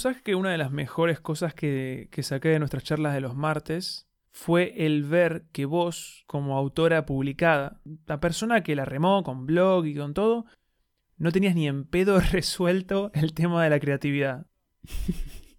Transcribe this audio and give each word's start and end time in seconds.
Vos 0.00 0.04
sabés 0.04 0.22
que 0.22 0.34
una 0.34 0.50
de 0.50 0.56
las 0.56 0.72
mejores 0.72 1.20
cosas 1.20 1.52
que, 1.52 2.08
que 2.10 2.22
saqué 2.22 2.48
de 2.48 2.58
nuestras 2.58 2.84
charlas 2.84 3.12
de 3.12 3.20
los 3.20 3.36
martes 3.36 4.08
fue 4.30 4.86
el 4.86 5.04
ver 5.04 5.44
que 5.52 5.66
vos, 5.66 6.24
como 6.26 6.56
autora 6.56 7.04
publicada, 7.04 7.82
la 8.06 8.18
persona 8.18 8.62
que 8.62 8.74
la 8.74 8.86
remó 8.86 9.22
con 9.22 9.44
blog 9.44 9.84
y 9.84 9.94
con 9.94 10.14
todo, 10.14 10.46
no 11.18 11.32
tenías 11.32 11.54
ni 11.54 11.68
en 11.68 11.84
pedo 11.84 12.18
resuelto 12.32 13.10
el 13.12 13.34
tema 13.34 13.62
de 13.62 13.68
la 13.68 13.78
creatividad. 13.78 14.46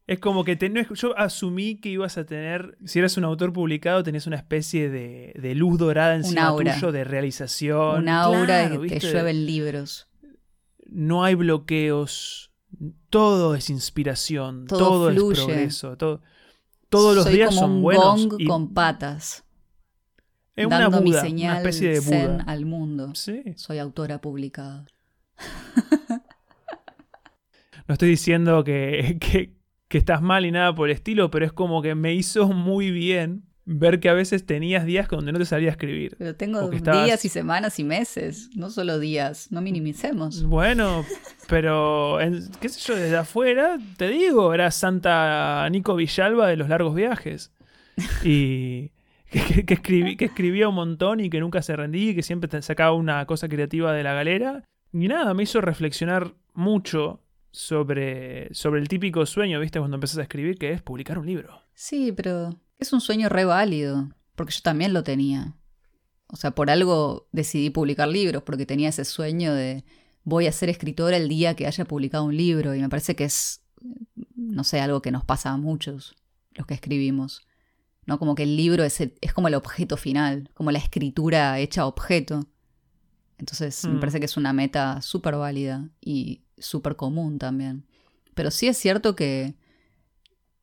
Es 0.07 0.17
como 0.17 0.43
que 0.43 0.57
yo 0.95 1.15
asumí 1.19 1.79
que 1.79 1.89
ibas 1.89 2.17
a 2.17 2.25
tener, 2.25 2.79
si 2.83 2.97
eras 2.97 3.17
un 3.17 3.25
autor 3.25 3.53
publicado, 3.53 4.01
tenías 4.01 4.25
una 4.25 4.37
especie 4.37 4.89
de, 4.89 5.33
de 5.39 5.53
luz 5.53 5.77
dorada 5.77 6.15
encima 6.15 6.55
tuyo 6.57 6.91
de 6.91 7.03
realización. 7.03 8.01
Una 8.01 8.23
aura 8.23 8.67
de 8.67 8.87
que 8.87 8.99
llueven 8.99 9.45
libros. 9.45 10.09
No 10.87 11.23
hay 11.23 11.35
bloqueos, 11.35 12.50
todo 13.09 13.55
es 13.55 13.69
inspiración, 13.69 14.65
todo, 14.67 15.09
es 15.09 15.15
progreso, 15.15 15.97
todo, 15.97 16.21
todos 16.89 17.15
los 17.15 17.25
días 17.27 17.49
como 17.49 17.61
son 17.61 17.71
un 17.71 17.81
buenos. 17.81 18.27
Gong 18.27 18.47
con 18.47 18.73
patas. 18.73 19.45
Es 20.55 20.65
una, 20.65 20.89
mi 20.89 21.13
señal 21.13 21.51
una 21.51 21.69
especie 21.69 21.89
de 21.89 21.99
Buda. 22.01 22.43
al 22.45 22.65
mundo. 22.65 23.15
Sí. 23.15 23.41
Soy 23.55 23.79
autora 23.79 24.19
publicada. 24.19 24.85
no 27.87 27.93
estoy 27.93 28.09
diciendo 28.09 28.63
que, 28.63 29.17
que, 29.19 29.97
estás 29.97 30.21
mal 30.21 30.45
y 30.45 30.51
nada 30.51 30.75
por 30.75 30.89
el 30.89 30.95
estilo, 30.95 31.31
pero 31.31 31.45
es 31.45 31.53
como 31.53 31.81
que 31.81 31.95
me 31.95 32.13
hizo 32.13 32.47
muy 32.47 32.91
bien 32.91 33.45
ver 33.65 33.99
que 33.99 34.09
a 34.09 34.13
veces 34.13 34.45
tenías 34.45 34.85
días 34.85 35.07
donde 35.07 35.31
no 35.31 35.39
te 35.39 35.45
salía 35.45 35.69
a 35.69 35.71
escribir. 35.71 36.15
Pero 36.17 36.35
tengo 36.35 36.69
días 36.69 37.23
y 37.25 37.29
semanas 37.29 37.79
y 37.79 37.83
meses, 37.83 38.49
no 38.55 38.69
solo 38.69 38.99
días, 38.99 39.51
no 39.51 39.61
minimicemos. 39.61 40.43
Bueno, 40.43 41.05
pero 41.47 42.17
qué 42.59 42.69
sé 42.69 42.79
yo, 42.81 42.95
desde 42.95 43.17
afuera, 43.17 43.77
te 43.97 44.09
digo, 44.09 44.53
era 44.53 44.71
Santa 44.71 45.67
Nico 45.69 45.95
Villalba 45.95 46.47
de 46.47 46.57
los 46.57 46.69
largos 46.69 46.95
viajes. 46.95 47.51
Y 48.23 48.91
que, 49.29 49.65
que 49.65 50.25
escribía 50.25 50.67
un 50.67 50.75
montón 50.75 51.19
y 51.19 51.29
que 51.29 51.39
nunca 51.39 51.61
se 51.61 51.75
rendía 51.75 52.11
y 52.11 52.15
que 52.15 52.23
siempre 52.23 52.49
te 52.49 52.61
sacaba 52.61 52.93
una 52.93 53.25
cosa 53.25 53.47
creativa 53.47 53.93
de 53.93 54.03
la 54.03 54.13
galera. 54.13 54.63
Y 54.91 55.07
nada, 55.07 55.33
me 55.33 55.43
hizo 55.43 55.61
reflexionar 55.61 56.33
mucho 56.53 57.21
sobre, 57.51 58.53
sobre 58.53 58.81
el 58.81 58.87
típico 58.87 59.25
sueño, 59.25 59.59
¿viste? 59.59 59.79
Cuando 59.79 59.95
empezás 59.95 60.17
a 60.17 60.23
escribir, 60.23 60.57
que 60.57 60.71
es 60.71 60.81
publicar 60.81 61.17
un 61.17 61.25
libro. 61.25 61.61
Sí, 61.73 62.11
pero 62.11 62.59
es 62.81 62.93
un 62.93 62.99
sueño 62.99 63.29
re 63.29 63.45
válido, 63.45 64.09
porque 64.35 64.53
yo 64.53 64.61
también 64.61 64.93
lo 64.93 65.03
tenía. 65.03 65.55
O 66.27 66.35
sea, 66.35 66.51
por 66.51 66.69
algo 66.69 67.27
decidí 67.31 67.69
publicar 67.69 68.07
libros, 68.07 68.43
porque 68.43 68.65
tenía 68.65 68.89
ese 68.89 69.05
sueño 69.05 69.53
de 69.53 69.85
voy 70.23 70.47
a 70.47 70.51
ser 70.51 70.69
escritora 70.69 71.17
el 71.17 71.29
día 71.29 71.55
que 71.55 71.67
haya 71.67 71.85
publicado 71.85 72.25
un 72.25 72.35
libro, 72.35 72.75
y 72.75 72.81
me 72.81 72.89
parece 72.89 73.15
que 73.15 73.25
es, 73.25 73.61
no 74.35 74.63
sé, 74.63 74.79
algo 74.81 75.01
que 75.01 75.11
nos 75.11 75.23
pasa 75.23 75.51
a 75.51 75.57
muchos, 75.57 76.15
los 76.53 76.65
que 76.65 76.73
escribimos. 76.73 77.47
¿no? 78.05 78.17
Como 78.17 78.35
que 78.35 78.43
el 78.43 78.57
libro 78.57 78.83
es, 78.83 78.99
es 78.99 79.33
como 79.33 79.47
el 79.47 79.55
objeto 79.55 79.95
final, 79.97 80.49
como 80.53 80.71
la 80.71 80.79
escritura 80.79 81.59
hecha 81.59 81.85
objeto. 81.85 82.47
Entonces 83.37 83.85
me 83.85 83.93
mm. 83.93 83.99
parece 83.99 84.19
que 84.19 84.25
es 84.25 84.37
una 84.37 84.53
meta 84.53 85.01
súper 85.01 85.35
válida 85.35 85.89
y 85.99 86.41
súper 86.57 86.95
común 86.95 87.37
también. 87.37 87.85
Pero 88.33 88.51
sí 88.51 88.67
es 88.67 88.77
cierto 88.77 89.15
que, 89.15 89.55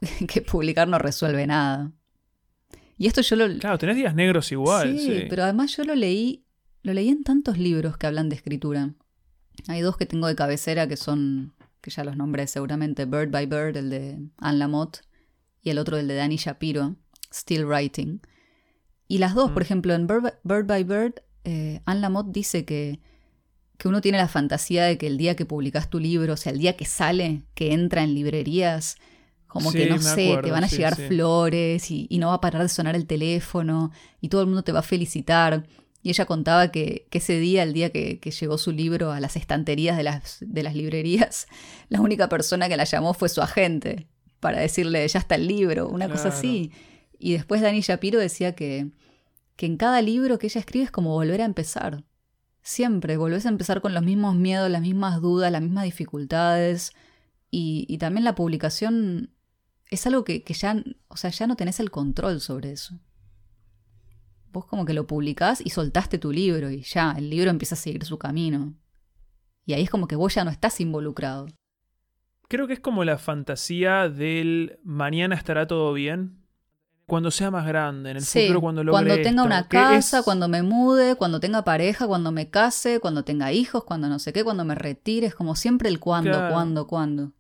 que 0.29 0.43
publicar 0.43 0.89
no 0.89 0.99
resuelve 0.99 1.47
nada. 1.47 1.93
Y 2.99 3.07
esto 3.07 3.21
yo 3.23 3.37
lo... 3.37 3.59
Claro, 3.59 3.79
tenés 3.79 3.97
días 3.97 4.15
negros 4.15 4.51
igual. 4.51 4.99
Sí, 4.99 5.27
pero 5.31 5.45
además 5.45 5.75
yo 5.77 5.85
lo 5.85 5.95
leí, 5.95 6.45
lo 6.83 6.93
leí 6.93 7.09
en 7.09 7.23
tantos 7.23 7.57
libros 7.57 7.97
que 7.97 8.09
hablan 8.09 8.29
de 8.29 8.37
escritura. 8.37 8.93
Hay 9.69 9.81
dos 9.81 9.97
que 9.97 10.07
tengo 10.07 10.27
de 10.27 10.35
cabecera 10.35 10.89
que 10.89 10.97
son, 10.97 11.55
que 11.81 11.91
ya 11.91 12.05
los 12.05 12.17
nombré 12.17 12.47
seguramente, 12.49 13.05
Bird 13.05 13.31
by 13.31 13.47
Bird, 13.47 13.77
el 13.77 13.91
de 13.91 14.19
Anne 14.39 14.59
Lamott, 14.59 14.99
y 15.63 15.71
el 15.71 15.79
otro 15.79 15.97
el 15.97 16.09
de 16.09 16.17
Danny 16.17 16.37
Shapiro, 16.37 16.97
Still 17.33 17.65
Writing. 17.65 18.21
Y 19.07 19.19
las 19.19 19.35
dos, 19.35 19.53
por 19.53 19.63
mm. 19.63 19.65
ejemplo, 19.65 19.95
en 19.95 20.07
Bird 20.07 20.67
by 20.67 20.85
Bird 20.85 21.15
eh, 21.45 21.81
Anne 21.87 22.01
Lamott 22.01 22.27
dice 22.31 22.65
que, 22.65 23.01
que 23.79 23.89
uno 23.89 24.01
tiene 24.01 24.19
la 24.19 24.29
fantasía 24.29 24.85
de 24.85 24.99
que 24.99 25.07
el 25.07 25.17
día 25.17 25.37
que 25.37 25.47
publicas 25.47 25.89
tu 25.89 26.01
libro, 26.01 26.35
o 26.35 26.37
sea, 26.37 26.53
el 26.53 26.59
día 26.59 26.77
que 26.77 26.85
sale, 26.85 27.45
que 27.55 27.73
entra 27.73 28.03
en 28.03 28.15
librerías, 28.15 28.97
como 29.49 29.73
que 29.73 29.87
no 29.87 29.99
sé, 29.99 30.39
te 30.43 30.51
van 30.51 30.63
a 30.63 30.69
llegar 30.69 30.95
flores 30.95 31.91
y, 31.91 32.07
no 32.19 32.29
va 32.29 32.35
a 32.35 32.41
parar 32.41 32.63
de 32.63 32.69
sonar 32.69 32.95
el 32.95 33.07
teléfono 33.07 33.91
y 34.21 34.29
todo 34.29 34.43
el 34.43 34.47
mundo 34.47 34.63
te 34.63 34.73
va 34.73 34.81
a 34.81 34.83
felicitar. 34.83 35.67
Y 36.03 36.11
ella 36.11 36.27
contaba 36.27 36.71
que, 36.71 37.09
ese 37.11 37.41
día, 37.41 37.63
el 37.63 37.73
día 37.73 37.91
que, 37.91 38.21
llegó 38.21 38.59
su 38.59 38.73
libro 38.73 39.11
a 39.11 39.21
las 39.21 39.37
estanterías 39.37 39.97
de 39.97 40.05
las, 40.05 40.39
de 40.41 40.63
las 40.63 40.75
librerías, 40.75 41.49
la 41.89 42.01
única 42.01 42.29
persona 42.29 42.69
que 42.69 42.77
la 42.77 42.85
llamó 42.85 43.15
fue 43.15 43.29
su 43.29 43.41
agente 43.41 44.07
para 44.39 44.61
decirle, 44.61 45.09
ya 45.09 45.19
está 45.19 45.35
el 45.35 45.49
libro, 45.49 45.89
una 45.89 46.09
cosa 46.09 46.29
así. 46.29 46.71
Y 47.19 47.33
después 47.33 47.61
Dani 47.61 47.81
Shapiro 47.81 48.21
decía 48.21 48.55
que, 48.55 48.91
que 49.57 49.67
en 49.67 49.77
cada 49.77 50.03
libro 50.03 50.39
que 50.39 50.47
ella 50.47 50.61
escribe 50.61 50.85
es 50.85 50.91
como 50.91 51.15
volver 51.15 51.41
a 51.41 51.47
empezar. 51.47 52.05
Siempre 52.63 53.17
volvés 53.17 53.47
a 53.47 53.49
empezar 53.49 53.81
con 53.81 53.95
los 53.95 54.05
mismos 54.05 54.37
miedos, 54.37 54.71
las 54.71 54.83
mismas 54.83 55.21
dudas, 55.21 55.51
las 55.51 55.63
mismas 55.63 55.85
dificultades. 55.85 56.93
Y, 57.51 57.97
también 57.99 58.25
la 58.25 58.35
publicación 58.35 59.31
es 59.91 60.07
algo 60.07 60.25
que, 60.25 60.43
ya, 60.47 60.83
o 61.09 61.17
sea, 61.17 61.31
ya 61.31 61.47
no 61.47 61.57
tenés 61.57 61.81
el 61.81 61.91
control 61.91 62.41
sobre 62.41 62.73
eso. 62.73 62.99
Vos 64.53 64.67
como 64.67 64.85
que 64.85 64.95
lo 64.95 65.07
publicás 65.07 65.61
y 65.65 65.71
soltaste 65.71 66.19
tu 66.19 66.33
libro 66.33 66.71
y 66.71 66.83
ya, 66.83 67.15
el 67.17 67.31
libro 67.31 67.51
empieza 67.51 67.75
a 67.75 67.79
seguir 67.79 68.05
su 68.05 68.19
camino. 68.19 68.75
Y 69.65 69.75
ahí 69.75 69.83
es 69.83 69.91
como 69.91 70.09
que 70.09 70.17
vos 70.17 70.35
ya 70.35 70.45
no 70.45 70.51
estás 70.51 70.81
involucrado. 70.81 71.47
Creo 72.49 72.67
que 72.67 72.73
es 72.73 72.81
como 72.81 73.05
la 73.05 73.19
fantasía 73.19 74.09
del 74.09 74.79
mañana 74.83 75.35
estará 75.35 75.67
todo 75.67 75.93
bien 75.93 76.39
cuando 77.09 77.31
sea 77.31 77.51
más 77.51 77.67
grande, 77.67 78.11
en 78.11 78.19
el 78.19 78.23
futuro 78.23 78.61
cuando 78.61 78.85
logre 78.85 79.07
Cuando 79.07 79.23
tenga 79.23 79.43
una 79.43 79.67
casa, 79.67 80.23
cuando 80.23 80.47
me 80.47 80.63
mude, 80.63 81.17
cuando 81.17 81.41
tenga 81.41 81.65
pareja, 81.65 82.07
cuando 82.07 82.33
me 82.33 82.51
case, 82.51 83.01
cuando 83.01 83.25
tenga 83.25 83.51
hijos, 83.51 83.85
cuando 83.85 84.09
no 84.09 84.19
sé 84.19 84.35
qué, 84.35 84.45
cuando 84.45 84.67
me 84.67 84.75
retire, 84.75 85.27
es 85.27 85.35
como 85.35 85.57
siempre 85.57 85.89
el 85.89 86.01
cuándo, 86.01 86.39
cuándo, 86.51 86.87
cuándo. 86.87 87.33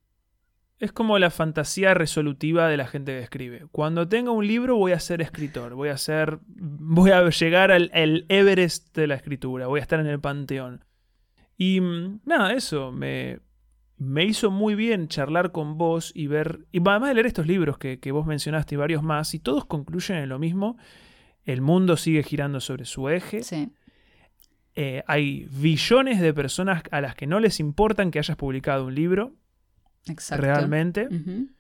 Es 0.79 0.93
como 0.93 1.19
la 1.19 1.31
fantasía 1.31 1.95
resolutiva 1.95 2.69
de 2.69 2.77
la 2.77 2.87
gente 2.87 3.13
que 3.13 3.21
escribe. 3.21 3.67
Cuando 3.73 4.09
tenga 4.09 4.31
un 4.31 4.47
libro 4.47 4.77
voy 4.77 4.93
a 4.93 5.01
ser 5.01 5.21
escritor, 5.21 5.75
voy 5.75 5.89
a 5.89 5.97
ser 5.97 6.39
voy 6.47 7.11
a 7.11 7.29
llegar 7.29 7.73
al 7.73 7.91
Everest 8.29 8.95
de 8.97 9.07
la 9.09 9.17
escritura, 9.17 9.67
voy 9.67 9.81
a 9.81 9.83
estar 9.83 9.99
en 9.99 10.07
el 10.07 10.21
panteón. 10.21 10.85
Y 11.57 11.81
mm, 11.81 12.21
nada, 12.25 12.53
eso 12.53 12.93
me 12.93 13.41
me 13.99 14.25
hizo 14.25 14.51
muy 14.51 14.75
bien 14.75 15.09
charlar 15.09 15.51
con 15.53 15.77
vos 15.77 16.13
y 16.15 16.29
ver, 16.29 16.67
y 16.73 16.79
además 16.79 17.09
de 17.09 17.15
leer 17.15 17.27
estos 17.27 17.47
libros 17.47 17.79
que, 17.79 17.99
vos 18.13 18.27
mencionaste 18.27 18.77
y 18.77 18.79
varios 18.79 19.03
más, 19.03 19.35
y 19.35 19.41
todos 19.41 19.65
concluyen 19.65 20.19
en 20.19 20.29
lo 20.29 20.39
mismo, 20.39 20.79
el 21.45 21.61
mundo 21.61 21.97
sigue 21.97 22.23
girando 22.23 22.61
sobre 22.61 22.85
su 22.85 23.09
eje. 23.09 23.43
Sí. 23.43 23.71
Eh, 24.75 25.03
hay 25.09 25.49
billones 25.51 26.21
de 26.21 26.33
personas 26.33 26.85
a 26.93 27.01
las 27.01 27.17
que 27.17 27.27
no 27.27 27.41
les 27.41 27.59
importan 27.59 28.11
que 28.11 28.21
hayas 28.21 28.37
publicado 28.37 28.87
un 28.87 28.95
libro. 28.95 29.33
Exacto. 30.09 30.45
Realmente. 30.45 31.09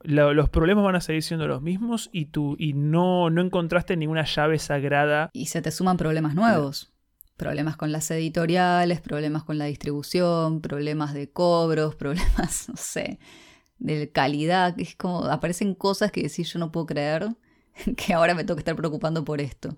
los 0.02 0.48
problemas 0.50 0.84
van 0.84 0.96
a 0.96 1.00
seguir 1.00 1.22
siendo 1.22 1.46
los 1.46 1.62
mismos 1.62 2.10
y 2.12 2.26
tú 2.26 2.56
y 2.58 2.72
no, 2.72 3.30
no 3.30 3.40
encontraste 3.40 3.96
ninguna 3.96 4.24
llave 4.24 4.58
sagrada. 4.58 5.30
Y 5.32 5.46
se 5.46 5.62
te 5.62 5.70
suman 5.70 5.96
problemas 5.96 6.34
nuevos. 6.34 6.92
Problemas 7.36 7.76
con 7.76 7.92
las 7.92 8.10
editoriales, 8.10 9.00
problemas 9.00 9.44
con 9.44 9.58
la 9.58 9.66
distribución, 9.66 10.60
problemas 10.60 11.14
de 11.14 11.30
cobros, 11.30 11.94
problemas, 11.96 12.68
no 12.68 12.76
sé, 12.76 13.20
de 13.78 14.10
calidad. 14.10 14.78
Es 14.78 14.96
como 14.96 15.24
aparecen 15.26 15.74
cosas 15.74 16.10
que 16.10 16.22
decís 16.22 16.52
yo 16.52 16.58
no 16.58 16.72
puedo 16.72 16.86
creer 16.86 17.28
que 17.96 18.14
ahora 18.14 18.34
me 18.34 18.44
tengo 18.44 18.56
que 18.56 18.60
estar 18.60 18.76
preocupando 18.76 19.24
por 19.24 19.40
esto. 19.40 19.76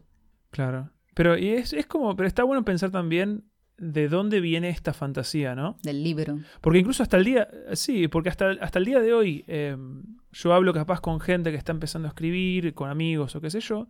Claro. 0.51 0.91
Pero 1.15 1.37
y 1.37 1.51
es, 1.51 1.75
como, 1.87 2.17
pero 2.17 2.27
está 2.27 2.45
bueno 2.45 2.65
pensar 2.65 2.91
también 2.91 3.45
de 3.81 4.09
dónde 4.09 4.41
viene 4.41 4.69
esta 4.69 4.93
fantasía, 4.93 5.55
¿no? 5.55 5.79
Del 5.83 6.05
libro. 6.05 6.39
Porque 6.61 6.79
incluso 6.79 7.03
hasta 7.03 7.17
el 7.17 7.25
día, 7.25 7.49
sí, 7.73 8.09
porque 8.09 8.29
hasta, 8.29 8.51
hasta 8.61 8.79
el 8.79 8.85
día 8.85 9.01
de 9.01 9.15
hoy 9.15 9.45
em, 9.49 10.03
yo 10.33 10.53
hablo 10.53 10.75
capaz 10.75 11.01
con 11.01 11.19
gente 11.19 11.51
que 11.51 11.57
está 11.57 11.73
empezando 11.73 12.07
a 12.07 12.11
escribir, 12.11 12.75
con 12.75 12.91
amigos 12.91 13.35
o 13.35 13.41
qué 13.41 13.51
sé 13.51 13.61
yo, 13.61 13.89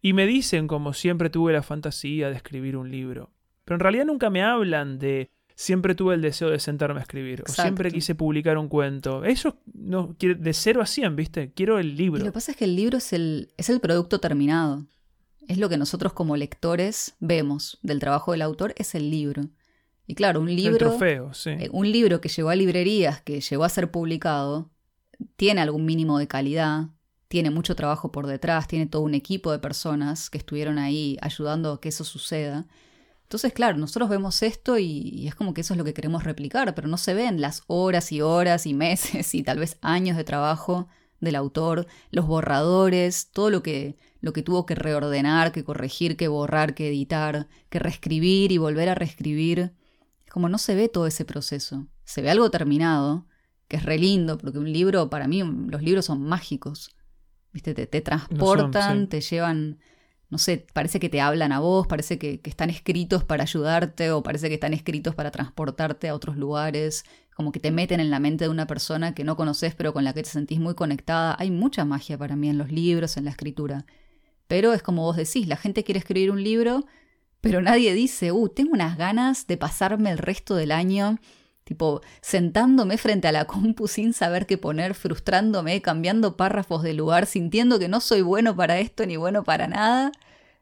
y 0.00 0.14
me 0.14 0.26
dicen 0.26 0.66
como 0.66 0.94
siempre 0.94 1.28
tuve 1.28 1.52
la 1.52 1.62
fantasía 1.62 2.30
de 2.30 2.36
escribir 2.36 2.76
un 2.78 2.90
libro. 2.90 3.30
Pero 3.66 3.76
en 3.76 3.80
realidad 3.80 4.06
nunca 4.06 4.30
me 4.30 4.42
hablan 4.42 4.98
de 4.98 5.30
siempre 5.54 5.94
tuve 5.94 6.14
el 6.14 6.22
deseo 6.22 6.48
de 6.48 6.58
sentarme 6.58 7.00
a 7.00 7.02
escribir. 7.02 7.44
O 7.46 7.52
siempre 7.52 7.90
quise 7.90 8.14
publicar 8.14 8.56
un 8.56 8.68
cuento. 8.68 9.22
Eso 9.24 9.58
no 9.74 10.16
de 10.18 10.52
cero 10.54 10.80
a 10.80 10.86
cien, 10.86 11.14
¿viste? 11.14 11.52
Quiero 11.52 11.78
el 11.78 11.94
libro. 11.94 12.20
lo 12.20 12.24
que 12.24 12.32
pasa 12.32 12.52
es 12.52 12.56
que 12.56 12.64
el 12.64 12.74
libro 12.74 12.96
es 12.96 13.12
el, 13.12 13.50
es 13.58 13.68
el 13.68 13.80
producto 13.80 14.18
terminado. 14.18 14.86
Es 15.50 15.58
lo 15.58 15.68
que 15.68 15.76
nosotros 15.76 16.12
como 16.12 16.36
lectores 16.36 17.16
vemos 17.18 17.80
del 17.82 17.98
trabajo 17.98 18.30
del 18.30 18.42
autor, 18.42 18.72
es 18.76 18.94
el 18.94 19.10
libro. 19.10 19.48
Y 20.06 20.14
claro, 20.14 20.38
un 20.38 20.54
libro. 20.54 20.74
El 20.74 20.78
trofeo, 20.78 21.34
sí. 21.34 21.50
Eh, 21.50 21.68
un 21.72 21.90
libro 21.90 22.20
que 22.20 22.28
llegó 22.28 22.50
a 22.50 22.54
librerías, 22.54 23.20
que 23.22 23.40
llegó 23.40 23.64
a 23.64 23.68
ser 23.68 23.90
publicado, 23.90 24.70
tiene 25.34 25.60
algún 25.60 25.84
mínimo 25.84 26.20
de 26.20 26.28
calidad, 26.28 26.90
tiene 27.26 27.50
mucho 27.50 27.74
trabajo 27.74 28.12
por 28.12 28.28
detrás, 28.28 28.68
tiene 28.68 28.86
todo 28.86 29.02
un 29.02 29.14
equipo 29.14 29.50
de 29.50 29.58
personas 29.58 30.30
que 30.30 30.38
estuvieron 30.38 30.78
ahí 30.78 31.18
ayudando 31.20 31.72
a 31.72 31.80
que 31.80 31.88
eso 31.88 32.04
suceda. 32.04 32.68
Entonces, 33.24 33.52
claro, 33.52 33.76
nosotros 33.76 34.08
vemos 34.08 34.44
esto 34.44 34.78
y, 34.78 34.84
y, 34.86 35.26
es 35.26 35.34
como 35.34 35.52
que 35.52 35.62
eso 35.62 35.74
es 35.74 35.78
lo 35.78 35.84
que 35.84 35.94
queremos 35.94 36.22
replicar, 36.22 36.76
pero 36.76 36.86
no 36.86 36.96
se 36.96 37.12
ven 37.12 37.40
las 37.40 37.64
horas 37.66 38.12
y 38.12 38.20
horas 38.20 38.66
y 38.66 38.74
meses 38.74 39.34
y 39.34 39.42
tal 39.42 39.58
vez 39.58 39.78
años 39.80 40.16
de 40.16 40.22
trabajo 40.22 40.86
del 41.20 41.36
autor, 41.36 41.86
los 42.10 42.26
borradores, 42.26 43.30
todo 43.30 43.50
lo 43.50 43.62
que, 43.62 43.96
lo 44.20 44.32
que 44.32 44.42
tuvo 44.42 44.66
que 44.66 44.74
reordenar, 44.74 45.52
que 45.52 45.64
corregir, 45.64 46.16
que 46.16 46.28
borrar, 46.28 46.74
que 46.74 46.88
editar, 46.88 47.48
que 47.68 47.78
reescribir 47.78 48.52
y 48.52 48.58
volver 48.58 48.88
a 48.88 48.94
reescribir. 48.94 49.74
Es 50.24 50.32
como 50.32 50.48
no 50.48 50.58
se 50.58 50.74
ve 50.74 50.88
todo 50.88 51.06
ese 51.06 51.24
proceso. 51.24 51.86
Se 52.04 52.22
ve 52.22 52.30
algo 52.30 52.50
terminado, 52.50 53.26
que 53.68 53.76
es 53.76 53.84
re 53.84 53.98
lindo, 53.98 54.38
porque 54.38 54.58
un 54.58 54.72
libro, 54.72 55.10
para 55.10 55.28
mí, 55.28 55.42
los 55.42 55.82
libros 55.82 56.06
son 56.06 56.22
mágicos. 56.22 56.90
¿Viste? 57.52 57.74
Te, 57.74 57.86
te 57.86 58.00
transportan, 58.00 59.08
te 59.08 59.20
llevan, 59.20 59.80
no 60.28 60.38
sé, 60.38 60.66
parece 60.72 61.00
que 61.00 61.08
te 61.08 61.20
hablan 61.20 61.50
a 61.50 61.58
vos, 61.58 61.86
parece 61.88 62.16
que, 62.18 62.40
que, 62.40 62.48
están 62.48 62.70
escritos 62.70 63.24
para 63.24 63.42
ayudarte 63.42 64.12
o 64.12 64.22
parece 64.22 64.48
que 64.48 64.54
están 64.54 64.72
escritos 64.72 65.16
para 65.16 65.32
transportarte 65.32 66.08
a 66.08 66.14
otros 66.14 66.36
lugares, 66.36 67.04
como 67.40 67.52
que 67.52 67.60
te 67.60 67.70
meten 67.70 68.00
en 68.00 68.10
la 68.10 68.20
mente 68.20 68.44
de 68.44 68.50
una 68.50 68.66
persona 68.66 69.14
que 69.14 69.24
no 69.24 69.34
conoces 69.34 69.74
pero 69.74 69.94
con 69.94 70.04
la 70.04 70.12
que 70.12 70.22
te 70.22 70.28
sentís 70.28 70.60
muy 70.60 70.74
conectada. 70.74 71.36
Hay 71.38 71.50
mucha 71.50 71.86
magia 71.86 72.18
para 72.18 72.36
mí 72.36 72.50
en 72.50 72.58
los 72.58 72.70
libros, 72.70 73.16
en 73.16 73.24
la 73.24 73.30
escritura. 73.30 73.86
Pero 74.46 74.74
es 74.74 74.82
como 74.82 75.04
vos 75.04 75.16
decís, 75.16 75.48
la 75.48 75.56
gente 75.56 75.82
quiere 75.82 76.00
escribir 76.00 76.30
un 76.30 76.44
libro, 76.44 76.84
pero 77.40 77.62
nadie 77.62 77.94
dice, 77.94 78.30
uh, 78.30 78.50
tengo 78.50 78.72
unas 78.74 78.98
ganas 78.98 79.46
de 79.46 79.56
pasarme 79.56 80.10
el 80.10 80.18
resto 80.18 80.54
del 80.54 80.70
año 80.70 81.18
tipo 81.64 82.02
sentándome 82.20 82.98
frente 82.98 83.28
a 83.28 83.32
la 83.32 83.46
compu 83.46 83.88
sin 83.88 84.12
saber 84.12 84.44
qué 84.44 84.58
poner, 84.58 84.92
frustrándome, 84.92 85.80
cambiando 85.80 86.36
párrafos 86.36 86.82
de 86.82 86.92
lugar, 86.92 87.24
sintiendo 87.24 87.78
que 87.78 87.88
no 87.88 88.00
soy 88.00 88.20
bueno 88.20 88.54
para 88.54 88.80
esto 88.80 89.06
ni 89.06 89.16
bueno 89.16 89.44
para 89.44 89.66
nada. 89.66 90.12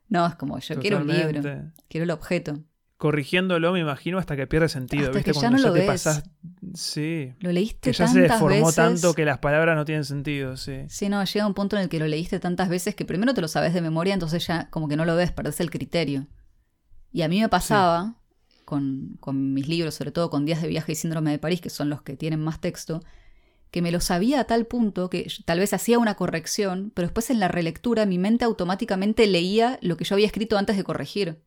No, 0.08 0.24
es 0.28 0.36
como 0.36 0.60
yo 0.60 0.78
quiero 0.78 0.98
un 0.98 1.08
libro, 1.08 1.42
quiero 1.88 2.04
el 2.04 2.12
objeto. 2.12 2.60
Corrigiéndolo, 2.98 3.72
me 3.72 3.78
imagino, 3.78 4.18
hasta 4.18 4.34
que 4.34 4.48
pierde 4.48 4.68
sentido, 4.68 5.04
hasta 5.04 5.18
¿viste? 5.18 5.32
Que 5.32 5.38
Cuando 5.38 5.56
ya 5.56 5.62
no 5.62 5.68
lo 5.68 5.72
te 5.72 5.78
ves. 5.78 5.86
pasás. 5.86 6.24
Sí. 6.74 7.32
Lo 7.38 7.52
leíste 7.52 7.78
que 7.78 7.92
ya 7.92 8.06
tantas 8.06 8.12
se 8.12 8.20
deformó 8.22 8.66
veces. 8.66 8.74
tanto 8.74 9.14
que 9.14 9.24
las 9.24 9.38
palabras 9.38 9.76
no 9.76 9.84
tienen 9.84 10.04
sentido, 10.04 10.56
sí. 10.56 10.80
Sí, 10.88 11.08
no, 11.08 11.24
llega 11.24 11.46
un 11.46 11.54
punto 11.54 11.76
en 11.76 11.82
el 11.82 11.88
que 11.88 12.00
lo 12.00 12.08
leíste 12.08 12.40
tantas 12.40 12.68
veces 12.68 12.96
que 12.96 13.04
primero 13.04 13.34
te 13.34 13.40
lo 13.40 13.46
sabes 13.46 13.72
de 13.72 13.80
memoria, 13.80 14.14
entonces 14.14 14.44
ya 14.44 14.68
como 14.70 14.88
que 14.88 14.96
no 14.96 15.04
lo 15.04 15.14
ves, 15.14 15.30
perdés 15.30 15.60
el 15.60 15.70
criterio. 15.70 16.26
Y 17.12 17.22
a 17.22 17.28
mí 17.28 17.40
me 17.40 17.48
pasaba, 17.48 18.16
con, 18.64 19.16
con, 19.20 19.54
mis 19.54 19.68
libros, 19.68 19.94
sobre 19.94 20.10
todo 20.10 20.28
con 20.28 20.44
Días 20.44 20.60
de 20.60 20.66
Viaje 20.66 20.90
y 20.90 20.96
Síndrome 20.96 21.30
de 21.30 21.38
París, 21.38 21.60
que 21.60 21.70
son 21.70 21.88
los 21.88 22.02
que 22.02 22.16
tienen 22.16 22.40
más 22.40 22.60
texto, 22.60 23.00
que 23.70 23.80
me 23.80 23.92
lo 23.92 24.00
sabía 24.00 24.40
a 24.40 24.44
tal 24.44 24.66
punto 24.66 25.08
que 25.08 25.30
tal 25.44 25.60
vez 25.60 25.72
hacía 25.72 26.00
una 26.00 26.16
corrección, 26.16 26.90
pero 26.94 27.06
después 27.06 27.30
en 27.30 27.38
la 27.38 27.46
relectura 27.46 28.06
mi 28.06 28.18
mente 28.18 28.44
automáticamente 28.44 29.26
leía 29.28 29.78
lo 29.82 29.96
que 29.96 30.04
yo 30.04 30.16
había 30.16 30.26
escrito 30.26 30.58
antes 30.58 30.76
de 30.76 30.84
corregir. 30.84 31.42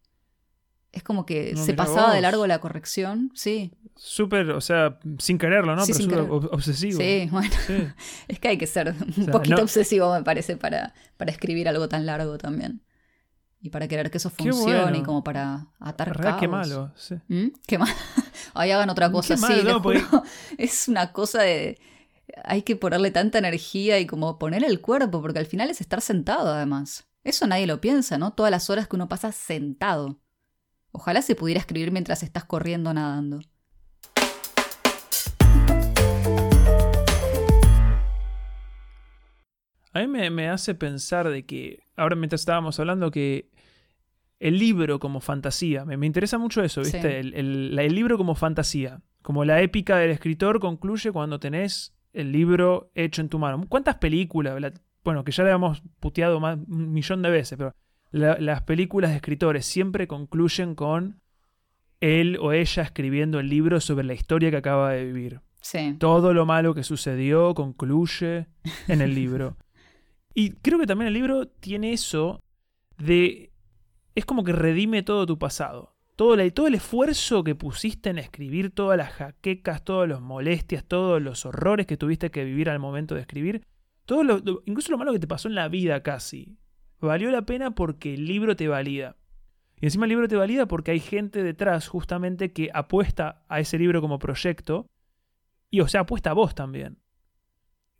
Es 0.91 1.03
como 1.03 1.25
que 1.25 1.53
No, 1.55 1.63
se 1.63 1.73
pasaba 1.73 2.07
vos. 2.07 2.15
de 2.15 2.21
largo 2.21 2.45
la 2.47 2.59
corrección, 2.59 3.31
sí. 3.33 3.73
Súper, 3.95 4.51
o 4.51 4.61
sea, 4.61 4.99
sin 5.19 5.37
quererlo, 5.37 5.75
¿no? 5.75 5.85
Sí, 5.85 5.93
Pero 5.93 6.03
súper 6.03 6.19
ob- 6.29 6.49
obsesivo. 6.51 6.99
Sí, 6.99 7.27
bueno, 7.31 7.49
Sí. 7.67 7.87
es 8.27 8.39
que 8.39 8.47
hay 8.49 8.57
que 8.57 8.67
ser 8.67 8.89
un 8.99 9.13
sea, 9.13 9.31
poquito 9.31 9.55
no- 9.57 9.63
obsesivo, 9.63 10.13
me 10.13 10.23
parece, 10.23 10.57
para, 10.57 10.93
para 11.17 11.31
escribir 11.31 11.69
algo 11.69 11.87
tan 11.87 12.05
largo 12.05 12.37
también. 12.37 12.81
Y 13.63 13.69
para 13.69 13.87
querer 13.87 14.09
que 14.09 14.17
eso 14.17 14.29
funcione 14.31 14.81
bueno. 14.81 14.97
y 14.97 15.03
como 15.03 15.23
para 15.23 15.67
atar 15.79 16.07
verdad, 16.09 16.39
qué 16.39 16.47
malo. 16.47 16.91
sí. 16.95 17.15
¿Mm? 17.27 17.47
¿Qué 17.67 17.77
más? 17.77 17.91
Ahí 18.55 18.71
hagan 18.71 18.89
otra 18.89 19.11
cosa 19.11 19.29
Qué 19.29 19.33
así, 19.35 19.43
malo, 19.43 19.63
¿no? 19.73 19.81
Porque-. 19.81 20.03
Es 20.57 20.87
una 20.87 21.13
cosa 21.13 21.43
de. 21.43 21.77
Hay 22.43 22.63
que 22.63 22.75
ponerle 22.75 23.11
tanta 23.11 23.37
energía 23.37 23.99
y 23.99 24.07
como 24.07 24.39
poner 24.39 24.63
el 24.63 24.81
cuerpo, 24.81 25.21
porque 25.21 25.37
al 25.39 25.45
final 25.45 25.69
es 25.69 25.79
estar 25.79 26.01
sentado 26.01 26.49
además. 26.51 27.05
Eso 27.23 27.45
nadie 27.45 27.67
lo 27.67 27.79
piensa, 27.81 28.17
¿no? 28.17 28.33
Todas 28.33 28.49
las 28.51 28.69
horas 28.71 28.87
que 28.87 28.95
uno 28.95 29.07
pasa 29.07 29.31
sentado. 29.31 30.19
Ojalá 30.93 31.21
se 31.21 31.35
pudiera 31.35 31.59
escribir 31.59 31.91
mientras 31.91 32.21
estás 32.23 32.43
corriendo 32.45 32.89
o 32.89 32.93
nadando. 32.93 33.39
A 39.93 39.99
mí 39.99 40.07
me, 40.07 40.29
me 40.29 40.49
hace 40.49 40.73
pensar 40.73 41.29
de 41.29 41.45
que, 41.45 41.79
ahora 41.97 42.15
mientras 42.15 42.41
estábamos 42.41 42.79
hablando, 42.79 43.11
que 43.11 43.49
el 44.39 44.57
libro 44.57 44.99
como 44.99 45.19
fantasía, 45.19 45.83
me, 45.85 45.97
me 45.97 46.07
interesa 46.07 46.37
mucho 46.37 46.63
eso, 46.63 46.81
¿viste? 46.81 47.01
Sí. 47.01 47.07
El, 47.07 47.33
el- 47.77 47.93
libro 47.95 48.17
como 48.17 48.35
fantasía, 48.35 49.01
como 49.21 49.43
la 49.43 49.61
épica 49.61 49.97
del 49.97 50.11
escritor 50.11 50.59
concluye 50.59 51.11
cuando 51.11 51.39
tenés 51.39 51.93
el 52.13 52.31
libro 52.31 52.89
hecho 52.95 53.21
en 53.21 53.29
tu 53.29 53.37
mano. 53.37 53.65
¿Cuántas 53.67 53.95
películas? 53.95 54.59
La- 54.61 54.73
bueno, 55.03 55.23
que 55.23 55.31
ya 55.31 55.43
le 55.43 55.51
hemos 55.51 55.81
puteado 55.99 56.39
más 56.39 56.57
un 56.67 56.93
millón 56.93 57.21
de 57.21 57.29
veces, 57.29 57.57
pero 57.57 57.75
la- 58.11 58.37
las 58.39 58.63
películas 58.63 59.11
de 59.11 59.17
escritores 59.17 59.65
siempre 59.65 60.07
concluyen 60.07 60.75
con 60.75 61.21
él 61.99 62.37
o 62.41 62.51
ella 62.51 62.83
escribiendo 62.83 63.39
el 63.39 63.49
libro 63.49 63.79
sobre 63.79 64.05
la 64.05 64.13
historia 64.13 64.49
que 64.51 64.57
acaba 64.57 64.91
de 64.91 65.05
vivir. 65.05 65.41
Sí. 65.61 65.95
Todo 65.99 66.33
lo 66.33 66.45
malo 66.45 66.73
que 66.73 66.83
sucedió 66.83 67.53
concluye 67.53 68.47
en 68.87 69.01
el 69.01 69.13
libro. 69.15 69.57
Y 70.33 70.51
creo 70.51 70.79
que 70.79 70.87
también 70.87 71.09
el 71.09 71.13
libro 71.13 71.45
tiene 71.49 71.91
eso 71.91 72.39
de... 72.97 73.51
Es 74.15 74.23
como 74.25 74.45
que 74.45 74.53
redime 74.53 75.03
todo 75.03 75.25
tu 75.25 75.37
pasado. 75.37 75.97
Todo, 76.15 76.37
la- 76.37 76.49
todo 76.51 76.67
el 76.67 76.75
esfuerzo 76.75 77.43
que 77.43 77.53
pusiste 77.53 78.09
en 78.11 78.17
escribir, 78.17 78.71
todas 78.71 78.97
las 78.97 79.11
jaquecas, 79.11 79.83
todas 79.83 80.07
las 80.07 80.21
molestias, 80.21 80.85
todos 80.85 81.21
los 81.21 81.45
horrores 81.45 81.85
que 81.85 81.97
tuviste 81.97 82.31
que 82.31 82.45
vivir 82.45 82.69
al 82.69 82.79
momento 82.79 83.13
de 83.13 83.19
escribir, 83.21 83.65
todo 84.05 84.23
lo, 84.23 84.37
lo- 84.39 84.63
incluso 84.65 84.89
lo 84.93 84.97
malo 84.97 85.11
que 85.11 85.19
te 85.19 85.27
pasó 85.27 85.49
en 85.49 85.55
la 85.55 85.67
vida 85.67 86.01
casi, 86.01 86.57
valió 87.07 87.31
la 87.31 87.43
pena 87.45 87.71
porque 87.71 88.13
el 88.13 88.25
libro 88.25 88.55
te 88.55 88.67
valida. 88.67 89.17
Y 89.79 89.85
encima 89.85 90.05
el 90.05 90.09
libro 90.09 90.27
te 90.27 90.35
valida 90.35 90.67
porque 90.67 90.91
hay 90.91 90.99
gente 90.99 91.43
detrás 91.43 91.87
justamente 91.87 92.53
que 92.53 92.69
apuesta 92.73 93.43
a 93.49 93.59
ese 93.59 93.79
libro 93.79 94.01
como 94.01 94.19
proyecto 94.19 94.87
y 95.69 95.81
o 95.81 95.87
sea, 95.87 96.01
apuesta 96.01 96.31
a 96.31 96.33
vos 96.33 96.53
también. 96.53 96.97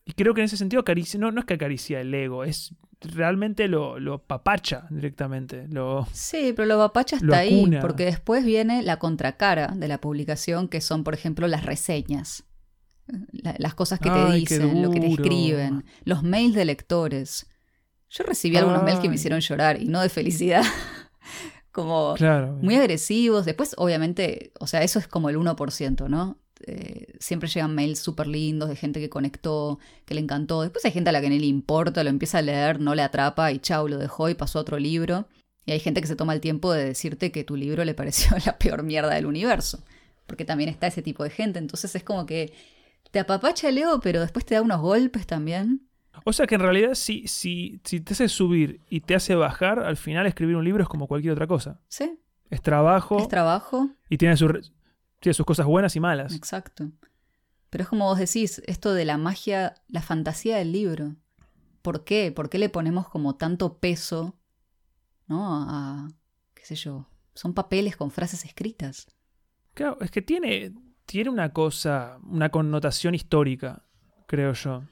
Y 0.06 0.14
creo 0.14 0.34
que 0.34 0.42
en 0.42 0.46
ese 0.46 0.58
sentido 0.58 0.82
acaricia, 0.82 1.20
no, 1.20 1.32
no 1.32 1.40
es 1.40 1.46
que 1.46 1.54
acaricia 1.54 2.02
el 2.02 2.14
ego, 2.14 2.44
es 2.44 2.76
realmente 3.02 3.68
lo, 3.68 4.00
lo 4.00 4.24
papacha 4.24 4.88
directamente. 4.90 5.68
Lo, 5.70 6.08
Sí, 6.12 6.54
pero 6.56 6.68
lo 6.68 6.78
papacha 6.78 7.18
Lo 7.22 7.34
está 7.34 7.40
ahí, 7.40 7.72
porque 7.82 8.06
después 8.06 8.44
viene 8.46 8.84
la 8.84 8.98
contracara 8.98 9.68
de 9.68 9.88
la 9.88 10.00
publicación, 10.00 10.68
que 10.68 10.82
son, 10.82 11.04
por 11.04 11.14
ejemplo, 11.14 11.48
las 11.48 11.66
reseñas. 11.66 12.46
La- 13.32 13.56
las 13.58 13.74
cosas 13.74 14.00
que 14.00 14.10
te 14.10 14.16
Ay, 14.16 14.42
dicen, 14.42 14.82
lo 14.82 14.92
que 14.92 15.00
te 15.00 15.08
escriben, 15.08 15.84
los 16.06 16.24
mails 16.24 16.56
de 16.56 16.66
lectores. 16.66 17.48
Yo 18.12 18.24
recibí 18.26 18.58
algunos 18.58 18.84
mails 18.84 19.00
que 19.00 19.10
me 19.10 19.16
hicieron 19.16 19.40
llorar 19.40 19.82
y 19.82 19.88
no 19.88 20.02
de 20.02 20.10
felicidad. 20.10 20.64
como 21.72 22.14
claro. 22.16 22.58
muy 22.62 22.76
agresivos. 22.76 23.46
Después, 23.46 23.74
obviamente, 23.78 24.52
o 24.60 24.68
sea, 24.68 24.84
eso 24.84 25.00
es 25.00 25.08
como 25.08 25.30
el 25.30 25.38
1%, 25.38 26.10
¿no? 26.10 26.38
Eh, 26.68 27.16
siempre 27.20 27.50
llegan 27.50 27.74
mails 27.74 28.00
súper 28.00 28.28
lindos 28.28 28.70
de 28.70 28.76
gente 28.76 29.00
que 29.00 29.10
conectó, 29.10 29.80
que 30.06 30.14
le 30.14 30.22
encantó. 30.22 30.62
Después 30.62 30.84
hay 30.86 30.92
gente 30.92 31.10
a 31.10 31.14
la 31.14 31.22
que 31.22 31.30
ni 31.30 31.40
le 31.40 31.46
importa, 31.46 32.04
lo 32.04 32.10
empieza 32.10 32.40
a 32.40 32.42
leer, 32.42 32.80
no 32.80 32.94
le 32.94 33.02
atrapa 33.02 33.52
y 33.52 33.60
chau, 33.60 33.88
lo 33.88 33.98
dejó 33.98 34.30
y 34.30 34.36
pasó 34.36 34.60
a 34.60 34.62
otro 34.62 34.78
libro. 34.78 35.28
Y 35.66 35.72
hay 35.72 35.80
gente 35.80 36.02
que 36.02 36.08
se 36.08 36.16
toma 36.16 36.34
el 36.34 36.42
tiempo 36.42 36.74
de 36.74 36.86
decirte 36.86 37.32
que 37.32 37.44
tu 37.44 37.56
libro 37.56 37.86
le 37.86 37.94
pareció 37.94 38.36
la 38.46 38.58
peor 38.58 38.84
mierda 38.84 39.16
del 39.16 39.26
universo. 39.26 39.84
Porque 40.28 40.46
también 40.46 40.70
está 40.70 40.88
ese 40.88 41.02
tipo 41.02 41.24
de 41.24 41.30
gente. 41.30 41.60
Entonces 41.60 41.96
es 41.96 42.04
como 42.04 42.26
que 42.26 42.54
te 43.12 43.20
apapacha 43.20 43.70
el 43.70 43.78
ego, 43.78 44.00
pero 44.02 44.20
después 44.20 44.46
te 44.46 44.56
da 44.56 44.62
unos 44.62 44.82
golpes 44.82 45.26
también. 45.26 45.88
O 46.26 46.34
sea 46.34 46.46
que 46.46 46.56
en 46.56 46.62
realidad 46.62 46.94
si, 46.94 47.28
si, 47.28 47.80
si 47.84 48.02
te 48.02 48.14
hace 48.14 48.28
subir 48.30 48.82
y 48.90 49.02
te 49.02 49.16
hace 49.16 49.34
bajar, 49.36 49.80
al 49.80 49.98
final 49.98 50.26
escribir 50.28 50.56
un 50.56 50.64
libro 50.66 50.84
es 50.84 50.90
como 50.90 51.08
cualquier 51.08 51.34
otra 51.34 51.48
cosa. 51.48 51.80
¿Sí? 51.88 52.20
Es 52.50 52.62
trabajo 52.62 53.18
Es 53.20 53.28
trabajo. 53.30 53.90
y 54.10 54.18
tiene, 54.18 54.36
su 54.36 54.48
tiene 55.20 55.34
sus 55.34 55.46
cosas 55.46 55.66
buenas 55.66 55.96
y 55.96 56.00
malas. 56.00 56.36
Exacto. 56.36 56.92
Pero 57.70 57.84
es 57.84 57.88
como 57.88 58.06
vos 58.06 58.20
decís, 58.20 58.62
esto 58.66 58.94
de 58.94 59.06
la 59.06 59.18
magia, 59.18 59.76
la 59.88 60.02
fantasía 60.02 60.58
del 60.58 60.74
libro. 60.74 61.16
¿Por 61.82 62.04
qué? 62.04 62.32
¿Por 62.32 62.50
qué 62.50 62.60
le 62.60 62.68
ponemos 62.70 63.08
como 63.08 63.38
tanto 63.38 63.78
peso, 63.80 64.36
¿no? 65.28 65.64
A, 65.64 66.08
qué 66.54 66.66
sé 66.66 66.76
yo, 66.76 67.08
son 67.34 67.54
papeles 67.54 67.96
con 67.96 68.12
frases 68.12 68.44
escritas. 68.44 69.08
Claro, 69.74 69.98
es 70.02 70.12
que 70.12 70.22
tiene, 70.22 70.74
tiene 71.06 71.30
una 71.30 71.54
cosa, 71.54 72.20
una 72.24 72.50
connotación 72.50 73.16
histórica, 73.16 73.86
creo 74.28 74.52
yo. 74.52 74.84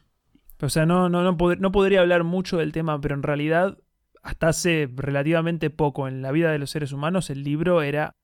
O 0.61 0.69
sea, 0.69 0.85
no, 0.85 1.09
no, 1.09 1.23
no, 1.23 1.37
pod- 1.37 1.57
no 1.59 1.71
podría 1.71 2.01
hablar 2.01 2.23
mucho 2.23 2.57
del 2.57 2.71
tema, 2.71 2.99
pero 2.99 3.15
en 3.15 3.23
realidad, 3.23 3.77
hasta 4.23 4.49
hace 4.49 4.89
relativamente 4.93 5.69
poco 5.69 6.07
en 6.07 6.21
la 6.21 6.31
vida 6.31 6.51
de 6.51 6.59
los 6.59 6.69
seres 6.71 6.91
humanos, 6.91 7.29
el 7.29 7.43
libro 7.43 7.81
era 7.81 8.15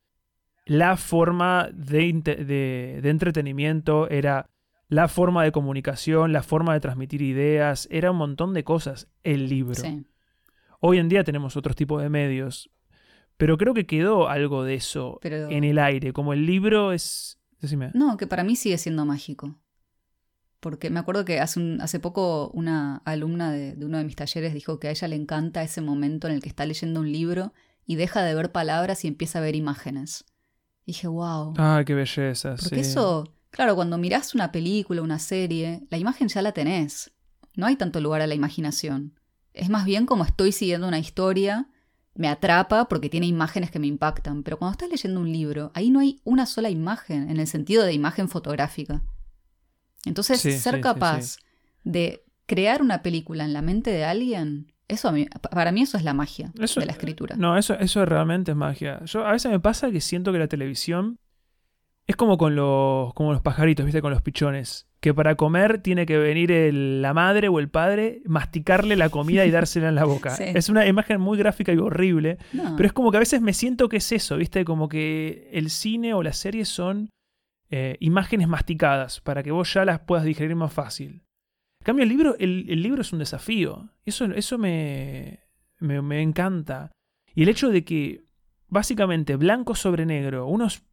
la 0.66 0.98
forma 0.98 1.70
de, 1.74 2.12
de, 2.46 3.00
de 3.02 3.10
entretenimiento, 3.10 4.10
era 4.10 4.50
la 4.88 5.08
forma 5.08 5.44
de 5.44 5.52
comunicación, 5.52 6.34
la 6.34 6.44
forma 6.44 6.74
de 6.74 6.80
transmitir 6.80 7.22
ideas, 7.22 7.88
era 7.92 8.12
un 8.12 8.18
montón 8.18 8.54
de 8.54 8.64
cosas, 8.64 9.08
el 9.24 9.48
libro. 9.48 9.76
Sí. 9.76 10.06
Hoy 10.80 10.98
en 11.00 11.08
día 11.10 11.24
tenemos 11.24 11.56
otros 11.56 11.76
tipos 11.76 12.02
de 12.02 12.10
medios, 12.10 12.70
pero 13.38 13.58
creo 13.58 13.74
que 13.74 13.86
quedó 13.86 14.28
algo 14.30 14.64
de 14.64 14.76
eso 14.76 15.20
Pero- 15.22 15.50
en 15.50 15.64
el 15.64 15.80
aire, 15.80 16.14
como 16.14 16.34
el 16.34 16.46
libro 16.46 16.92
es... 16.92 17.40
Decime. 17.62 17.92
No, 17.94 18.18
que 18.18 18.28
para 18.28 18.44
mí 18.44 18.56
sigue 18.56 18.78
siendo 18.78 19.06
mágico. 19.06 19.56
Porque 20.66 20.90
me 20.90 21.00
acuerdo 21.00 21.26
que 21.26 21.40
hace, 21.40 21.60
un- 21.60 21.80
hace 21.80 22.00
poco 22.00 22.50
una 22.56 23.04
alumna 23.06 23.52
de, 23.52 23.76
de 23.76 23.86
uno 23.86 24.00
de 24.00 24.04
mis 24.04 24.16
talleres 24.16 24.52
dijo 24.56 24.80
que 24.80 24.88
a 24.88 24.90
ella 24.90 25.08
le 25.08 25.16
encanta 25.16 25.62
ese 25.62 25.80
momento 25.80 26.28
en 26.28 26.34
el 26.34 26.42
que 26.42 26.50
está 26.50 26.66
leyendo 26.66 27.02
un 27.02 27.12
libro 27.12 27.54
y 27.86 27.98
deja 27.98 28.24
de 28.24 28.34
ver 28.34 28.52
palabras 28.52 29.06
y 29.06 29.08
empieza 29.08 29.38
a 29.38 29.44
ver 29.44 29.54
imágenes. 29.56 30.26
dije, 30.88 31.06
wow. 31.08 31.54
Ah, 31.58 31.84
qué 31.86 31.94
belleza. 31.94 32.56
Porque 32.56 32.80
eso, 32.80 33.32
claro, 33.52 33.76
cuando 33.76 34.00
mirás 34.00 34.34
una 34.34 34.52
película, 34.52 35.04
una 35.04 35.20
serie, 35.20 35.86
la 35.92 36.00
imagen 36.00 36.30
ya 36.30 36.42
la 36.42 36.52
tenés. 36.52 37.12
No 37.56 37.68
hay 37.68 37.76
tanto 37.76 38.00
lugar 38.02 38.22
a 38.22 38.28
la 38.28 38.34
imaginación. 38.34 39.14
Es 39.54 39.70
más 39.70 39.86
bien 39.86 40.08
como 40.08 40.24
estoy 40.26 40.52
siguiendo 40.52 40.88
una 40.88 40.98
historia, 40.98 41.70
me 42.16 42.28
atrapa 42.28 42.88
porque 42.88 43.10
tiene 43.10 43.28
imágenes 43.28 43.70
que 43.70 43.78
me 43.78 43.86
impactan. 43.86 44.42
Pero 44.42 44.58
cuando 44.58 44.72
estás 44.72 44.90
leyendo 44.90 45.20
un 45.22 45.32
libro, 45.32 45.70
ahí 45.76 45.92
no 45.92 46.00
hay 46.00 46.22
una 46.24 46.48
sola 46.48 46.72
imagen, 46.72 47.30
en 47.30 47.40
el 47.40 47.46
sentido 47.46 47.84
de 47.84 47.94
imagen 47.94 48.30
fotográfica. 48.30 49.04
Entonces, 50.06 50.42
ser 50.62 50.82
capaz 50.82 51.38
de 51.84 52.24
crear 52.46 52.82
una 52.82 53.02
película 53.02 53.44
en 53.46 53.54
la 53.54 53.62
mente 53.62 53.92
de 53.92 54.06
alguien, 54.06 54.72
eso 54.88 55.14
para 55.52 55.72
mí 55.72 55.82
eso 55.82 55.98
es 55.98 56.04
la 56.04 56.14
magia 56.14 56.52
de 56.54 56.86
la 56.86 56.92
escritura. 56.92 57.36
No, 57.38 57.58
eso, 57.58 57.74
eso 57.76 58.06
realmente 58.06 58.52
es 58.52 58.58
magia. 58.58 59.04
Yo 59.06 59.26
a 59.26 59.32
veces 59.32 59.52
me 59.52 59.60
pasa 59.60 59.92
que 59.92 60.02
siento 60.02 60.32
que 60.32 60.40
la 60.40 60.48
televisión 60.48 61.20
es 62.08 62.16
como 62.16 62.38
con 62.38 62.56
los, 62.56 63.14
como 63.16 63.34
los 63.34 63.42
pajaritos, 63.42 63.86
¿viste? 63.86 64.02
Con 64.02 64.12
los 64.12 64.22
pichones. 64.22 64.88
Que 65.00 65.14
para 65.14 65.36
comer 65.36 65.80
tiene 65.80 66.06
que 66.06 66.18
venir 66.18 66.52
la 66.74 67.14
madre 67.14 67.48
o 67.48 67.60
el 67.60 67.70
padre, 67.70 68.22
masticarle 68.26 68.96
la 68.96 69.10
comida 69.10 69.46
y 69.46 69.52
dársela 69.52 69.90
en 69.90 69.96
la 69.96 70.06
boca. 70.06 70.36
Es 70.40 70.70
una 70.70 70.86
imagen 70.86 71.20
muy 71.20 71.38
gráfica 71.38 71.74
y 71.74 71.78
horrible. 71.78 72.38
Pero 72.52 72.86
es 72.86 72.94
como 72.94 73.12
que 73.12 73.18
a 73.18 73.20
veces 73.20 73.42
me 73.42 73.54
siento 73.54 73.90
que 73.90 73.98
es 73.98 74.12
eso, 74.12 74.38
¿viste? 74.38 74.66
Como 74.66 74.88
que 74.88 75.50
el 75.52 75.70
cine 75.70 76.14
o 76.14 76.22
las 76.22 76.38
series 76.38 76.70
son 76.70 77.10
eh, 77.70 77.98
imágenes 78.00 78.48
masticadas 78.48 79.22
para 79.22 79.44
que 79.44 79.52
vos 79.52 79.74
ya 79.74 79.86
las 79.86 80.00
puedas 80.00 80.26
digerir 80.26 80.56
más 80.56 80.74
fácil. 80.74 81.24
En 81.82 81.86
cambio, 81.86 82.04
el 82.04 82.10
libro, 82.10 82.36
el, 82.40 82.82
libro 82.82 83.02
es 83.02 83.14
un 83.14 83.20
desafío. 83.20 83.90
Eso, 84.06 84.26
eso 84.26 84.58
me, 84.58 85.40
me, 85.80 86.02
me 86.02 86.22
encanta. 86.22 86.92
Y 87.34 87.44
el 87.44 87.50
hecho 87.50 87.70
de 87.70 87.84
que, 87.84 88.24
básicamente, 88.68 89.36
blanco 89.36 89.76
sobre 89.76 90.06
negro, 90.06 90.48
unos 90.48 90.84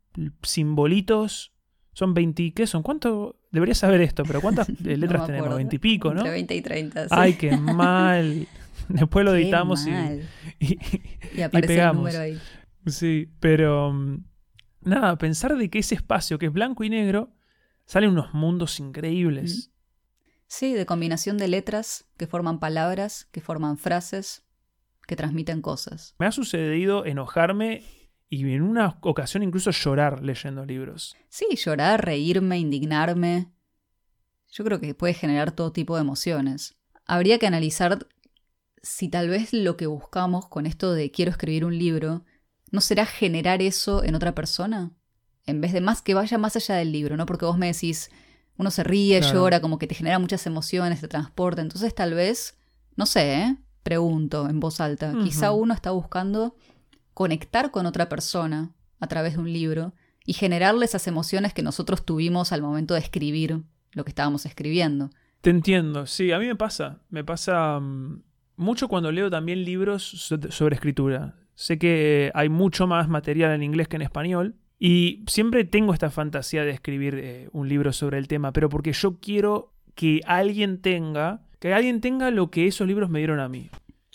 simbolitos. 0.42 1.52
Son 1.94 2.14
20, 2.14 2.52
¿qué 2.54 2.66
son? 2.66 2.82
¿Cuánto? 2.82 3.36
Debería 3.50 3.74
saber 3.74 4.00
esto, 4.00 4.22
pero 4.24 4.40
¿cuántas 4.40 4.68
letras 4.80 5.26
tenemos? 5.26 5.54
20 5.54 5.76
y 5.76 5.78
pico, 5.78 6.14
¿no? 6.14 6.20
Entre 6.20 6.32
20 6.32 6.54
y 6.54 6.62
30. 6.62 7.06
Ay, 7.10 7.34
qué 7.34 7.56
mal. 7.56 8.46
Después 8.88 9.24
lo 9.24 9.34
editamos 9.34 9.86
y, 9.86 9.90
y, 10.58 10.78
y, 11.34 11.48
pegamos. 11.48 12.14
ahí. 12.14 12.38
Sí, 12.86 13.28
pero 13.40 13.92
mm, 13.92 14.24
nada, 14.84 15.16
pensar 15.16 15.56
de 15.56 15.70
que 15.70 15.80
ese 15.80 15.94
espacio 15.94 16.38
que 16.38 16.46
es 16.46 16.52
blanco 16.52 16.84
y 16.84 16.90
negro 16.90 17.32
salen 17.86 18.10
unos 18.10 18.34
mundos 18.34 18.80
increíbles. 18.80 19.68
Mm. 19.68 19.72
Sí, 20.46 20.72
de 20.74 20.86
combinación 20.86 21.38
de 21.38 21.48
letras 21.48 22.06
que 22.16 22.26
forman 22.26 22.60
palabras, 22.60 23.26
que 23.32 23.40
forman 23.40 23.78
frases, 23.78 24.44
que 25.06 25.16
transmiten 25.16 25.62
cosas. 25.62 26.14
Me 26.18 26.26
ha 26.26 26.32
sucedido 26.32 27.06
enojarme 27.06 27.82
y 28.28 28.50
en 28.52 28.62
una 28.62 28.98
ocasión 29.02 29.42
incluso 29.42 29.70
llorar 29.70 30.22
leyendo 30.22 30.64
libros. 30.64 31.16
Sí, 31.28 31.46
llorar, 31.56 32.04
reírme, 32.04 32.58
indignarme. 32.58 33.52
Yo 34.50 34.64
creo 34.64 34.80
que 34.80 34.94
puede 34.94 35.14
generar 35.14 35.52
todo 35.52 35.72
tipo 35.72 35.96
de 35.96 36.02
emociones. 36.02 36.76
Habría 37.06 37.38
que 37.38 37.46
analizar 37.46 38.06
si 38.82 39.08
tal 39.08 39.28
vez 39.28 39.52
lo 39.52 39.76
que 39.76 39.86
buscamos 39.86 40.48
con 40.48 40.66
esto 40.66 40.92
de 40.92 41.10
quiero 41.10 41.30
escribir 41.30 41.64
un 41.64 41.78
libro 41.78 42.24
no 42.72 42.80
será 42.80 43.06
generar 43.06 43.62
eso 43.62 44.02
en 44.02 44.16
otra 44.16 44.34
persona. 44.34 44.90
En 45.46 45.60
vez 45.60 45.72
de 45.72 45.80
más 45.80 46.02
que 46.02 46.14
vaya 46.14 46.38
más 46.38 46.56
allá 46.56 46.74
del 46.76 46.90
libro, 46.90 47.16
¿no? 47.16 47.26
Porque 47.26 47.44
vos 47.44 47.58
me 47.58 47.66
decís, 47.66 48.10
uno 48.56 48.70
se 48.70 48.82
ríe, 48.82 49.20
llora, 49.20 49.60
como 49.60 49.78
que 49.78 49.86
te 49.86 49.94
genera 49.94 50.18
muchas 50.18 50.46
emociones, 50.46 51.00
te 51.00 51.08
transporta. 51.08 51.62
Entonces 51.62 51.94
tal 51.94 52.14
vez, 52.14 52.56
no 52.96 53.06
sé, 53.06 53.34
¿eh? 53.34 53.56
pregunto 53.82 54.48
en 54.48 54.60
voz 54.60 54.80
alta, 54.80 55.12
quizá 55.22 55.52
uno 55.52 55.74
está 55.74 55.90
buscando 55.90 56.56
conectar 57.14 57.70
con 57.70 57.86
otra 57.86 58.08
persona 58.08 58.70
a 59.00 59.06
través 59.08 59.34
de 59.34 59.40
un 59.40 59.52
libro 59.52 59.92
y 60.24 60.34
generarle 60.34 60.84
esas 60.84 61.06
emociones 61.08 61.52
que 61.52 61.62
nosotros 61.62 62.04
tuvimos 62.04 62.52
al 62.52 62.62
momento 62.62 62.94
de 62.94 63.00
escribir 63.00 63.62
lo 63.90 64.04
que 64.04 64.10
estábamos 64.10 64.46
escribiendo. 64.46 65.10
Te 65.40 65.50
entiendo, 65.50 66.06
sí, 66.06 66.30
a 66.30 66.38
mí 66.38 66.46
me 66.46 66.54
pasa, 66.54 67.00
me 67.10 67.24
pasa 67.24 67.80
mm, 67.80 68.22
mucho 68.56 68.86
cuando 68.86 69.10
leo 69.10 69.28
también 69.28 69.64
libros 69.64 70.04
sobre 70.50 70.76
escritura. 70.76 71.34
Sé 71.54 71.78
que 71.78 72.30
hay 72.34 72.48
mucho 72.48 72.86
más 72.86 73.08
material 73.08 73.52
en 73.52 73.62
inglés 73.62 73.88
que 73.88 73.96
en 73.96 74.02
español 74.02 74.56
y 74.78 75.22
siempre 75.26 75.64
tengo 75.64 75.92
esta 75.92 76.10
fantasía 76.10 76.64
de 76.64 76.70
escribir 76.70 77.14
eh, 77.14 77.48
un 77.52 77.68
libro 77.68 77.92
sobre 77.92 78.18
el 78.18 78.26
tema, 78.26 78.52
pero 78.52 78.68
porque 78.68 78.92
yo 78.92 79.20
quiero 79.20 79.72
que 79.94 80.20
alguien 80.26 80.80
tenga, 80.80 81.42
que 81.60 81.72
alguien 81.72 82.00
tenga 82.00 82.30
lo 82.30 82.50
que 82.50 82.66
esos 82.66 82.86
libros 82.86 83.10
me 83.10 83.20
dieron 83.20 83.38
a 83.38 83.48
mí. 83.48 83.70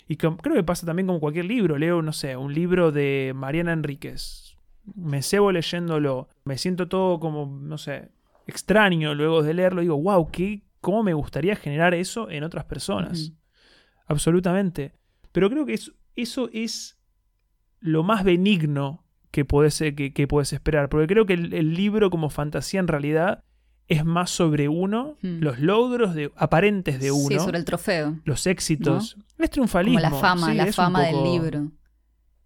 Y 0.08 0.16
creo 0.16 0.36
que 0.38 0.62
pasa 0.62 0.86
también 0.86 1.06
como 1.06 1.20
cualquier 1.20 1.44
libro. 1.44 1.76
Leo, 1.76 2.00
no 2.00 2.12
sé, 2.12 2.36
un 2.36 2.54
libro 2.54 2.92
de 2.92 3.32
Mariana 3.36 3.74
Enríquez. 3.74 4.56
Me 4.94 5.22
cebo 5.22 5.52
leyéndolo. 5.52 6.28
Me 6.44 6.56
siento 6.56 6.88
todo 6.88 7.20
como, 7.20 7.58
no 7.60 7.76
sé, 7.76 8.08
extraño 8.46 9.14
luego 9.14 9.42
de 9.42 9.52
leerlo. 9.52 9.82
Digo, 9.82 10.00
wow, 10.00 10.30
¿qué, 10.30 10.62
¿cómo 10.80 11.02
me 11.02 11.12
gustaría 11.12 11.56
generar 11.56 11.92
eso 11.92 12.30
en 12.30 12.42
otras 12.42 12.64
personas? 12.64 13.32
Absolutamente. 14.06 14.92
Pero 15.30 15.50
creo 15.50 15.66
que 15.66 15.78
eso, 16.16 16.50
es 16.52 16.97
lo 17.80 18.02
más 18.02 18.24
benigno 18.24 19.04
que 19.30 19.44
puedes, 19.44 19.78
que, 19.78 20.26
puedes 20.28 20.52
esperar. 20.52 20.88
Porque 20.88 21.06
creo 21.06 21.26
que 21.26 21.34
el 21.34 21.74
libro 21.74 22.10
como 22.10 22.30
fantasía 22.30 22.80
en 22.80 22.88
realidad 22.88 23.44
es 23.88 24.04
más 24.04 24.30
sobre 24.30 24.68
uno, 24.68 25.16
hmm. 25.22 25.38
los 25.40 25.58
logros 25.58 26.14
de, 26.14 26.30
aparentes 26.36 27.00
de 27.00 27.10
uno. 27.10 27.28
Sí, 27.28 27.38
sobre 27.38 27.58
el 27.58 27.64
trofeo. 27.64 28.20
Los 28.24 28.46
éxitos. 28.46 29.16
Es 29.38 29.50
triunfalismo. 29.50 29.98
Como 29.98 30.14
la 30.14 30.20
fama, 30.20 30.54
la 30.54 30.72
fama 30.72 31.02
del 31.04 31.24
libro. 31.24 31.72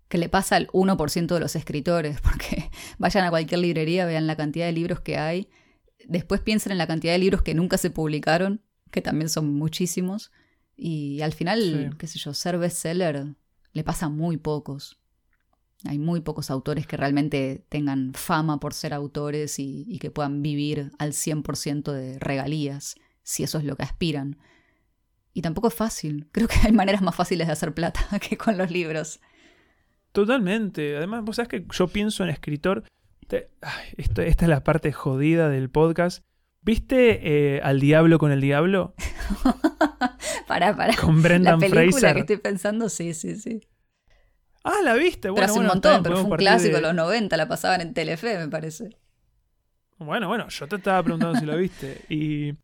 Que 0.08 0.18
le 0.18 0.28
pasa 0.28 0.56
al 0.56 0.68
1% 0.68 1.26
de 1.26 1.40
los 1.40 1.56
escritores, 1.56 2.20
porque 2.22 2.70
vayan 2.98 3.24
a 3.24 3.30
cualquier 3.30 3.60
librería, 3.60 4.06
vean 4.06 4.28
la 4.28 4.36
cantidad 4.36 4.66
de 4.66 4.72
libros 4.72 5.00
que 5.00 5.18
hay. 5.18 5.48
Después 6.06 6.40
piensen 6.40 6.72
en 6.72 6.78
la 6.78 6.86
cantidad 6.86 7.12
de 7.12 7.18
libros 7.18 7.42
que 7.42 7.54
nunca 7.54 7.76
se 7.76 7.90
publicaron, 7.90 8.62
que 8.92 9.02
también 9.02 9.28
son 9.28 9.52
muchísimos. 9.52 10.30
Y 10.76 11.22
al 11.22 11.32
final, 11.32 11.96
qué 11.98 12.06
sé 12.06 12.18
yo, 12.20 12.34
ser 12.34 12.56
bestseller 12.58 13.34
le 13.72 13.84
pasa 13.84 14.06
a 14.06 14.08
muy 14.10 14.36
pocos. 14.36 15.00
Hay 15.84 15.98
muy 15.98 16.20
pocos 16.20 16.50
autores 16.50 16.86
que 16.86 16.96
realmente 16.96 17.64
tengan 17.68 18.12
fama 18.14 18.60
por 18.60 18.74
ser 18.74 18.94
autores 18.94 19.58
y, 19.58 19.98
que 19.98 20.10
puedan 20.10 20.42
vivir 20.42 20.92
al 20.98 21.12
100% 21.12 21.92
de 21.92 22.18
regalías, 22.18 22.96
si 23.22 23.42
eso 23.42 23.58
es 23.58 23.64
lo 23.64 23.76
que 23.76 23.82
aspiran. 23.82 24.38
Y 25.32 25.42
tampoco 25.42 25.68
es 25.68 25.74
fácil. 25.74 26.28
Creo 26.32 26.48
que 26.48 26.56
hay 26.64 26.72
maneras 26.72 27.02
más 27.02 27.14
fáciles 27.14 27.46
de 27.46 27.52
hacer 27.52 27.74
plata 27.74 28.00
que 28.20 28.36
con 28.36 28.56
los 28.58 28.70
libros. 28.70 29.20
Totalmente. 30.12 30.96
Además, 30.96 31.24
vos 31.24 31.36
sabés 31.36 31.48
que 31.48 31.66
yo 31.72 31.88
pienso 31.88 32.22
en 32.22 32.30
escritor. 32.30 32.84
esta 33.96 34.24
es 34.24 34.42
la 34.42 34.62
parte 34.62 34.92
jodida 34.92 35.48
del 35.48 35.70
podcast. 35.70 36.22
¿Viste 36.60 37.56
eh, 37.56 37.60
Al 37.62 37.80
Diablo 37.80 38.18
con 38.18 38.30
el 38.30 38.40
Diablo? 38.40 38.94
para, 40.46 40.76
para. 40.76 40.94
Con 40.94 41.20
Brendan 41.20 41.58
la 41.58 41.66
película 41.66 41.90
Fraser. 41.90 42.14
que 42.14 42.20
estoy 42.20 42.36
pensando, 42.36 42.88
sí, 42.88 43.14
sí, 43.14 43.34
sí. 43.34 43.62
Ah, 44.64 44.81
la 44.83 44.95
viste. 44.95 45.28
Bueno, 45.31 45.35
pero 45.35 45.52
hace 45.52 45.61
un 45.61 45.66
montón, 45.66 46.02
pero 46.02 46.16
fue 46.16 46.31
un 46.31 46.37
clásico 46.37 46.76
de 46.76 46.83
los 46.83 46.95
90, 46.95 47.37
la 47.37 47.49
pasaban 47.49 47.81
en 47.81 47.95
Telefe, 47.95 48.38
me 48.38 48.49
parece. 48.49 48.97
Bueno, 49.99 50.28
bueno, 50.28 50.49
yo 50.49 50.66
te 50.69 50.76
estaba 50.76 51.02
preguntando 51.02 51.38
si 51.38 51.47
lo 51.47 51.57
viste. 51.57 52.04
Y. 52.09 52.54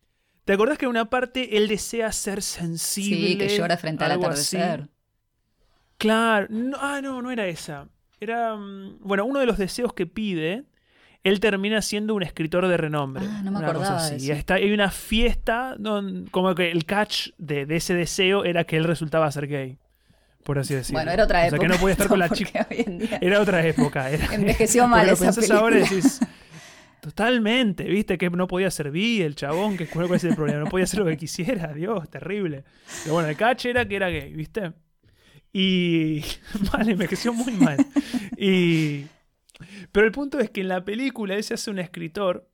¿Te 0.44 0.54
acordás 0.54 0.78
que 0.78 0.86
en 0.86 0.90
una 0.90 1.10
parte 1.10 1.56
él 1.56 1.68
desea 1.68 2.10
ser 2.12 2.42
sensible? 2.42 3.28
Sí, 3.28 3.38
que 3.38 3.48
llora 3.48 3.76
frente 3.76 4.04
al 4.04 4.12
atardecer. 4.12 4.88
Claro. 5.98 6.46
ah, 6.80 7.00
no, 7.02 7.20
no 7.20 7.30
era 7.30 7.46
esa. 7.46 7.88
Era. 8.20 8.56
Mm, 8.56 8.98
bueno, 9.00 9.24
uno 9.24 9.40
de 9.40 9.46
los 9.46 9.58
deseos 9.58 9.92
que 9.92 10.06
pide. 10.06 10.64
Él 11.24 11.40
termina 11.40 11.82
siendo 11.82 12.14
un 12.14 12.22
escritor 12.22 12.68
de 12.68 12.76
renombre. 12.76 13.24
Ah, 13.28 13.42
no 13.44 13.50
me 13.50 13.58
acordaba. 13.58 13.96
así. 13.96 14.30
Está, 14.30 14.54
hay 14.54 14.72
una 14.72 14.90
fiesta. 14.90 15.76
como 16.30 16.54
que 16.54 16.70
el 16.70 16.84
catch 16.86 17.30
de, 17.38 17.66
de 17.66 17.76
ese 17.76 17.92
deseo 17.92 18.44
era 18.44 18.64
que 18.64 18.76
él 18.76 18.84
resultaba 18.84 19.30
ser 19.32 19.48
gay 19.48 19.78
por 20.44 20.58
así 20.58 20.74
decirlo. 20.74 20.98
Bueno, 20.98 21.12
era 21.12 21.24
otra 21.24 21.46
época. 21.46 21.56
O 21.56 21.60
sea, 21.60 21.68
que 21.68 21.74
no 21.74 21.80
podía 21.80 21.92
estar 21.92 22.08
con 22.08 22.18
la 22.18 22.28
chica. 22.30 22.66
Era 23.20 23.40
otra 23.40 23.66
época. 23.66 24.10
Envejeció 24.32 24.86
mal 24.88 25.08
esa 25.08 25.32
película. 25.32 25.58
ahora 25.58 25.76
decís, 25.76 26.20
totalmente, 27.00 27.84
viste, 27.84 28.18
que 28.18 28.30
no 28.30 28.46
podía 28.46 28.70
servir 28.70 29.22
el 29.22 29.34
chabón, 29.34 29.76
que 29.76 29.86
cuál 29.86 30.12
es 30.14 30.24
el 30.24 30.34
problema, 30.34 30.60
no 30.60 30.70
podía 30.70 30.84
hacer 30.84 31.00
lo 31.00 31.06
que 31.06 31.16
quisiera, 31.16 31.72
Dios, 31.72 32.08
terrible. 32.10 32.64
Pero 33.02 33.14
bueno, 33.14 33.28
el 33.28 33.36
catch 33.36 33.66
era 33.66 33.86
que 33.86 33.96
era 33.96 34.08
gay, 34.08 34.32
viste. 34.32 34.72
Y 35.52 36.22
mal, 36.72 36.88
envejeció 36.88 37.32
muy 37.32 37.52
mal. 37.52 37.78
Y 38.36 39.06
pero 39.92 40.06
el 40.06 40.12
punto 40.12 40.38
es 40.38 40.50
que 40.50 40.60
en 40.60 40.68
la 40.68 40.84
película 40.84 41.34
él 41.34 41.42
se 41.42 41.54
hace 41.54 41.70
un 41.70 41.78
escritor 41.78 42.48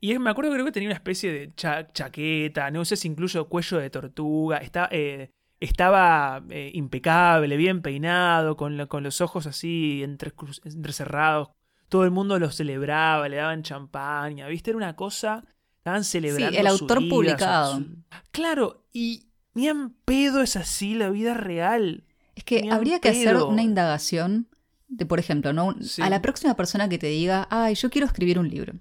y 0.00 0.16
me 0.18 0.30
acuerdo 0.30 0.50
que 0.50 0.56
creo 0.56 0.66
que 0.66 0.72
tenía 0.72 0.88
una 0.88 0.96
especie 0.96 1.32
de 1.32 1.52
chaqueta, 1.54 2.70
no 2.70 2.84
sé 2.84 2.96
si 2.96 3.08
incluso 3.08 3.48
cuello 3.48 3.78
de 3.78 3.90
tortuga, 3.90 4.58
está 4.58 4.88
eh, 4.92 5.32
estaba 5.60 6.42
eh, 6.50 6.70
impecable, 6.74 7.56
bien 7.56 7.82
peinado, 7.82 8.56
con, 8.56 8.76
los 8.76 9.20
ojos 9.20 9.46
así 9.46 10.02
entre, 10.02 10.32
entrecerrados. 10.64 11.50
Todo 11.88 12.04
el 12.04 12.10
mundo 12.10 12.38
lo 12.38 12.50
celebraba, 12.50 13.28
le 13.28 13.36
daban 13.36 13.62
champaña, 13.62 14.46
¿viste? 14.48 14.70
Era 14.70 14.76
una 14.76 14.96
cosa. 14.96 15.44
Estaban 15.78 16.04
celebrando. 16.04 16.52
Sí, 16.52 16.58
el 16.58 16.66
autor 16.66 17.08
publicado. 17.08 17.82
Claro, 18.30 18.84
y 18.92 19.28
ni 19.54 19.68
en 19.68 19.90
pedo 19.90 20.42
es 20.42 20.56
así 20.56 20.94
la 20.94 21.10
vida 21.10 21.34
real. 21.34 22.04
Es 22.34 22.44
que 22.44 22.62
Ni 22.62 22.70
habría 22.70 23.00
que 23.00 23.08
hacer 23.08 23.36
una 23.36 23.62
indagación 23.62 24.48
de, 24.86 25.06
por 25.06 25.18
ejemplo, 25.18 25.52
¿no? 25.52 25.74
Sí. 25.80 26.02
a 26.02 26.10
la 26.10 26.22
próxima 26.22 26.54
persona 26.54 26.88
que 26.88 26.98
te 26.98 27.08
diga, 27.08 27.48
ay, 27.50 27.74
yo 27.74 27.90
quiero 27.90 28.06
escribir 28.06 28.38
un 28.38 28.48
libro. 28.48 28.74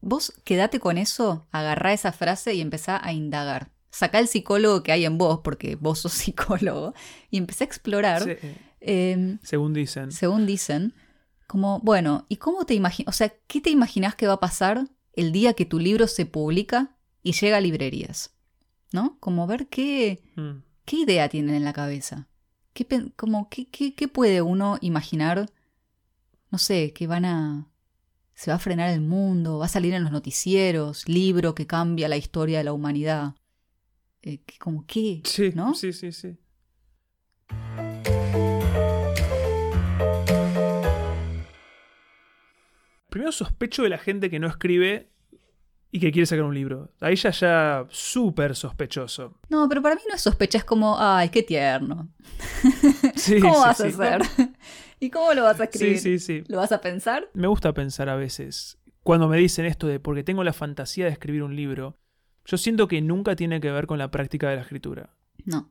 Vos 0.00 0.32
quedate 0.44 0.78
con 0.78 0.98
eso, 0.98 1.48
agarrá 1.50 1.92
esa 1.92 2.12
frase 2.12 2.54
y 2.54 2.60
empezá 2.60 3.04
a 3.04 3.12
indagar. 3.12 3.70
Sacá 3.98 4.18
el 4.18 4.28
psicólogo 4.28 4.82
que 4.82 4.92
hay 4.92 5.04
en 5.06 5.16
vos, 5.18 5.40
porque 5.42 5.76
vos 5.76 6.00
sos 6.00 6.12
psicólogo, 6.24 6.92
y 7.30 7.38
empecé 7.38 7.64
a 7.64 7.66
explorar, 7.66 8.22
Sí, 8.24 8.48
eh, 8.80 9.38
según 9.42 9.72
dicen. 9.72 10.12
según 10.12 10.44
dicen, 10.46 10.94
como, 11.46 11.80
bueno, 11.80 12.26
¿y 12.28 12.36
cómo 12.36 12.66
te 12.66 12.74
imaginas? 12.74 13.14
O 13.14 13.16
sea, 13.16 13.32
¿qué 13.46 13.60
te 13.60 13.70
imaginas 13.70 14.14
que 14.14 14.26
va 14.26 14.34
a 14.34 14.40
pasar 14.40 14.88
el 15.14 15.32
día 15.32 15.54
que 15.54 15.64
tu 15.64 15.78
libro 15.78 16.06
se 16.08 16.26
publica 16.26 16.96
y 17.22 17.32
llega 17.32 17.56
a 17.56 17.60
librerías? 17.60 18.32
¿No? 18.92 19.16
Como 19.20 19.46
ver 19.46 19.66
qué, 19.68 20.22
Mm. 20.36 20.62
¿Qué 20.84 20.96
idea 20.98 21.28
tienen 21.28 21.54
en 21.56 21.64
la 21.64 21.72
cabeza? 21.72 22.28
¿Qué, 22.72 22.86
como, 23.16 23.48
qué, 23.48 23.66
qué- 23.68 23.94
qué 23.94 24.06
puede 24.08 24.40
uno 24.42 24.78
imaginar? 24.80 25.50
No 26.50 26.58
sé, 26.58 26.92
que 26.92 27.06
van 27.06 27.24
a... 27.24 27.66
Se 28.34 28.50
va 28.50 28.56
a 28.56 28.60
frenar 28.60 28.90
el 28.90 29.00
mundo, 29.00 29.58
va 29.58 29.64
a 29.64 29.68
salir 29.68 29.94
en 29.94 30.02
los 30.04 30.12
noticieros, 30.12 31.08
libro 31.08 31.54
que 31.54 31.66
cambia 31.66 32.06
la 32.08 32.16
historia 32.18 32.58
de 32.58 32.64
la 32.64 32.72
humanidad. 32.74 33.34
Eh, 34.28 34.40
como 34.58 34.84
qué, 34.86 35.22
Sí, 35.24 35.52
¿no? 35.54 35.72
sí, 35.74 35.92
sí, 35.92 36.10
sí. 36.10 36.36
Primero 43.08 43.32
sospecho 43.32 43.82
de 43.82 43.88
la 43.88 43.98
gente 43.98 44.28
que 44.28 44.38
no 44.38 44.46
escribe 44.48 45.10
y 45.90 46.00
que 46.00 46.10
quiere 46.12 46.26
sacar 46.26 46.44
un 46.44 46.54
libro. 46.54 46.90
Ahí 47.00 47.16
ya 47.16 47.30
ya 47.30 47.86
súper 47.88 48.54
sospechoso. 48.56 49.38
No, 49.48 49.68
pero 49.68 49.80
para 49.80 49.94
mí 49.94 50.02
no 50.08 50.14
es 50.14 50.20
sospecha, 50.20 50.58
es 50.58 50.64
como, 50.64 50.96
ay, 50.98 51.28
qué 51.30 51.42
tierno. 51.42 52.08
Sí, 53.16 53.40
¿Cómo 53.40 53.54
sí, 53.54 53.60
vas 53.60 53.76
sí. 53.78 53.82
a 53.84 53.86
hacer? 53.86 54.22
¿Y 55.00 55.08
cómo 55.10 55.32
lo 55.32 55.42
vas 55.44 55.58
a 55.60 55.64
Sí, 55.64 55.94
escribir? 55.94 55.98
sí, 55.98 56.18
sí. 56.18 56.44
¿Lo 56.48 56.58
vas 56.58 56.70
a 56.72 56.80
pensar? 56.80 57.30
Me 57.32 57.46
gusta 57.46 57.72
pensar 57.72 58.08
a 58.10 58.16
veces, 58.16 58.78
cuando 59.02 59.26
me 59.28 59.38
dicen 59.38 59.64
esto 59.64 59.86
de 59.86 60.00
porque 60.00 60.22
tengo 60.22 60.44
la 60.44 60.52
fantasía 60.52 61.06
de 61.06 61.12
escribir 61.12 61.42
un 61.42 61.56
libro, 61.56 61.96
yo 62.46 62.56
siento 62.56 62.88
que 62.88 63.02
nunca 63.02 63.36
tiene 63.36 63.60
que 63.60 63.70
ver 63.70 63.86
con 63.86 63.98
la 63.98 64.10
práctica 64.10 64.48
de 64.48 64.56
la 64.56 64.62
escritura. 64.62 65.10
No. 65.44 65.70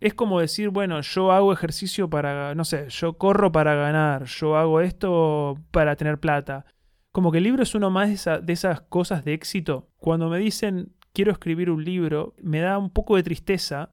Es 0.00 0.14
como 0.14 0.40
decir, 0.40 0.68
bueno, 0.70 1.00
yo 1.00 1.30
hago 1.32 1.52
ejercicio 1.52 2.08
para, 2.10 2.54
no 2.54 2.64
sé, 2.64 2.88
yo 2.88 3.14
corro 3.18 3.52
para 3.52 3.74
ganar, 3.74 4.24
yo 4.24 4.56
hago 4.56 4.80
esto 4.80 5.58
para 5.70 5.96
tener 5.96 6.18
plata. 6.18 6.64
Como 7.12 7.30
que 7.30 7.38
el 7.38 7.44
libro 7.44 7.62
es 7.62 7.74
uno 7.74 7.90
más 7.90 8.08
de, 8.08 8.14
esa- 8.14 8.38
de 8.40 8.52
esas 8.52 8.80
cosas 8.80 9.24
de 9.24 9.32
éxito. 9.34 9.88
Cuando 9.98 10.28
me 10.28 10.38
dicen, 10.38 10.92
quiero 11.12 11.30
escribir 11.30 11.70
un 11.70 11.84
libro, 11.84 12.34
me 12.42 12.58
da 12.60 12.78
un 12.78 12.90
poco 12.90 13.16
de 13.16 13.22
tristeza 13.22 13.90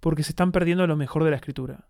porque 0.00 0.22
se 0.22 0.30
están 0.32 0.52
perdiendo 0.52 0.86
lo 0.86 0.96
mejor 0.96 1.24
de 1.24 1.30
la 1.30 1.36
escritura, 1.36 1.88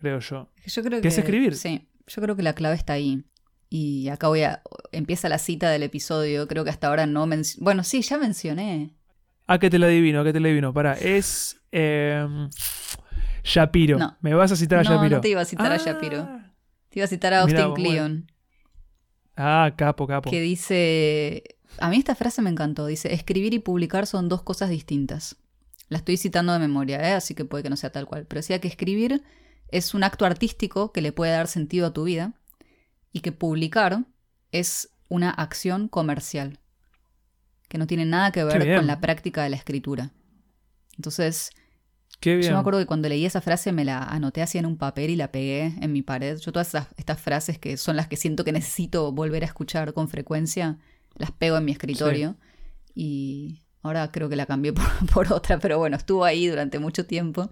creo 0.00 0.20
yo. 0.20 0.48
Yo 0.66 0.82
creo 0.82 0.98
¿Qué 0.98 1.02
que 1.02 1.08
es 1.08 1.18
escribir? 1.18 1.56
Sí, 1.56 1.88
yo 2.06 2.22
creo 2.22 2.36
que 2.36 2.42
la 2.42 2.54
clave 2.54 2.76
está 2.76 2.92
ahí. 2.92 3.24
Y 3.70 4.08
acá 4.08 4.28
voy 4.28 4.42
a 4.44 4.62
empieza 4.92 5.28
la 5.28 5.38
cita 5.38 5.68
del 5.70 5.82
episodio. 5.82 6.46
Creo 6.48 6.64
que 6.64 6.70
hasta 6.70 6.86
ahora 6.88 7.04
no 7.06 7.26
mencioné. 7.26 7.64
Bueno, 7.64 7.84
sí, 7.84 8.00
ya 8.02 8.16
mencioné. 8.16 8.94
Ah, 9.48 9.58
que 9.58 9.70
te 9.70 9.78
la 9.78 9.86
adivino, 9.86 10.22
que 10.24 10.32
te 10.32 10.40
la 10.40 10.46
adivino. 10.48 10.72
Pará, 10.72 10.92
es. 10.94 11.60
em, 11.72 12.48
Shapiro. 13.44 13.98
No. 13.98 14.16
¿Me 14.20 14.34
vas 14.34 14.52
a 14.52 14.56
citar 14.56 14.78
a 14.80 14.82
No, 14.82 14.90
Shapiro? 14.90 15.16
no 15.16 15.20
te 15.22 15.28
iba 15.30 15.40
a 15.40 15.44
citar 15.44 15.72
a 15.72 15.74
Ah. 15.74 15.78
Shapiro. 15.78 16.24
Te 16.90 16.98
iba 17.00 17.04
a 17.04 17.08
citar 17.08 17.34
a 17.34 17.44
Mirá 17.46 17.64
Austin 17.64 17.84
bueno. 17.84 17.90
Kleon, 17.90 18.32
Ah, 19.36 19.72
capo, 19.76 20.06
capo. 20.06 20.30
que 20.30 20.40
dice. 20.40 21.42
A 21.78 21.88
mí 21.90 21.96
esta 21.96 22.14
frase 22.14 22.42
me 22.42 22.50
encantó. 22.50 22.86
Dice: 22.86 23.12
Escribir 23.14 23.54
y 23.54 23.58
publicar 23.58 24.06
son 24.06 24.28
dos 24.28 24.42
cosas 24.42 24.70
distintas. 24.70 25.36
La 25.88 25.98
estoy 25.98 26.16
citando 26.18 26.52
de 26.52 26.58
memoria, 26.58 27.00
¿eh? 27.08 27.12
así 27.14 27.34
que 27.34 27.44
puede 27.46 27.62
que 27.62 27.70
no 27.70 27.76
sea 27.76 27.90
tal 27.90 28.06
cual. 28.06 28.26
Pero 28.26 28.40
decía 28.40 28.60
que 28.60 28.68
escribir 28.68 29.22
es 29.70 29.94
un 29.94 30.04
acto 30.04 30.26
artístico 30.26 30.92
que 30.92 31.00
le 31.00 31.12
puede 31.12 31.32
dar 31.32 31.46
sentido 31.46 31.86
a 31.86 31.92
tu 31.94 32.04
vida 32.04 32.34
y 33.12 33.20
que 33.20 33.32
publicar 33.32 34.04
es 34.52 34.90
una 35.08 35.30
acción 35.30 35.88
comercial 35.88 36.58
que 37.68 37.78
no 37.78 37.86
tiene 37.86 38.04
nada 38.04 38.32
que 38.32 38.44
ver 38.44 38.76
con 38.76 38.86
la 38.86 39.00
práctica 39.00 39.42
de 39.42 39.50
la 39.50 39.56
escritura. 39.56 40.10
Entonces, 40.96 41.50
Qué 42.20 42.34
bien. 42.36 42.48
yo 42.48 42.54
me 42.54 42.60
acuerdo 42.60 42.80
que 42.80 42.86
cuando 42.86 43.08
leí 43.08 43.24
esa 43.24 43.40
frase 43.40 43.70
me 43.72 43.84
la 43.84 44.02
anoté 44.02 44.42
así 44.42 44.58
en 44.58 44.66
un 44.66 44.76
papel 44.76 45.10
y 45.10 45.16
la 45.16 45.30
pegué 45.30 45.74
en 45.80 45.92
mi 45.92 46.02
pared. 46.02 46.38
Yo 46.38 46.50
todas 46.52 46.68
esas- 46.68 46.88
estas 46.96 47.20
frases 47.20 47.58
que 47.58 47.76
son 47.76 47.96
las 47.96 48.08
que 48.08 48.16
siento 48.16 48.44
que 48.44 48.52
necesito 48.52 49.12
volver 49.12 49.42
a 49.44 49.46
escuchar 49.46 49.92
con 49.92 50.08
frecuencia, 50.08 50.78
las 51.16 51.30
pego 51.30 51.56
en 51.58 51.64
mi 51.64 51.72
escritorio. 51.72 52.36
Y 52.94 53.60
ahora 53.82 54.10
creo 54.10 54.28
que 54.28 54.36
la 54.36 54.46
cambié 54.46 54.72
por, 54.72 54.84
por 55.12 55.32
otra, 55.32 55.58
pero 55.58 55.78
bueno, 55.78 55.96
estuvo 55.96 56.24
ahí 56.24 56.46
durante 56.48 56.78
mucho 56.78 57.06
tiempo. 57.06 57.50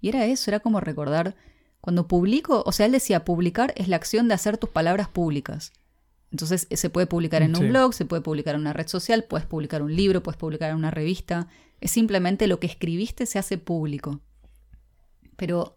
Y 0.00 0.08
era 0.10 0.26
eso, 0.26 0.50
era 0.50 0.60
como 0.60 0.80
recordar, 0.80 1.34
cuando 1.80 2.06
publico, 2.08 2.62
o 2.66 2.72
sea, 2.72 2.86
él 2.86 2.92
decía, 2.92 3.24
publicar 3.24 3.72
es 3.76 3.88
la 3.88 3.96
acción 3.96 4.28
de 4.28 4.34
hacer 4.34 4.58
tus 4.58 4.68
palabras 4.70 5.08
públicas. 5.08 5.72
Entonces 6.30 6.66
eh, 6.70 6.76
se 6.76 6.90
puede 6.90 7.06
publicar 7.06 7.42
en 7.42 7.56
un 7.56 7.68
blog, 7.68 7.94
se 7.94 8.04
puede 8.04 8.22
publicar 8.22 8.54
en 8.54 8.62
una 8.62 8.72
red 8.72 8.88
social, 8.88 9.24
puedes 9.24 9.46
publicar 9.46 9.82
un 9.82 9.94
libro, 9.94 10.22
puedes 10.22 10.38
publicar 10.38 10.70
en 10.70 10.76
una 10.76 10.90
revista. 10.90 11.48
Es 11.80 11.90
simplemente 11.90 12.46
lo 12.46 12.58
que 12.58 12.66
escribiste 12.66 13.26
se 13.26 13.38
hace 13.38 13.58
público. 13.58 14.20
Pero 15.36 15.76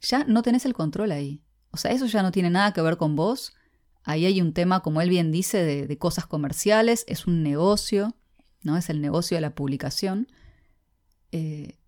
ya 0.00 0.24
no 0.24 0.42
tenés 0.42 0.64
el 0.64 0.74
control 0.74 1.12
ahí. 1.12 1.42
O 1.70 1.76
sea, 1.76 1.90
eso 1.90 2.06
ya 2.06 2.22
no 2.22 2.32
tiene 2.32 2.50
nada 2.50 2.72
que 2.72 2.82
ver 2.82 2.96
con 2.96 3.16
vos. 3.16 3.54
Ahí 4.04 4.26
hay 4.26 4.40
un 4.40 4.52
tema, 4.52 4.80
como 4.80 5.00
él 5.00 5.08
bien 5.08 5.30
dice, 5.30 5.58
de, 5.62 5.86
de 5.86 5.98
cosas 5.98 6.26
comerciales, 6.26 7.04
es 7.06 7.26
un 7.26 7.42
negocio, 7.42 8.16
¿no? 8.62 8.76
Es 8.76 8.90
el 8.90 9.00
negocio 9.00 9.36
de 9.36 9.40
la 9.40 9.54
publicación. 9.54 10.28
Eh, 11.30 11.78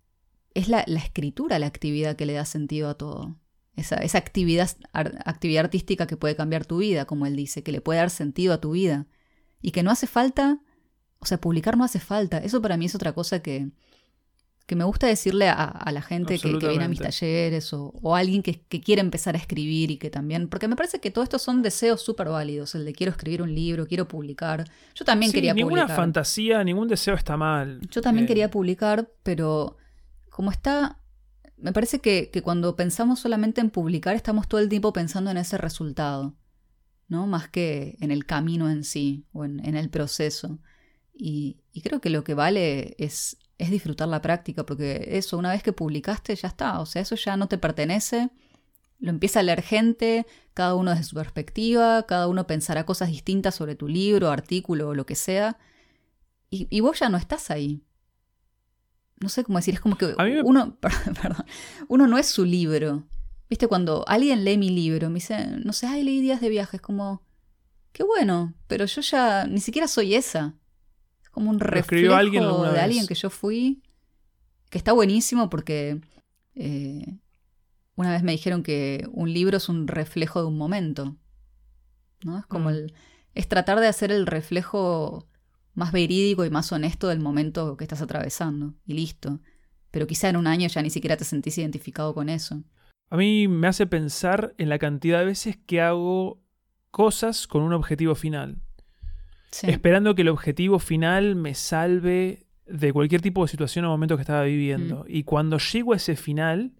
es 0.53 0.69
la, 0.69 0.83
la 0.87 0.99
escritura 0.99 1.59
la 1.59 1.67
actividad 1.67 2.15
que 2.15 2.25
le 2.25 2.33
da 2.33 2.45
sentido 2.45 2.89
a 2.89 2.95
todo. 2.95 3.35
Esa, 3.75 3.95
esa 3.97 4.17
actividad, 4.17 4.69
ar- 4.93 5.19
actividad 5.25 5.65
artística 5.65 6.07
que 6.07 6.15
puede 6.17 6.35
cambiar 6.35 6.65
tu 6.65 6.77
vida, 6.77 7.05
como 7.05 7.25
él 7.25 7.35
dice, 7.35 7.61
que 7.63 7.71
le 7.71 7.81
puede 7.81 7.99
dar 7.99 8.09
sentido 8.09 8.53
a 8.53 8.61
tu 8.61 8.71
vida. 8.71 9.05
Y 9.61 9.71
que 9.71 9.83
no 9.83 9.91
hace 9.91 10.07
falta, 10.07 10.59
o 11.19 11.25
sea, 11.25 11.39
publicar 11.41 11.75
no 11.77 11.83
hace 11.83 11.99
falta. 11.99 12.37
Eso 12.37 12.61
para 12.61 12.77
mí 12.77 12.85
es 12.85 12.95
otra 12.95 13.13
cosa 13.13 13.41
que, 13.41 13.69
que 14.65 14.75
me 14.75 14.83
gusta 14.83 15.07
decirle 15.07 15.47
a, 15.49 15.63
a 15.65 15.91
la 15.91 16.01
gente 16.01 16.39
que, 16.39 16.57
que 16.57 16.67
viene 16.69 16.85
a 16.85 16.87
mis 16.87 16.99
talleres 17.01 17.73
o, 17.73 17.91
o 18.01 18.15
a 18.15 18.19
alguien 18.19 18.41
que, 18.41 18.61
que 18.61 18.79
quiere 18.81 19.01
empezar 19.01 19.35
a 19.35 19.37
escribir 19.37 19.91
y 19.91 19.97
que 19.97 20.09
también, 20.09 20.47
porque 20.47 20.67
me 20.67 20.75
parece 20.75 20.99
que 20.99 21.11
todo 21.11 21.23
esto 21.23 21.37
son 21.37 21.61
deseos 21.61 22.01
súper 22.01 22.29
válidos, 22.29 22.73
el 22.75 22.85
de 22.85 22.93
quiero 22.93 23.11
escribir 23.11 23.41
un 23.41 23.53
libro, 23.53 23.85
quiero 23.87 24.07
publicar. 24.07 24.63
Yo 24.95 25.03
también 25.05 25.31
Sí, 25.31 25.35
quería 25.37 25.53
ninguna 25.53 25.81
publicar. 25.81 25.97
fantasía, 25.97 26.63
ningún 26.63 26.87
deseo 26.87 27.13
está 27.15 27.35
mal. 27.37 27.79
Yo 27.91 28.01
también 28.01 28.25
Eh, 28.25 28.27
quería 28.27 28.49
publicar, 28.49 29.09
pero 29.23 29.77
como 30.29 30.49
está, 30.51 30.99
me 31.57 31.73
parece 31.73 31.99
que, 31.99 32.29
que 32.31 32.41
cuando 32.41 32.75
pensamos 32.75 33.19
solamente 33.19 33.61
en 33.61 33.69
publicar, 33.69 34.15
estamos 34.15 34.47
todo 34.47 34.59
el 34.61 34.69
tiempo 34.69 34.93
pensando 34.93 35.31
en 35.31 35.37
ese 35.37 35.57
resultado, 35.57 36.35
¿no? 37.07 37.27
Más 37.27 37.49
que 37.49 37.97
en 38.01 38.11
el 38.11 38.25
camino 38.25 38.69
en 38.69 38.83
sí 38.83 39.25
o 39.33 39.45
en, 39.45 39.65
en 39.65 39.75
el 39.75 39.89
proceso. 39.89 40.59
Y, 41.13 41.57
y 41.71 41.81
creo 41.81 42.01
que 42.01 42.09
lo 42.09 42.23
que 42.23 42.33
vale 42.33 42.95
es, 42.99 43.37
es 43.57 43.71
disfrutar 43.71 44.07
la 44.09 44.21
práctica, 44.21 44.65
porque 44.65 45.09
eso, 45.11 45.37
una 45.37 45.51
vez 45.51 45.63
que 45.63 45.73
publicaste, 45.73 46.35
ya 46.35 46.49
está, 46.49 46.79
o 46.81 46.85
sea, 46.85 47.01
eso 47.01 47.15
ya 47.15 47.37
no 47.37 47.47
te 47.47 47.57
pertenece. 47.57 48.29
Lo 48.99 49.09
empieza 49.11 49.39
a 49.39 49.43
leer 49.43 49.61
gente, 49.61 50.25
cada 50.53 50.75
uno 50.75 50.91
desde 50.91 51.03
su 51.05 51.15
perspectiva, 51.15 52.03
cada 52.05 52.27
uno 52.27 52.47
pensará 52.47 52.85
cosas 52.85 53.09
distintas 53.09 53.55
sobre 53.55 53.75
tu 53.75 53.87
libro, 53.87 54.29
artículo 54.29 54.89
o 54.89 54.93
lo 54.93 55.05
que 55.05 55.15
sea. 55.15 55.57
Y, 56.49 56.67
y 56.69 56.81
vos 56.81 56.99
ya 56.99 57.09
no 57.09 57.17
estás 57.17 57.49
ahí. 57.49 57.84
No 59.19 59.29
sé 59.29 59.43
cómo 59.43 59.57
decir, 59.57 59.73
es 59.75 59.79
como 59.79 59.97
que 59.97 60.13
me- 60.17 60.41
uno, 60.41 60.77
perdón, 60.79 61.45
uno 61.87 62.07
no 62.07 62.17
es 62.17 62.27
su 62.27 62.43
libro. 62.45 63.03
Viste, 63.49 63.67
cuando 63.67 64.03
alguien 64.07 64.43
lee 64.43 64.57
mi 64.57 64.69
libro, 64.69 65.09
me 65.09 65.15
dice, 65.15 65.47
no 65.63 65.71
sé, 65.73 65.87
ay, 65.87 66.03
leí 66.03 66.19
días 66.19 66.41
de 66.41 66.49
viaje, 66.49 66.77
es 66.77 66.81
como, 66.81 67.21
qué 67.91 68.03
bueno, 68.03 68.53
pero 68.67 68.85
yo 68.85 69.01
ya 69.01 69.45
ni 69.45 69.59
siquiera 69.61 69.87
soy 69.87 70.15
esa. 70.15 70.55
Es 71.21 71.29
como 71.29 71.49
un 71.51 71.59
reflejo 71.59 72.15
alguien 72.15 72.43
de 72.43 72.71
vez. 72.71 72.79
alguien 72.81 73.07
que 73.07 73.15
yo 73.15 73.29
fui, 73.29 73.81
que 74.69 74.77
está 74.77 74.91
buenísimo 74.93 75.49
porque 75.49 76.01
eh, 76.55 77.17
una 77.95 78.11
vez 78.11 78.23
me 78.23 78.31
dijeron 78.33 78.63
que 78.63 79.07
un 79.13 79.31
libro 79.31 79.57
es 79.57 79.69
un 79.69 79.87
reflejo 79.87 80.41
de 80.41 80.47
un 80.47 80.57
momento. 80.57 81.15
¿No? 82.23 82.39
Es 82.39 82.45
como 82.47 82.69
Mm. 82.69 82.73
el. 82.73 82.93
Es 83.35 83.47
tratar 83.47 83.79
de 83.79 83.87
hacer 83.87 84.11
el 84.11 84.25
reflejo 84.25 85.27
más 85.75 85.91
verídico 85.91 86.45
y 86.45 86.49
más 86.49 86.71
honesto 86.71 87.07
del 87.07 87.19
momento 87.19 87.77
que 87.77 87.83
estás 87.83 88.01
atravesando. 88.01 88.73
Y 88.85 88.93
listo. 88.93 89.39
Pero 89.91 90.07
quizá 90.07 90.29
en 90.29 90.37
un 90.37 90.47
año 90.47 90.67
ya 90.67 90.81
ni 90.81 90.89
siquiera 90.89 91.17
te 91.17 91.23
sentís 91.23 91.57
identificado 91.57 92.13
con 92.13 92.29
eso. 92.29 92.63
A 93.09 93.17
mí 93.17 93.47
me 93.47 93.67
hace 93.67 93.85
pensar 93.85 94.55
en 94.57 94.69
la 94.69 94.79
cantidad 94.79 95.19
de 95.19 95.25
veces 95.25 95.57
que 95.57 95.81
hago 95.81 96.41
cosas 96.91 97.45
con 97.47 97.61
un 97.61 97.73
objetivo 97.73 98.15
final. 98.15 98.57
Sí. 99.51 99.69
Esperando 99.69 100.15
que 100.15 100.23
el 100.23 100.29
objetivo 100.29 100.79
final 100.79 101.35
me 101.35 101.53
salve 101.53 102.47
de 102.65 102.91
cualquier 102.91 103.21
tipo 103.21 103.43
de 103.43 103.49
situación 103.49 103.85
o 103.85 103.89
momento 103.89 104.17
que 104.17 104.21
estaba 104.21 104.43
viviendo. 104.43 105.03
Mm. 105.03 105.15
Y 105.15 105.23
cuando 105.23 105.59
llego 105.59 105.93
a 105.93 105.97
ese 105.97 106.15
final, 106.15 106.73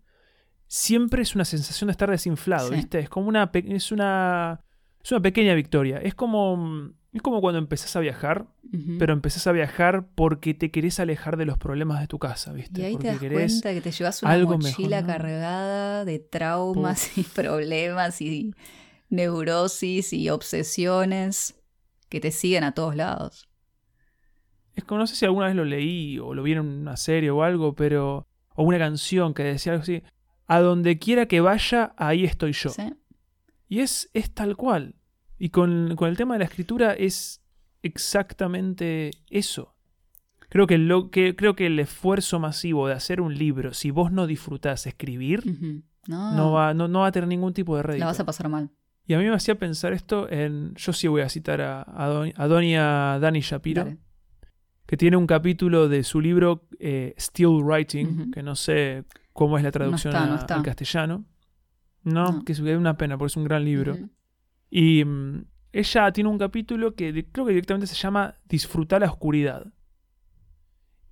siempre 0.68 1.22
es 1.22 1.36
una 1.36 1.46
sensación 1.46 1.88
de 1.88 1.92
estar 1.92 2.10
desinflado, 2.10 2.70
Sí. 2.70 2.76
¿viste? 2.76 3.00
Es 3.00 3.10
como 3.10 3.28
una, 3.30 3.52
es 3.54 3.92
una, 3.92 4.62
es 5.04 5.12
una 5.12 5.22
pequeña 5.22 5.54
victoria. 5.54 5.98
Es 6.00 6.16
como, 6.16 6.58
mm, 6.58 6.94
Es 7.16 7.22
como 7.22 7.40
cuando 7.40 7.60
empezás 7.60 7.96
a 7.96 8.02
viajar, 8.02 8.46
pero 9.00 9.14
empezás 9.14 9.48
a 9.48 9.54
viajar 9.54 10.06
porque 10.16 10.54
te 10.54 10.70
querés 10.70 11.00
alejar 11.00 11.38
de 11.38 11.46
los 11.46 11.58
problemas 11.58 12.02
de 12.02 12.08
tu 12.08 12.20
casa, 12.20 12.52
¿viste? 12.52 12.82
y 12.82 12.84
ahí 12.84 12.92
porque 12.92 13.08
te 13.08 13.12
das 13.14 13.20
querés... 13.22 13.52
cuenta 13.54 13.74
que 13.74 13.80
te 13.80 13.92
llevas 13.92 14.22
una 14.22 14.34
algo 14.34 14.58
mochila 14.58 15.02
mejor, 15.02 15.02
¿no? 15.02 15.08
cargada 15.08 16.04
de 16.04 16.20
traumas 16.20 17.18
y 17.18 17.24
problemas 17.36 18.22
y 18.22 18.54
neurosis 19.10 20.12
y 20.12 20.30
obsesiones 20.30 21.56
que 22.10 22.20
te 22.20 22.32
siguen 22.32 22.66
a 22.66 22.74
todos 22.74 22.98
lados. 22.98 23.48
Es 24.74 24.84
como, 24.84 25.00
no 25.00 25.08
sé 25.08 25.16
si 25.16 25.24
alguna 25.24 25.46
vez 25.46 25.56
lo 25.56 25.64
leí 25.64 26.20
o 26.20 26.34
lo 26.34 26.44
vi 26.44 26.52
en 26.52 26.60
una 26.60 26.98
serie 26.98 27.32
o 27.32 27.44
algo, 27.44 27.76
pero. 27.76 28.28
O 28.56 28.64
una 28.64 28.78
canción 28.78 29.34
que 29.34 29.44
decía 29.44 29.72
algo 29.72 29.84
así. 29.84 30.04
A 30.48 30.60
donde 30.60 31.00
quiera 31.00 31.28
que 31.28 31.40
vaya, 31.40 31.94
ahí 31.96 32.26
estoy 32.26 32.52
yo. 32.52 32.72
¿Sí? 32.72 32.94
Y 33.70 33.80
es, 33.80 34.10
es 34.14 34.34
tal 34.34 34.58
cual. 34.58 34.96
Y 35.38 35.50
con, 35.50 35.96
con 35.96 36.10
el 36.10 36.18
tema 36.18 36.36
de 36.36 36.40
la 36.40 36.46
escritura 36.46 36.94
es 36.94 37.42
exactamente 37.84 39.12
eso. 39.30 39.74
Creo 40.50 40.68
que, 40.68 40.78
lo, 40.78 41.10
que, 41.10 41.36
creo 41.36 41.56
que 41.56 41.66
el 41.66 41.80
esfuerzo 41.80 42.40
masivo 42.40 42.88
de 42.88 42.94
hacer 42.94 43.20
un 43.20 43.36
libro, 43.38 43.74
si 43.74 43.92
vos 43.92 44.12
no 44.12 44.28
disfrutás 44.28 44.86
escribir. 44.88 45.44
No, 46.08 46.34
no, 46.36 46.52
va, 46.52 46.74
no, 46.74 46.88
no 46.88 47.00
va 47.00 47.08
a 47.08 47.12
tener 47.12 47.28
ningún 47.28 47.54
tipo 47.54 47.76
de 47.76 47.84
rédito. 47.84 48.02
la 48.02 48.06
vas 48.12 48.20
a 48.20 48.26
pasar 48.26 48.48
mal. 48.48 48.70
Y 49.08 49.14
a 49.14 49.18
mí 49.20 49.26
me 49.26 49.34
hacía 49.36 49.56
pensar 49.56 49.92
esto 49.94 50.30
en. 50.32 50.74
Yo 50.76 50.94
sí 50.94 51.08
voy 51.08 51.22
a 51.22 51.30
citar 51.30 51.62
a, 51.62 51.84
a, 51.88 52.08
Don- 52.08 52.34
a 52.36 52.48
Doña 52.48 53.20
Dani 53.20 53.40
Shapiro. 53.42 53.84
Dale. 53.84 53.98
que 54.86 54.98
tiene 54.98 55.18
un 55.18 55.26
capítulo 55.28 55.90
de 55.90 56.04
su 56.04 56.22
libro 56.22 56.68
eh, 56.80 57.14
Still 57.20 57.62
Writing, 57.64 58.32
que 58.32 58.42
no 58.44 58.56
sé 58.56 59.04
cómo 59.34 59.58
es 59.58 59.64
la 59.64 59.72
traducción 59.72 60.14
está, 60.14 60.26
no 60.28 60.34
a- 60.34 60.38
está. 60.38 60.56
al 60.56 60.64
castellano. 60.64 61.26
No, 62.04 62.44
que 62.46 62.52
es 62.54 62.60
una 62.60 62.96
pena 62.98 63.18
porque 63.18 63.32
es 63.32 63.38
un 63.38 63.44
gran 63.46 63.66
libro. 63.66 63.98
Y 64.78 65.06
mm, 65.06 65.46
ella 65.72 66.12
tiene 66.12 66.30
un 66.30 66.38
capítulo 66.38 66.96
que 66.96 67.26
creo 67.32 67.46
que 67.46 67.54
directamente 67.54 67.88
se 67.88 67.96
llama 67.96 68.36
Disfrutar 68.50 69.00
la 69.00 69.10
oscuridad. 69.10 69.72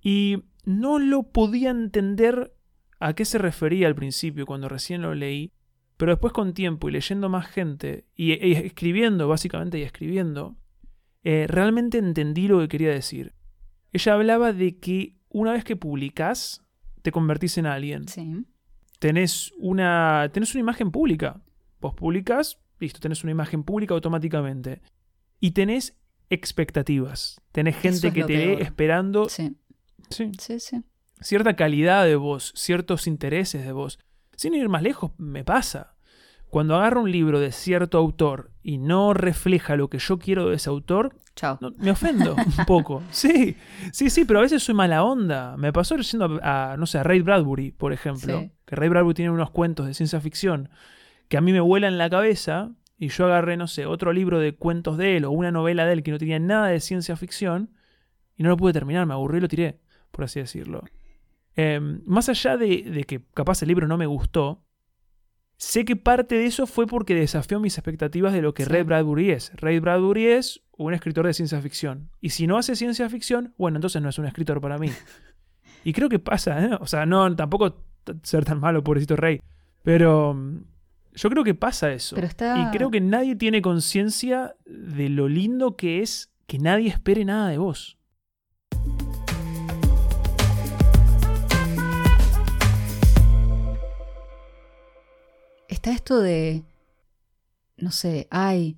Y 0.02 0.42
no 0.66 0.98
lo 0.98 1.22
podía 1.22 1.70
entender 1.70 2.54
a 3.00 3.14
qué 3.14 3.24
se 3.24 3.38
refería 3.38 3.86
al 3.86 3.94
principio 3.94 4.44
cuando 4.44 4.68
recién 4.68 5.00
lo 5.00 5.14
leí, 5.14 5.50
pero 5.96 6.12
después 6.12 6.34
con 6.34 6.52
tiempo 6.52 6.90
y 6.90 6.92
leyendo 6.92 7.30
más 7.30 7.46
gente 7.46 8.04
y, 8.14 8.32
y 8.46 8.52
escribiendo, 8.52 9.28
básicamente, 9.28 9.78
y 9.78 9.82
escribiendo, 9.82 10.56
eh, 11.22 11.46
realmente 11.48 11.96
entendí 11.96 12.48
lo 12.48 12.58
que 12.60 12.68
quería 12.68 12.90
decir. 12.90 13.32
Ella 13.94 14.12
hablaba 14.12 14.52
de 14.52 14.76
que 14.78 15.16
una 15.30 15.52
vez 15.52 15.64
que 15.64 15.76
publicás, 15.76 16.62
te 17.00 17.12
convertís 17.12 17.56
en 17.56 17.64
alguien 17.64 18.08
Sí. 18.08 18.44
tenés 18.98 19.52
una, 19.56 20.28
tenés 20.34 20.54
una 20.54 20.60
imagen 20.60 20.90
pública. 20.90 21.40
Vos 21.80 21.94
publicás, 21.94 22.58
listo, 22.78 23.00
tenés 23.00 23.22
una 23.24 23.32
imagen 23.32 23.62
pública 23.62 23.94
automáticamente. 23.94 24.82
Y 25.40 25.52
tenés 25.52 25.96
expectativas. 26.30 27.40
Tenés 27.52 27.76
gente 27.76 28.08
es 28.08 28.14
que 28.14 28.24
te 28.24 28.36
ve 28.36 28.62
esperando 28.62 29.28
Sí, 29.28 29.56
sí, 30.10 30.32
sí, 30.38 30.60
sí. 30.60 30.82
cierta 31.20 31.56
calidad 31.56 32.04
de 32.04 32.16
vos, 32.16 32.52
ciertos 32.56 33.06
intereses 33.06 33.64
de 33.64 33.72
vos. 33.72 33.98
Sin 34.36 34.54
ir 34.54 34.68
más 34.68 34.82
lejos, 34.82 35.12
me 35.18 35.44
pasa. 35.44 35.94
Cuando 36.48 36.76
agarro 36.76 37.02
un 37.02 37.10
libro 37.10 37.40
de 37.40 37.50
cierto 37.52 37.98
autor 37.98 38.52
y 38.62 38.78
no 38.78 39.12
refleja 39.12 39.76
lo 39.76 39.88
que 39.90 39.98
yo 39.98 40.18
quiero 40.18 40.48
de 40.48 40.56
ese 40.56 40.70
autor, 40.70 41.16
Chao. 41.34 41.58
no, 41.60 41.72
me 41.78 41.90
ofendo 41.90 42.34
un 42.58 42.64
poco. 42.64 43.02
Sí, 43.10 43.56
sí, 43.92 44.08
sí, 44.08 44.24
pero 44.24 44.38
a 44.38 44.42
veces 44.42 44.62
soy 44.62 44.74
mala 44.74 45.02
onda. 45.02 45.56
Me 45.56 45.72
pasó 45.72 45.96
leyendo 45.96 46.38
a, 46.42 46.72
a, 46.72 46.76
no 46.76 46.86
sé, 46.86 46.98
a 46.98 47.02
Ray 47.02 47.22
Bradbury, 47.22 47.72
por 47.72 47.92
ejemplo. 47.92 48.40
Sí. 48.40 48.50
Que 48.64 48.76
Ray 48.76 48.88
Bradbury 48.88 49.14
tiene 49.14 49.30
unos 49.32 49.50
cuentos 49.50 49.86
de 49.86 49.94
ciencia 49.94 50.20
ficción 50.20 50.68
que 51.28 51.36
a 51.36 51.40
mí 51.40 51.52
me 51.52 51.60
vuelan 51.60 51.98
la 51.98 52.10
cabeza 52.10 52.72
y 52.98 53.08
yo 53.08 53.26
agarré, 53.26 53.56
no 53.56 53.66
sé, 53.66 53.86
otro 53.86 54.12
libro 54.12 54.38
de 54.38 54.54
cuentos 54.54 54.96
de 54.96 55.16
él 55.16 55.24
o 55.24 55.30
una 55.30 55.50
novela 55.50 55.86
de 55.86 55.92
él 55.94 56.02
que 56.02 56.10
no 56.10 56.18
tenía 56.18 56.38
nada 56.38 56.68
de 56.68 56.80
ciencia 56.80 57.16
ficción 57.16 57.70
y 58.36 58.42
no 58.42 58.50
lo 58.50 58.56
pude 58.56 58.72
terminar, 58.72 59.06
me 59.06 59.14
aburrí 59.14 59.38
y 59.38 59.40
lo 59.40 59.48
tiré, 59.48 59.78
por 60.10 60.24
así 60.24 60.40
decirlo. 60.40 60.82
Eh, 61.56 61.80
más 62.04 62.28
allá 62.28 62.56
de, 62.56 62.82
de 62.82 63.04
que 63.04 63.22
capaz 63.34 63.62
el 63.62 63.68
libro 63.68 63.86
no 63.86 63.96
me 63.96 64.06
gustó, 64.06 64.64
sé 65.56 65.84
que 65.84 65.96
parte 65.96 66.36
de 66.36 66.46
eso 66.46 66.66
fue 66.66 66.86
porque 66.86 67.14
desafió 67.14 67.60
mis 67.60 67.78
expectativas 67.78 68.32
de 68.32 68.42
lo 68.42 68.54
que 68.54 68.64
Sí. 68.64 68.70
Ray 68.70 68.82
Bradbury 68.82 69.30
es. 69.30 69.52
Ray 69.56 69.78
Bradbury 69.78 70.26
es 70.26 70.62
un 70.76 70.94
escritor 70.94 71.26
de 71.26 71.34
ciencia 71.34 71.60
ficción. 71.60 72.10
Y 72.20 72.30
si 72.30 72.46
no 72.46 72.58
hace 72.58 72.76
ciencia 72.76 73.08
ficción, 73.08 73.54
bueno, 73.56 73.78
entonces 73.78 74.02
no 74.02 74.08
es 74.08 74.18
un 74.18 74.26
escritor 74.26 74.60
para 74.60 74.78
mí. 74.78 74.90
y 75.84 75.92
creo 75.92 76.08
que 76.08 76.18
pasa, 76.18 76.64
¿eh? 76.64 76.70
O 76.80 76.86
sea, 76.86 77.06
no, 77.06 77.34
tampoco 77.36 77.84
ser 78.22 78.44
tan 78.44 78.60
malo, 78.60 78.82
pobrecito 78.82 79.16
Rey. 79.16 79.40
Pero 79.82 80.34
mm, 80.34 80.64
yo 81.14 81.30
creo 81.30 81.44
que 81.44 81.54
pasa 81.54 81.92
eso. 81.92 82.14
Pero 82.16 82.26
está- 82.26 82.58
Y 82.72 82.76
creo 82.76 82.90
que 82.90 83.00
nadie 83.00 83.36
tiene 83.36 83.62
conciencia 83.62 84.56
de 84.66 85.08
lo 85.08 85.28
lindo 85.28 85.76
que 85.76 86.02
es 86.02 86.30
que 86.46 86.58
nadie 86.58 86.88
espere 86.88 87.24
nada 87.24 87.48
de 87.48 87.58
vos. 87.58 87.98
Está 95.68 95.90
esto 95.92 96.20
de, 96.20 96.64
no 97.76 97.90
sé, 97.90 98.28
ay, 98.30 98.76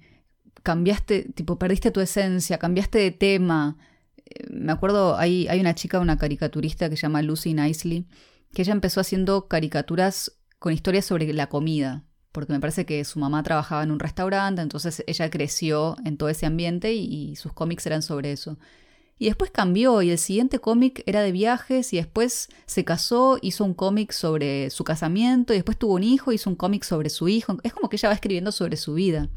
cambiaste, 0.63 1.25
tipo, 1.35 1.59
perdiste 1.59 1.91
tu 1.91 2.01
esencia, 2.01 2.59
cambiaste 2.59 2.99
de 2.99 3.11
tema. 3.11 3.77
Eh, 4.25 4.47
Me 4.51 4.73
acuerdo, 4.73 5.17
hay, 5.17 5.49
hay 5.49 5.61
una 5.61 5.75
chica, 5.75 5.99
una 6.01 6.17
caricaturista 6.17 6.89
que 6.89 6.97
se 6.97 7.03
llama 7.03 7.23
Lucy 7.23 7.55
Nicely, 7.55 8.07
que 8.53 8.63
ella 8.63 8.73
empezó 8.73 9.01
haciendo 9.01 9.49
caricaturas 9.49 10.39
con 10.59 10.73
historias 10.73 11.05
sobre 11.05 11.33
la 11.33 11.49
comida, 11.49 12.05
porque 12.37 12.53
me 12.53 12.61
parece 12.61 12.85
que 12.85 13.03
su 13.07 13.19
mamá 13.19 13.43
trabajaba 13.43 13.83
en 13.83 13.91
un 13.91 13.99
restaurante, 13.99 14.61
entonces 14.61 15.03
ella 15.07 15.31
creció 15.31 15.97
en 16.05 16.19
todo 16.19 16.29
ese 16.29 16.45
ambiente 16.45 16.93
y, 16.93 17.35
sus 17.35 17.55
cómics 17.55 17.87
eran 17.87 18.03
sobre 18.03 18.31
eso. 18.31 18.59
Y 19.19 19.25
después 19.25 19.51
cambió 19.51 20.03
y 20.03 20.11
el 20.11 20.19
siguiente 20.19 20.59
cómic 20.59 21.03
era 21.07 21.23
de 21.23 21.33
viajes 21.33 21.95
y 21.95 21.97
después 21.97 22.51
se 22.67 22.85
casó, 22.85 23.39
hizo 23.41 23.65
un 23.65 23.73
cómic 23.73 24.13
sobre 24.13 24.69
su 24.69 24.85
casamiento 24.85 25.55
y 25.55 25.57
después 25.57 25.79
tuvo 25.79 25.95
un 25.95 26.03
hijo, 26.03 26.31
hizo 26.31 26.51
un 26.51 26.57
cómic 26.57 26.85
sobre 26.85 27.09
su 27.09 27.27
hijo. 27.27 27.57
Es 27.63 27.73
como 27.73 27.89
que 27.89 27.97
ella 27.97 28.11
va 28.11 28.15
escribiendo 28.15 28.53
sobre 28.53 28.77
su 28.77 28.93
vida. 28.93 29.31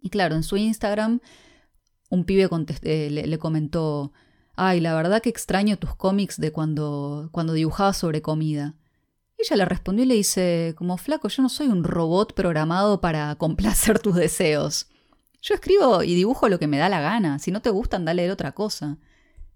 Y 0.00 0.08
claro, 0.08 0.34
en 0.34 0.44
su 0.44 0.56
Instagram 0.56 1.20
un 2.08 2.24
pibe 2.24 2.48
eh, 2.84 3.10
le, 3.10 3.26
le 3.26 3.38
comentó, 3.38 4.12
ay, 4.56 4.80
la 4.80 4.94
verdad 4.94 5.20
que 5.20 5.28
extraño 5.28 5.76
tus 5.76 5.94
cómics 5.94 6.40
de 6.40 6.52
cuando, 6.52 7.28
cuando 7.32 7.52
dibujabas 7.52 7.98
sobre 7.98 8.22
comida. 8.22 8.76
Ella 9.44 9.56
le 9.56 9.64
respondió 9.66 10.04
y 10.04 10.08
le 10.08 10.14
dice, 10.14 10.74
como 10.76 10.96
flaco, 10.96 11.28
yo 11.28 11.42
no 11.42 11.50
soy 11.50 11.66
un 11.66 11.84
robot 11.84 12.32
programado 12.32 13.02
para 13.02 13.34
complacer 13.36 13.98
tus 13.98 14.14
deseos. 14.14 14.88
Yo 15.42 15.54
escribo 15.54 16.02
y 16.02 16.14
dibujo 16.14 16.48
lo 16.48 16.58
que 16.58 16.66
me 16.66 16.78
da 16.78 16.88
la 16.88 17.02
gana. 17.02 17.38
Si 17.38 17.50
no 17.50 17.60
te 17.60 17.68
gusta, 17.68 17.98
anda 17.98 18.12
a 18.12 18.14
leer 18.14 18.30
otra 18.30 18.52
cosa. 18.52 18.96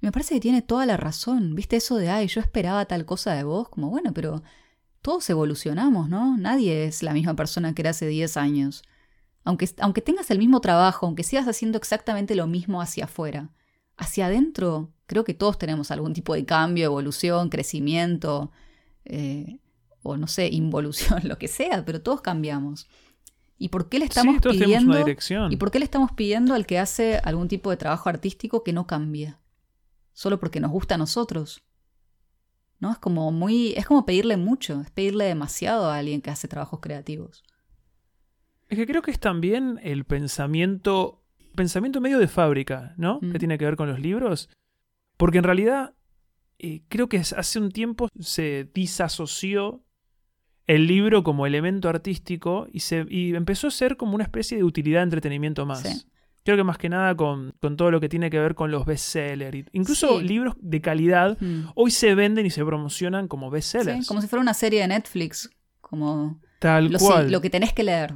Y 0.02 0.06
me 0.06 0.12
parece 0.12 0.34
que 0.34 0.40
tiene 0.40 0.60
toda 0.60 0.84
la 0.84 0.98
razón. 0.98 1.54
¿Viste 1.54 1.76
eso 1.76 1.96
de, 1.96 2.10
ay, 2.10 2.28
yo 2.28 2.42
esperaba 2.42 2.84
tal 2.84 3.06
cosa 3.06 3.32
de 3.32 3.44
vos? 3.44 3.70
Como, 3.70 3.88
bueno, 3.88 4.12
pero 4.12 4.42
todos 5.00 5.28
evolucionamos, 5.30 6.10
¿no? 6.10 6.36
Nadie 6.36 6.84
es 6.84 7.02
la 7.02 7.14
misma 7.14 7.34
persona 7.34 7.74
que 7.74 7.80
era 7.80 7.90
hace 7.90 8.06
10 8.06 8.36
años. 8.36 8.82
Aunque, 9.44 9.70
aunque 9.78 10.02
tengas 10.02 10.30
el 10.30 10.38
mismo 10.38 10.60
trabajo, 10.60 11.06
aunque 11.06 11.22
sigas 11.22 11.48
haciendo 11.48 11.78
exactamente 11.78 12.34
lo 12.34 12.46
mismo 12.46 12.82
hacia 12.82 13.04
afuera, 13.04 13.54
hacia 13.96 14.26
adentro, 14.26 14.92
creo 15.06 15.24
que 15.24 15.32
todos 15.32 15.56
tenemos 15.56 15.90
algún 15.90 16.12
tipo 16.12 16.34
de 16.34 16.44
cambio, 16.44 16.84
evolución, 16.84 17.48
crecimiento, 17.48 18.52
eh, 19.06 19.60
o 20.10 20.16
no 20.16 20.26
sé, 20.26 20.48
involución, 20.48 21.20
lo 21.28 21.38
que 21.38 21.48
sea, 21.48 21.84
pero 21.84 22.00
todos 22.02 22.20
cambiamos. 22.20 22.88
¿Y 23.58 23.68
por 23.70 23.88
qué 23.88 23.98
le 23.98 24.04
estamos 24.04 24.36
sí, 24.36 24.48
pidiendo? 24.48 25.04
una. 25.04 25.48
¿Y 25.52 25.56
por 25.56 25.70
qué 25.70 25.80
le 25.80 25.84
estamos 25.84 26.12
pidiendo 26.12 26.54
al 26.54 26.64
que 26.64 26.78
hace 26.78 27.20
algún 27.24 27.48
tipo 27.48 27.70
de 27.70 27.76
trabajo 27.76 28.08
artístico 28.08 28.62
que 28.62 28.72
no 28.72 28.86
cambie? 28.86 29.34
Solo 30.12 30.38
porque 30.38 30.60
nos 30.60 30.70
gusta 30.70 30.94
a 30.94 30.98
nosotros. 30.98 31.62
¿No? 32.78 32.92
Es 32.92 32.98
como 32.98 33.32
muy. 33.32 33.72
es 33.76 33.84
como 33.86 34.06
pedirle 34.06 34.36
mucho, 34.36 34.80
es 34.80 34.90
pedirle 34.92 35.24
demasiado 35.24 35.90
a 35.90 35.98
alguien 35.98 36.22
que 36.22 36.30
hace 36.30 36.46
trabajos 36.46 36.78
creativos. 36.80 37.42
Es 38.68 38.78
que 38.78 38.86
creo 38.86 39.02
que 39.02 39.10
es 39.10 39.18
también 39.18 39.80
el 39.82 40.04
pensamiento, 40.04 41.24
pensamiento 41.56 42.00
medio 42.00 42.18
de 42.18 42.28
fábrica, 42.28 42.94
¿no? 42.96 43.18
Mm. 43.20 43.32
Que 43.32 43.38
tiene 43.40 43.58
que 43.58 43.64
ver 43.64 43.76
con 43.76 43.88
los 43.88 43.98
libros. 43.98 44.48
Porque 45.16 45.38
en 45.38 45.44
realidad 45.44 45.94
eh, 46.60 46.82
creo 46.88 47.08
que 47.08 47.18
hace 47.18 47.58
un 47.58 47.70
tiempo 47.70 48.08
se 48.20 48.70
disasoció 48.72 49.84
el 50.68 50.86
libro 50.86 51.24
como 51.24 51.46
elemento 51.46 51.88
artístico 51.88 52.68
y, 52.72 52.80
se, 52.80 53.04
y 53.08 53.34
empezó 53.34 53.66
a 53.66 53.70
ser 53.72 53.96
como 53.96 54.14
una 54.14 54.22
especie 54.22 54.56
de 54.56 54.62
utilidad 54.64 55.00
de 55.00 55.04
entretenimiento 55.04 55.66
más. 55.66 55.80
Sí. 55.82 56.04
Creo 56.44 56.56
que 56.56 56.62
más 56.64 56.78
que 56.78 56.88
nada 56.88 57.14
con, 57.16 57.52
con 57.60 57.76
todo 57.76 57.90
lo 57.90 58.00
que 58.00 58.08
tiene 58.08 58.30
que 58.30 58.38
ver 58.38 58.54
con 58.54 58.70
los 58.70 58.86
bestsellers. 58.86 59.66
Incluso 59.72 60.20
Sí. 60.20 60.26
libros 60.28 60.54
de 60.60 60.80
calidad 60.80 61.36
Mm. 61.40 61.70
hoy 61.74 61.90
se 61.90 62.14
venden 62.14 62.46
y 62.46 62.50
se 62.50 62.64
promocionan 62.64 63.26
como 63.28 63.48
Sí, 63.48 63.52
bestsellers. 63.54 64.06
como 64.06 64.20
si 64.22 64.28
fuera 64.28 64.40
una 64.42 64.54
serie 64.54 64.80
de 64.82 64.88
Netflix. 64.88 65.50
Como 65.80 66.40
Tal 66.60 66.92
lo, 66.92 66.98
cual. 66.98 67.32
lo 67.32 67.40
que 67.40 67.50
tenés 67.50 67.72
que 67.72 67.82
leer. 67.82 68.14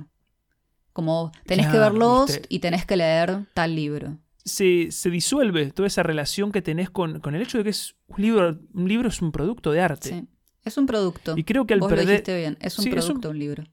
Como 0.93 1.33
tenés 1.47 1.67
que 1.67 1.73
Claro, 1.73 1.93
ver 1.95 1.99
Lost 2.01 2.29
¿viste? 2.35 2.47
y 2.51 2.59
tenés 2.59 2.85
que 2.85 2.97
leer 2.97 3.47
tal 3.55 3.75
libro. 3.75 4.19
se, 4.45 4.91
se 4.91 5.09
disuelve 5.11 5.71
toda 5.71 5.87
esa 5.87 6.03
relación 6.03 6.53
que 6.53 6.61
tenés 6.63 6.91
con, 6.91 7.21
con 7.21 7.35
el 7.35 7.43
hecho 7.43 7.59
de 7.59 7.65
que 7.65 7.71
es 7.71 7.95
un 8.09 8.21
libro, 8.23 8.59
un 8.75 8.89
libro 8.89 9.09
es 9.09 9.23
un 9.23 9.31
producto 9.33 9.71
de 9.73 9.81
arte. 9.81 10.09
Sí. 10.11 10.29
Es 10.65 10.77
un 10.77 10.87
producto. 10.87 11.35
Y 11.37 11.45
creo 11.45 11.67
que 11.67 11.75
al 11.75 11.81
Vos 11.81 11.91
lo 11.91 11.97
perder. 11.97 12.11
dijiste 12.13 12.37
bien, 12.37 12.57
es 12.61 12.79
un 12.79 12.85
Sí, 12.85 12.91
es 12.91 12.97
un- 12.97 13.01
producto, 13.09 13.31
un 13.31 13.39
libro. 13.39 13.65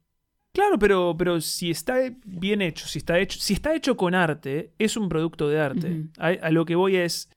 Claro, 0.52 0.80
pero, 0.80 1.16
pero 1.18 1.40
si 1.42 1.70
está 1.70 1.98
bien 2.26 2.62
hecho, 2.64 2.88
si 2.88 2.98
está 2.98 3.20
hecho, 3.20 3.40
si 3.40 3.54
está 3.54 3.76
hecho 3.76 3.96
con 3.96 4.16
arte, 4.16 4.74
es 4.80 4.98
un 4.98 5.08
producto 5.08 5.48
de 5.48 5.60
arte. 5.60 6.08
A, 6.18 6.28
a 6.30 6.50
lo 6.52 6.66
que 6.66 6.76
voy 6.76 6.96
es. 6.96 7.30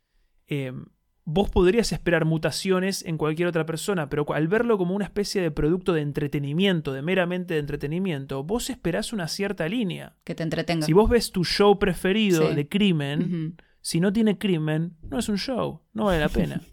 eh, 0.49 0.73
vos 1.25 1.49
podrías 1.51 1.93
esperar 1.93 2.25
mutaciones 2.25 3.05
en 3.05 3.17
cualquier 3.17 3.47
otra 3.47 3.65
persona, 3.65 4.09
pero 4.09 4.27
al 4.35 4.49
verlo 4.49 4.77
como 4.77 4.95
una 4.97 5.05
especie 5.05 5.41
de 5.41 5.53
producto 5.53 5.93
de 5.93 6.01
entretenimiento, 6.01 6.93
de 6.93 7.01
meramente 7.01 7.55
de 7.55 7.61
entretenimiento, 7.61 8.43
vos 8.43 8.71
esperás 8.71 9.13
una 9.13 9.29
cierta 9.29 9.69
línea. 9.69 10.17
Que 10.25 10.35
te 10.35 10.43
entretenga. 10.43 10.85
Si 10.85 10.93
vos 10.93 11.09
ves 11.09 11.31
tu 11.31 11.45
show 11.45 11.79
preferido 11.79 12.49
Sí. 12.49 12.57
de 12.57 12.69
crimen, 12.69 13.57
si 13.81 14.01
no 14.01 14.13
tiene 14.13 14.37
crimen, 14.37 14.97
no 15.09 15.19
es 15.21 15.29
un 15.29 15.39
show, 15.39 15.83
no 15.93 16.07
vale 16.07 16.19
la 16.21 16.29
pena. 16.29 16.61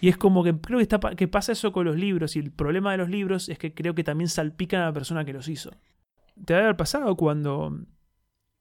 Y 0.00 0.08
es 0.08 0.16
como 0.16 0.42
que 0.44 0.54
creo 0.58 0.78
que, 0.78 0.82
está, 0.82 0.98
que 0.98 1.28
pasa 1.28 1.52
eso 1.52 1.72
con 1.72 1.84
los 1.86 1.96
libros, 1.96 2.36
y 2.36 2.40
el 2.40 2.50
problema 2.50 2.92
de 2.92 2.98
los 2.98 3.08
libros 3.08 3.48
es 3.48 3.58
que 3.58 3.74
creo 3.74 3.94
que 3.94 4.04
también 4.04 4.28
salpican 4.28 4.82
a 4.82 4.86
la 4.86 4.92
persona 4.92 5.24
que 5.24 5.32
los 5.32 5.48
hizo. 5.48 5.70
Te 6.44 6.54
va 6.54 6.60
a 6.60 6.62
haber 6.64 6.76
pasado 6.76 7.16
cuando 7.16 7.76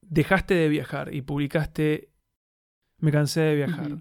dejaste 0.02 0.54
de 0.54 0.70
viajar 0.70 1.14
y 1.14 1.22
publicaste 1.22 2.12
Me 3.00 3.12
cansé 3.12 3.42
de 3.42 3.56
viajar. 3.56 3.98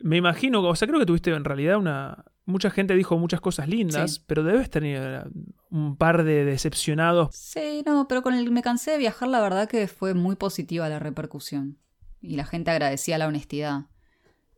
Me 0.00 0.16
imagino, 0.16 0.62
o 0.62 0.76
sea, 0.76 0.86
creo 0.86 1.00
que 1.00 1.06
tuviste 1.06 1.32
en 1.32 1.44
realidad 1.44 1.76
una... 1.76 2.24
Mucha 2.44 2.70
gente 2.70 2.94
dijo 2.94 3.18
muchas 3.18 3.40
cosas 3.40 3.68
lindas, 3.68 4.14
Sí. 4.14 4.22
pero 4.26 4.42
debes 4.42 4.70
tener 4.70 5.28
un 5.70 5.96
par 5.96 6.22
de 6.24 6.44
decepcionados. 6.46 7.34
Sí, 7.34 7.82
no, 7.84 8.06
pero 8.08 8.22
con 8.22 8.32
el 8.34 8.50
me 8.52 8.62
cansé 8.62 8.92
de 8.92 8.98
viajar, 8.98 9.28
la 9.28 9.40
verdad 9.40 9.68
que 9.68 9.86
fue 9.88 10.14
muy 10.14 10.36
positiva 10.36 10.88
la 10.88 10.98
repercusión. 10.98 11.78
Y 12.22 12.36
la 12.36 12.46
gente 12.46 12.70
agradecía 12.70 13.18
la 13.18 13.26
honestidad. 13.26 13.86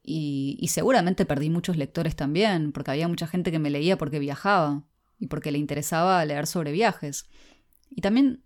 Y, 0.03 0.57
y 0.61 0.69
seguramente 0.69 1.27
perdí 1.27 1.51
muchos 1.51 1.77
lectores 1.77 2.17
también, 2.17 2.73
porque 2.73 2.91
había 2.91 3.09
mucha 3.09 3.27
gente 3.27 3.51
que 3.53 3.59
me 3.59 3.71
leía 3.71 3.99
porque 3.99 4.19
viajaba 4.19 4.85
y 5.19 5.27
porque 5.27 5.53
le 5.53 5.59
interesaba 5.59 6.25
leer 6.25 6.47
sobre 6.47 6.73
viajes. 6.73 7.27
Y 7.91 8.01
también, 8.01 8.43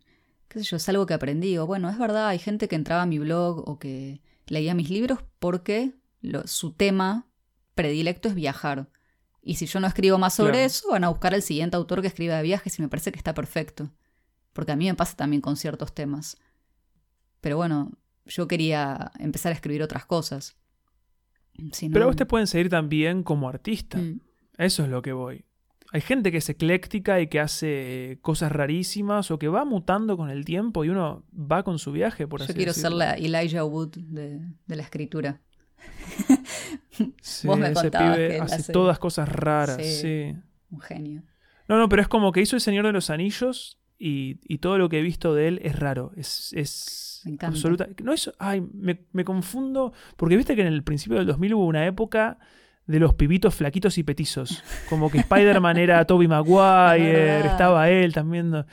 qué 0.49 0.59
sé 0.61 0.65
yo, 0.65 0.77
es 0.77 0.89
algo 0.89 1.07
que 1.07 1.15
aprendí. 1.15 1.49
Digo, 1.49 1.67
bueno, 1.67 1.89
es 1.89 1.99
verdad, 1.99 2.29
hay 2.29 2.39
gente 2.39 2.67
que 2.69 2.75
entraba 2.77 3.03
a 3.03 3.07
mi 3.07 3.19
blog 3.19 3.69
o 3.69 3.79
que 3.79 4.21
leía 4.47 4.75
mis 4.75 4.91
libros 4.91 5.21
porque 5.39 5.93
lo- 6.21 6.47
su 6.47 6.73
tema 6.73 7.29
predilecto 7.75 8.29
es 8.29 8.35
viajar. 8.35 8.89
Y 9.41 9.57
si 9.57 9.67
yo 9.67 9.79
no 9.79 9.87
escribo 9.87 10.19
más 10.19 10.35
sobre 10.35 10.53
Claro. 10.55 10.67
eso, 10.67 10.89
van 10.91 11.05
a 11.05 11.09
buscar 11.11 11.35
al 11.35 11.43
siguiente 11.43 11.77
autor 11.77 12.01
que 12.01 12.09
escriba 12.09 12.37
de 12.37 12.43
viajes 12.43 12.79
y 12.79 12.83
me 12.83 12.89
parece 12.89 13.13
que 13.13 13.19
está 13.19 13.35
perfecto. 13.35 13.91
Porque 14.53 14.73
a 14.73 14.77
mí 14.77 14.87
me 14.87 14.95
pasa 14.95 15.17
también 15.17 15.41
con 15.43 15.57
ciertos 15.57 15.95
temas. 15.95 16.37
Pero 17.41 17.57
bueno, 17.59 17.93
yo 18.27 18.49
quería 18.49 19.13
empezar 19.19 19.53
a 19.53 19.55
escribir 19.55 19.83
otras 19.83 20.07
cosas. 20.07 20.57
Si 21.73 21.89
no- 21.89 21.93
Pero 21.95 22.07
vos 22.07 22.17
te 22.17 22.27
pueden 22.27 22.47
seguir 22.47 22.69
también 22.69 23.23
como 23.23 23.49
artista. 23.49 23.99
Mm, 23.99 24.21
Eso 24.59 24.85
es 24.85 24.89
lo 24.89 25.03
que 25.03 25.13
voy. 25.13 25.45
Hay 25.93 26.01
gente 26.01 26.33
que 26.33 26.39
es 26.39 26.49
ecléctica 26.49 27.21
y 27.21 27.29
que 27.29 27.39
hace 27.41 28.13
eh, 28.13 28.19
cosas 28.21 28.51
rarísimas 28.51 29.31
o 29.31 29.39
que 29.39 29.47
va 29.49 29.65
mutando 29.65 30.17
con 30.17 30.29
el 30.31 30.45
tiempo 30.45 30.85
y 30.85 30.89
uno 30.89 31.25
va 31.33 31.63
con 31.63 31.79
su 31.79 31.93
viaje, 31.93 32.27
por 32.27 32.43
así 32.43 32.53
Yo 32.53 32.57
quiero 32.57 32.73
ser 32.73 32.93
la 32.93 33.13
Elijah 33.15 33.65
Wood 33.65 33.91
de, 33.99 34.41
de 34.67 34.77
la 34.77 34.83
escritura. 34.83 35.41
Sí, 37.21 37.47
Vos 37.47 37.59
me 37.59 37.71
ese 37.71 37.91
pibe 37.91 38.29
que 38.29 38.41
hace 38.41 38.55
hace- 38.57 38.73
todas 38.73 38.99
cosas 38.99 39.29
raras, 39.29 39.77
Sí. 39.85 40.01
sí. 40.33 40.37
Un 40.71 40.81
genio. 40.81 41.23
No, 41.69 41.79
no, 41.79 41.89
pero 41.89 42.03
es 42.03 42.09
como 42.09 42.33
que 42.33 42.41
hizo 42.41 42.57
El 42.57 42.63
Señor 42.63 42.87
de 42.87 42.93
los 42.93 43.11
Anillos 43.11 43.79
y, 43.99 44.39
y 44.47 44.59
todo 44.59 44.79
lo 44.79 44.89
que 44.89 44.99
he 44.99 45.03
visto 45.03 45.35
de 45.35 45.49
él 45.49 45.61
es 45.63 45.79
raro. 45.79 46.13
Es, 46.17 46.53
es 46.55 47.14
Me 47.25 47.33
encanta. 47.33 47.47
absoluta. 47.49 47.89
No 48.03 48.13
es. 48.13 48.31
Ay, 48.39 48.61
me, 48.73 49.01
me 49.13 49.25
confundo. 49.25 49.93
Porque 50.17 50.37
viste 50.37 50.55
que 50.55 50.63
en 50.63 50.69
el 50.69 50.83
principio 50.83 51.19
del 51.19 51.27
2000 51.27 51.55
hubo 51.55 51.67
una 51.67 51.87
época 51.87 52.39
de 52.87 52.99
los 52.99 53.15
pibitos 53.15 53.55
flaquitos 53.55 53.99
y 53.99 54.03
petizos. 54.03 54.63
Como 54.89 55.11
que 55.11 55.19
Spider-Man 55.19 55.79
era 55.79 56.05
Toby 56.07 56.29
Maguire, 56.29 57.47
estaba 57.47 57.89
él 57.89 58.13
también. 58.13 58.65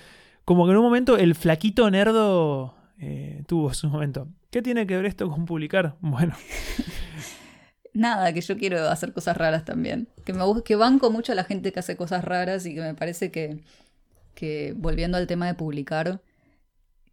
Como 0.46 0.66
que 0.66 0.72
en 0.72 0.78
un 0.78 0.84
momento 0.84 1.18
el 1.18 1.36
flaquito 1.36 1.90
nerdo 1.90 2.76
eh, 3.00 3.44
tuvo 3.48 3.74
su 3.74 3.88
momento. 3.90 4.28
¿Qué 4.50 4.62
tiene 4.62 4.86
que 4.86 4.98
ver 4.98 5.06
esto 5.06 5.30
con 5.30 5.46
publicar? 5.46 5.96
Bueno, 6.02 6.36
Nada, 7.94 8.32
que 8.32 8.40
yo 8.40 8.58
quiero 8.58 8.88
hacer 8.90 9.12
cosas 9.12 9.36
raras 9.36 9.66
también. 9.66 10.08
Que 10.24 10.32
me 10.32 10.44
que 10.64 10.76
banco 10.78 11.12
mucho 11.12 11.34
a 11.34 11.36
la 11.36 11.44
gente 11.44 11.74
que 11.74 11.80
hace 11.80 11.98
cosas 11.98 12.24
raras 12.24 12.66
y 12.66 12.74
que 12.74 12.82
me 12.82 12.94
parece 12.94 13.32
que, 13.32 13.60
que 14.34 14.74
volviendo 14.78 15.18
al 15.18 15.28
tema 15.28 15.46
de 15.48 15.56
publicar, 15.56 16.22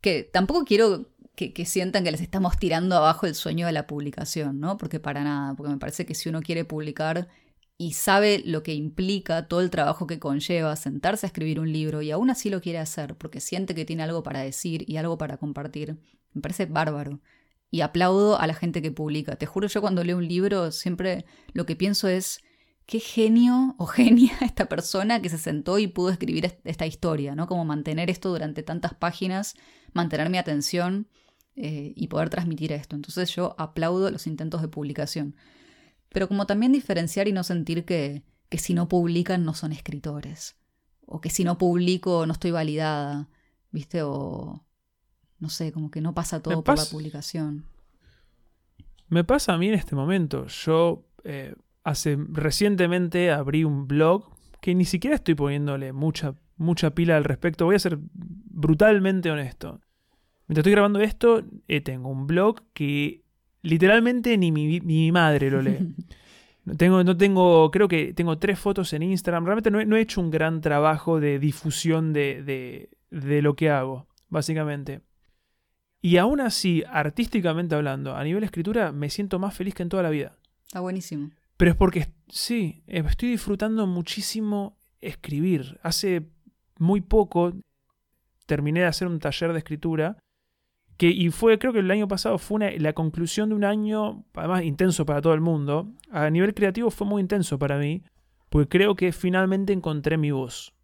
que 0.00 0.22
tampoco 0.22 0.64
quiero 0.64 1.06
que, 1.52 1.64
sientan 1.64 2.02
que 2.04 2.10
les 2.10 2.20
estamos 2.20 2.58
tirando 2.58 2.96
abajo 2.96 3.26
el 3.26 3.34
sueño 3.34 3.66
de 3.66 3.72
la 3.72 3.86
publicación, 3.86 4.58
¿no? 4.60 4.76
Porque 4.76 4.98
para 5.00 5.22
nada, 5.22 5.54
porque 5.54 5.72
me 5.72 5.78
parece 5.78 6.04
que 6.04 6.14
si 6.14 6.28
uno 6.28 6.40
quiere 6.42 6.64
publicar 6.64 7.28
y 7.76 7.92
sabe 7.92 8.42
lo 8.44 8.64
que 8.64 8.74
implica 8.74 9.46
todo 9.46 9.60
el 9.60 9.70
trabajo 9.70 10.06
que 10.08 10.18
conlleva 10.18 10.74
sentarse 10.74 11.26
a 11.26 11.28
escribir 11.28 11.60
un 11.60 11.72
libro 11.72 12.02
y 12.02 12.10
aún 12.10 12.28
así 12.30 12.50
lo 12.50 12.60
quiere 12.60 12.78
hacer 12.80 13.14
porque 13.16 13.40
siente 13.40 13.74
que 13.74 13.84
tiene 13.84 14.02
algo 14.02 14.22
para 14.24 14.40
decir 14.40 14.84
y 14.90 14.96
algo 14.96 15.16
para 15.16 15.36
compartir, 15.36 15.96
me 16.32 16.42
parece 16.42 16.66
bárbaro. 16.66 17.20
Y 17.70 17.82
aplaudo 17.82 18.40
a 18.40 18.46
la 18.46 18.54
gente 18.54 18.80
que 18.82 18.90
publica. 18.90 19.36
Te 19.36 19.46
juro, 19.46 19.68
yo 19.68 19.80
cuando 19.80 20.02
leo 20.02 20.16
un 20.16 20.26
libro 20.26 20.72
siempre 20.72 21.24
lo 21.52 21.66
que 21.66 21.76
pienso 21.76 22.08
es 22.08 22.40
qué 22.86 22.98
genio 22.98 23.74
o 23.78 23.86
genia 23.86 24.32
esta 24.40 24.66
persona 24.68 25.20
que 25.22 25.28
se 25.28 25.38
sentó 25.38 25.78
y 25.78 25.86
pudo 25.86 26.10
escribir 26.10 26.46
est- 26.46 26.60
esta 26.66 26.86
historia, 26.86 27.34
¿no? 27.36 27.46
Como 27.46 27.64
mantener 27.64 28.10
esto 28.10 28.30
durante 28.30 28.62
tantas 28.62 28.94
páginas, 28.94 29.54
mantener 29.92 30.30
mi 30.30 30.38
atención 30.38 31.06
eh, 31.60 31.92
y 31.96 32.06
poder 32.06 32.30
transmitir 32.30 32.70
esto. 32.72 32.94
Entonces 32.94 33.34
yo 33.34 33.56
aplaudo 33.58 34.10
los 34.12 34.28
intentos 34.28 34.62
de 34.62 34.68
publicación. 34.68 35.34
Pero 36.08 36.28
como 36.28 36.46
también 36.46 36.70
diferenciar 36.70 37.26
y 37.26 37.32
no 37.32 37.42
sentir 37.42 37.84
que, 37.84 38.22
que 38.48 38.58
si 38.58 38.74
no 38.74 38.88
publican 38.88 39.44
no 39.44 39.54
son 39.54 39.72
escritores. 39.72 40.56
O 41.04 41.20
que 41.20 41.30
si 41.30 41.42
no 41.42 41.58
publico 41.58 42.26
no 42.26 42.32
estoy 42.32 42.52
validada. 42.52 43.28
¿Viste? 43.72 44.02
O 44.02 44.64
no 45.40 45.48
sé, 45.48 45.72
como 45.72 45.90
que 45.90 46.00
no 46.00 46.14
pasa 46.14 46.40
todo 46.40 46.62
por 46.62 46.78
la 46.78 46.84
publicación. 46.84 47.64
Me 49.08 49.24
pasa 49.24 49.54
a 49.54 49.58
mí 49.58 49.68
en 49.68 49.74
este 49.74 49.96
momento. 49.96 50.46
Yo 50.46 51.06
eh, 51.24 51.56
hace 51.82 52.16
recientemente 52.30 53.32
abrí 53.32 53.64
un 53.64 53.88
blog 53.88 54.30
que 54.60 54.76
ni 54.76 54.84
siquiera 54.84 55.16
estoy 55.16 55.34
poniéndole 55.34 55.92
mucha, 55.92 56.36
mucha 56.56 56.90
pila 56.90 57.16
al 57.16 57.24
respecto. 57.24 57.64
Voy 57.64 57.74
a 57.74 57.80
ser 57.80 57.98
brutalmente 58.00 59.30
honesto. 59.30 59.80
Mientras 60.48 60.62
estoy 60.62 60.72
grabando 60.72 61.00
esto, 61.00 61.44
eh, 61.68 61.80
tengo 61.80 62.08
un 62.08 62.26
blog 62.26 62.62
que 62.72 63.22
literalmente 63.62 64.36
ni 64.38 64.50
mi, 64.50 65.12
madre 65.12 65.50
lo 65.50 65.62
lee. 65.62 65.78
No 66.64 66.74
tengo, 66.74 67.02
no 67.02 67.16
tengo, 67.16 67.70
creo 67.70 67.88
que 67.88 68.12
tengo 68.12 68.36
tres 68.38 68.58
fotos 68.58 68.92
en 68.92 69.02
Instagram. 69.02 69.46
Realmente 69.46 69.70
no 69.70 69.80
he, 69.80 69.86
no 69.86 69.96
he 69.96 70.02
hecho 70.02 70.20
un 70.20 70.30
gran 70.30 70.60
trabajo 70.60 71.18
de 71.18 71.38
difusión 71.38 72.12
de, 72.12 72.42
de, 72.42 72.90
de 73.10 73.40
lo 73.40 73.56
que 73.56 73.70
hago, 73.70 74.06
básicamente. 74.28 75.00
Y 76.02 76.18
aún 76.18 76.42
así, 76.42 76.84
artísticamente 76.86 77.74
hablando, 77.74 78.14
a 78.14 78.22
nivel 78.22 78.44
escritura, 78.44 78.92
me 78.92 79.08
siento 79.08 79.38
más 79.38 79.54
feliz 79.54 79.74
que 79.74 79.82
en 79.82 79.88
toda 79.88 80.02
la 80.02 80.10
vida. 80.10 80.36
Está 80.66 80.80
buenísimo. 80.80 81.30
Pero 81.56 81.70
es 81.70 81.76
porque, 81.78 82.08
sí, 82.28 82.82
estoy 82.86 83.30
disfrutando 83.30 83.86
muchísimo 83.86 84.78
escribir. 85.00 85.80
Hace 85.82 86.28
muy 86.78 87.00
poco 87.00 87.54
terminé 88.46 88.80
de 88.80 88.86
hacer 88.86 89.08
un 89.08 89.18
taller 89.18 89.52
de 89.52 89.58
escritura. 89.58 90.18
Y 91.00 91.30
fue, 91.30 91.58
creo 91.58 91.72
que 91.72 91.78
el 91.78 91.90
año 91.90 92.08
pasado 92.08 92.38
fue 92.38 92.78
la 92.78 92.92
conclusión 92.92 93.50
de 93.50 93.54
un 93.54 93.64
año, 93.64 94.24
además 94.34 94.64
intenso 94.64 95.06
para 95.06 95.22
todo 95.22 95.34
el 95.34 95.40
mundo. 95.40 95.92
A 96.10 96.28
nivel 96.28 96.54
creativo 96.54 96.90
fue 96.90 97.06
muy 97.06 97.22
intenso 97.22 97.58
para 97.58 97.78
mí, 97.78 98.02
porque 98.48 98.68
creo 98.68 98.96
que 98.96 99.12
finalmente 99.12 99.72
encontré 99.72 100.18
mi 100.18 100.32
voz. 100.32 100.74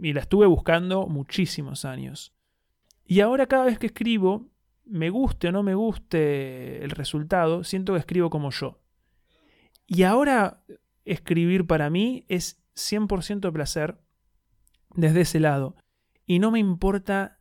Y 0.00 0.12
la 0.12 0.20
estuve 0.20 0.46
buscando 0.46 1.08
muchísimos 1.08 1.84
años. 1.84 2.32
Y 3.04 3.20
ahora 3.20 3.46
cada 3.46 3.64
vez 3.64 3.78
que 3.78 3.86
escribo, 3.86 4.46
me 4.84 5.10
guste 5.10 5.48
o 5.48 5.52
no 5.52 5.64
me 5.64 5.74
guste 5.74 6.84
el 6.84 6.90
resultado, 6.90 7.64
siento 7.64 7.94
que 7.94 7.98
escribo 7.98 8.30
como 8.30 8.50
yo. 8.50 8.78
Y 9.86 10.04
ahora 10.04 10.62
escribir 11.04 11.66
para 11.66 11.90
mí 11.90 12.24
es 12.28 12.62
100% 12.76 13.52
placer 13.52 13.98
desde 14.94 15.22
ese 15.22 15.40
lado. 15.40 15.74
Y 16.24 16.38
no 16.38 16.52
me 16.52 16.60
importa 16.60 17.38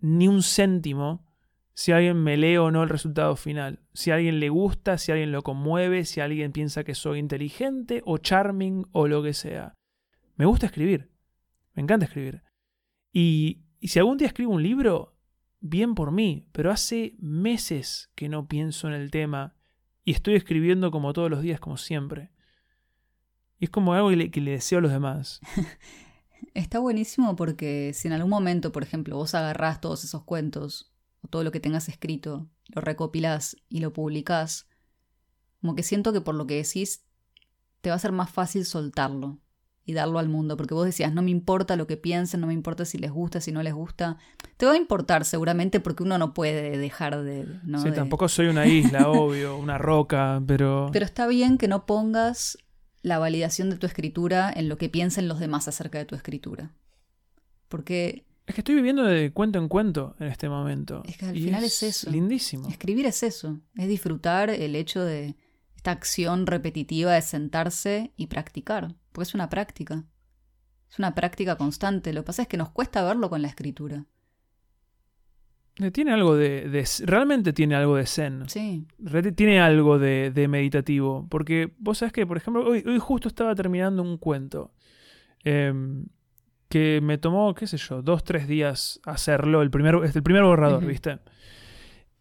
ni 0.00 0.26
un 0.28 0.42
céntimo 0.42 1.26
si 1.74 1.92
alguien 1.92 2.22
me 2.22 2.36
lee 2.36 2.56
o 2.56 2.70
no 2.70 2.82
el 2.82 2.88
resultado 2.88 3.36
final. 3.36 3.80
Si 3.94 4.10
alguien 4.10 4.40
le 4.40 4.48
gusta, 4.48 4.98
si 4.98 5.12
alguien 5.12 5.32
lo 5.32 5.42
conmueve, 5.42 6.04
si 6.04 6.20
alguien 6.20 6.52
piensa 6.52 6.84
que 6.84 6.94
soy 6.94 7.18
inteligente 7.18 8.02
o 8.04 8.18
charming 8.18 8.86
o 8.92 9.08
lo 9.08 9.22
que 9.22 9.34
sea. 9.34 9.74
Me 10.36 10.46
gusta 10.46 10.66
escribir. 10.66 11.10
Me 11.74 11.82
encanta 11.82 12.06
escribir. 12.06 12.42
Y, 13.12 13.64
y 13.80 13.88
si 13.88 13.98
algún 13.98 14.18
día 14.18 14.28
escribo 14.28 14.52
un 14.52 14.62
libro, 14.62 15.16
bien 15.60 15.94
por 15.94 16.10
mí, 16.10 16.48
pero 16.52 16.70
hace 16.70 17.16
meses 17.18 18.10
que 18.14 18.28
no 18.28 18.48
pienso 18.48 18.88
en 18.88 18.94
el 18.94 19.10
tema 19.10 19.56
y 20.04 20.12
estoy 20.12 20.34
escribiendo 20.34 20.90
como 20.90 21.12
todos 21.12 21.30
los 21.30 21.42
días, 21.42 21.60
como 21.60 21.76
siempre. 21.76 22.30
Y 23.58 23.64
es 23.64 23.70
como 23.70 23.92
algo 23.92 24.10
que 24.10 24.16
le, 24.16 24.30
que 24.30 24.40
le 24.40 24.52
deseo 24.52 24.78
a 24.78 24.82
los 24.82 24.92
demás. 24.92 25.40
Está 26.54 26.78
buenísimo 26.78 27.36
porque 27.36 27.92
si 27.94 28.08
en 28.08 28.14
algún 28.14 28.30
momento, 28.30 28.72
por 28.72 28.82
ejemplo, 28.82 29.16
vos 29.16 29.34
agarrás 29.34 29.80
todos 29.80 30.04
esos 30.04 30.24
cuentos 30.24 30.90
o 31.22 31.28
todo 31.28 31.44
lo 31.44 31.52
que 31.52 31.60
tengas 31.60 31.88
escrito, 31.88 32.48
lo 32.68 32.80
recopilás 32.80 33.56
y 33.68 33.80
lo 33.80 33.92
publicás, 33.92 34.66
como 35.60 35.74
que 35.74 35.82
siento 35.82 36.12
que 36.12 36.20
por 36.20 36.34
lo 36.34 36.46
que 36.46 36.56
decís 36.56 37.04
te 37.80 37.90
va 37.90 37.96
a 37.96 38.00
ser 38.00 38.12
más 38.12 38.30
fácil 38.30 38.64
soltarlo 38.64 39.38
y 39.84 39.92
darlo 39.94 40.18
al 40.18 40.28
mundo, 40.28 40.56
porque 40.56 40.74
vos 40.74 40.84
decías, 40.84 41.12
no 41.12 41.22
me 41.22 41.30
importa 41.30 41.74
lo 41.74 41.86
que 41.86 41.96
piensen, 41.96 42.40
no 42.40 42.46
me 42.46 42.52
importa 42.52 42.84
si 42.84 42.98
les 42.98 43.10
gusta, 43.10 43.40
si 43.40 43.50
no 43.50 43.62
les 43.62 43.74
gusta. 43.74 44.18
Te 44.56 44.66
va 44.66 44.72
a 44.72 44.76
importar 44.76 45.24
seguramente 45.24 45.80
porque 45.80 46.02
uno 46.02 46.16
no 46.18 46.32
puede 46.34 46.76
dejar 46.78 47.22
de... 47.22 47.46
¿no? 47.64 47.80
Sí, 47.82 47.88
de- 47.90 47.96
tampoco 47.96 48.28
soy 48.28 48.46
una 48.48 48.66
isla, 48.66 49.08
obvio, 49.10 49.56
una 49.56 49.78
roca, 49.78 50.40
pero... 50.46 50.90
Pero 50.92 51.04
está 51.04 51.26
bien 51.26 51.58
que 51.58 51.66
no 51.66 51.86
pongas 51.86 52.58
la 53.02 53.18
validación 53.18 53.70
de 53.70 53.76
tu 53.78 53.86
escritura 53.86 54.52
en 54.54 54.68
lo 54.68 54.76
que 54.76 54.90
piensen 54.90 55.26
los 55.26 55.40
demás 55.40 55.66
acerca 55.66 55.98
de 55.98 56.04
tu 56.04 56.14
escritura. 56.14 56.72
Porque 57.68 58.26
Es 58.50 58.54
que 58.54 58.62
estoy 58.62 58.74
viviendo 58.74 59.04
de 59.04 59.32
cuento 59.32 59.58
en 59.60 59.68
cuento 59.68 60.16
en 60.18 60.26
este 60.26 60.48
momento. 60.48 61.02
Es 61.06 61.16
que 61.16 61.26
al 61.26 61.36
y 61.36 61.42
final 61.44 61.62
es 61.62 61.82
eso. 61.84 62.10
Lindísimo. 62.10 62.68
escribir 62.68 63.06
es 63.06 63.22
eso, 63.22 63.60
es 63.76 63.86
disfrutar 63.86 64.50
el 64.50 64.74
hecho 64.74 65.04
de 65.04 65.36
esta 65.76 65.92
acción 65.92 66.46
repetitiva 66.46 67.12
de 67.12 67.22
sentarse 67.22 68.12
y 68.16 68.26
practicar, 68.26 68.96
porque 69.12 69.28
es 69.28 69.34
una 69.34 69.48
práctica. 69.48 70.04
Es 70.90 70.98
una 70.98 71.14
práctica 71.14 71.56
constante. 71.56 72.12
Lo 72.12 72.22
que 72.22 72.26
pasa 72.26 72.42
es 72.42 72.48
que 72.48 72.56
nos 72.56 72.70
cuesta 72.70 73.04
verlo 73.04 73.30
con 73.30 73.40
la 73.40 73.46
escritura. 73.48 74.04
Eh, 75.76 75.90
Tiene 75.92 76.12
algo 76.12 76.34
de, 76.36 76.68
de- 76.68 76.86
Realmente 77.06 77.52
tiene 77.52 77.76
algo 77.76 77.94
de 77.96 78.06
zen. 78.06 78.48
Sí. 78.48 78.84
Tiene 79.36 79.60
algo 79.60 79.98
de, 80.00 80.32
de 80.32 80.48
meditativo. 80.48 81.26
Porque 81.30 81.72
vos 81.78 81.98
sabés 81.98 82.12
que, 82.12 82.26
por 82.26 82.36
ejemplo, 82.36 82.68
hoy, 82.68 82.82
hoy 82.84 82.98
justo 82.98 83.28
estaba 83.28 83.54
terminando 83.54 84.02
un 84.02 84.18
cuento. 84.18 84.72
em, 85.44 86.06
que 86.70 87.00
me 87.02 87.18
tomó, 87.18 87.52
qué 87.52 87.66
sé 87.66 87.76
yo, 87.76 88.00
dos, 88.00 88.22
tres 88.22 88.46
días 88.46 89.00
hacerlo. 89.04 89.60
El 89.60 89.72
primer, 89.72 89.96
es 90.04 90.14
el 90.14 90.22
primer 90.22 90.44
borrador, 90.44 90.78
Ujú. 90.78 90.86
¿viste? 90.86 91.18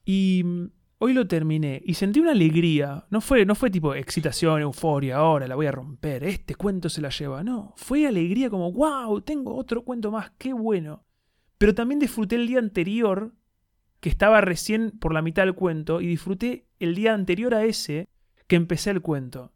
Y 0.04 0.42
mm, 0.44 0.66
hoy 0.98 1.14
lo 1.14 1.28
terminé. 1.28 1.80
Y 1.86 1.94
sentí 1.94 2.20
una 2.20 2.32
alegría. 2.32 3.06
No 3.12 3.22
fue, 3.22 3.46
no 3.46 3.54
fue 3.54 3.70
tipo 3.70 3.94
excitación, 3.94 4.60
euforia, 4.62 5.18
ahora 5.18 5.48
la 5.48 5.54
voy 5.54 5.68
a 5.68 5.72
romper. 5.72 6.24
Este 6.24 6.56
cuento 6.56 6.90
se 6.90 7.00
la 7.00 7.10
lleva. 7.10 7.44
No. 7.44 7.76
Fue 7.78 8.08
alegría 8.08 8.50
como, 8.50 8.72
wow, 8.74 9.22
tengo 9.22 9.56
otro 9.56 9.84
cuento 9.84 10.10
más, 10.10 10.32
qué 10.40 10.52
bueno. 10.52 11.06
Pero 11.60 11.76
también 11.76 12.00
disfruté 12.00 12.36
el 12.36 12.48
día 12.48 12.58
anterior 12.58 13.36
que 14.00 14.10
estaba 14.10 14.42
recién 14.42 14.98
por 15.00 15.14
la 15.14 15.22
mitad 15.22 15.44
del 15.44 15.54
cuento 15.54 16.02
y 16.02 16.08
disfruté 16.08 16.66
el 16.80 16.96
día 16.96 17.14
anterior 17.14 17.54
a 17.54 17.66
ese 17.66 18.10
que 18.48 18.56
empecé 18.56 18.90
el 18.90 19.02
cuento. 19.02 19.54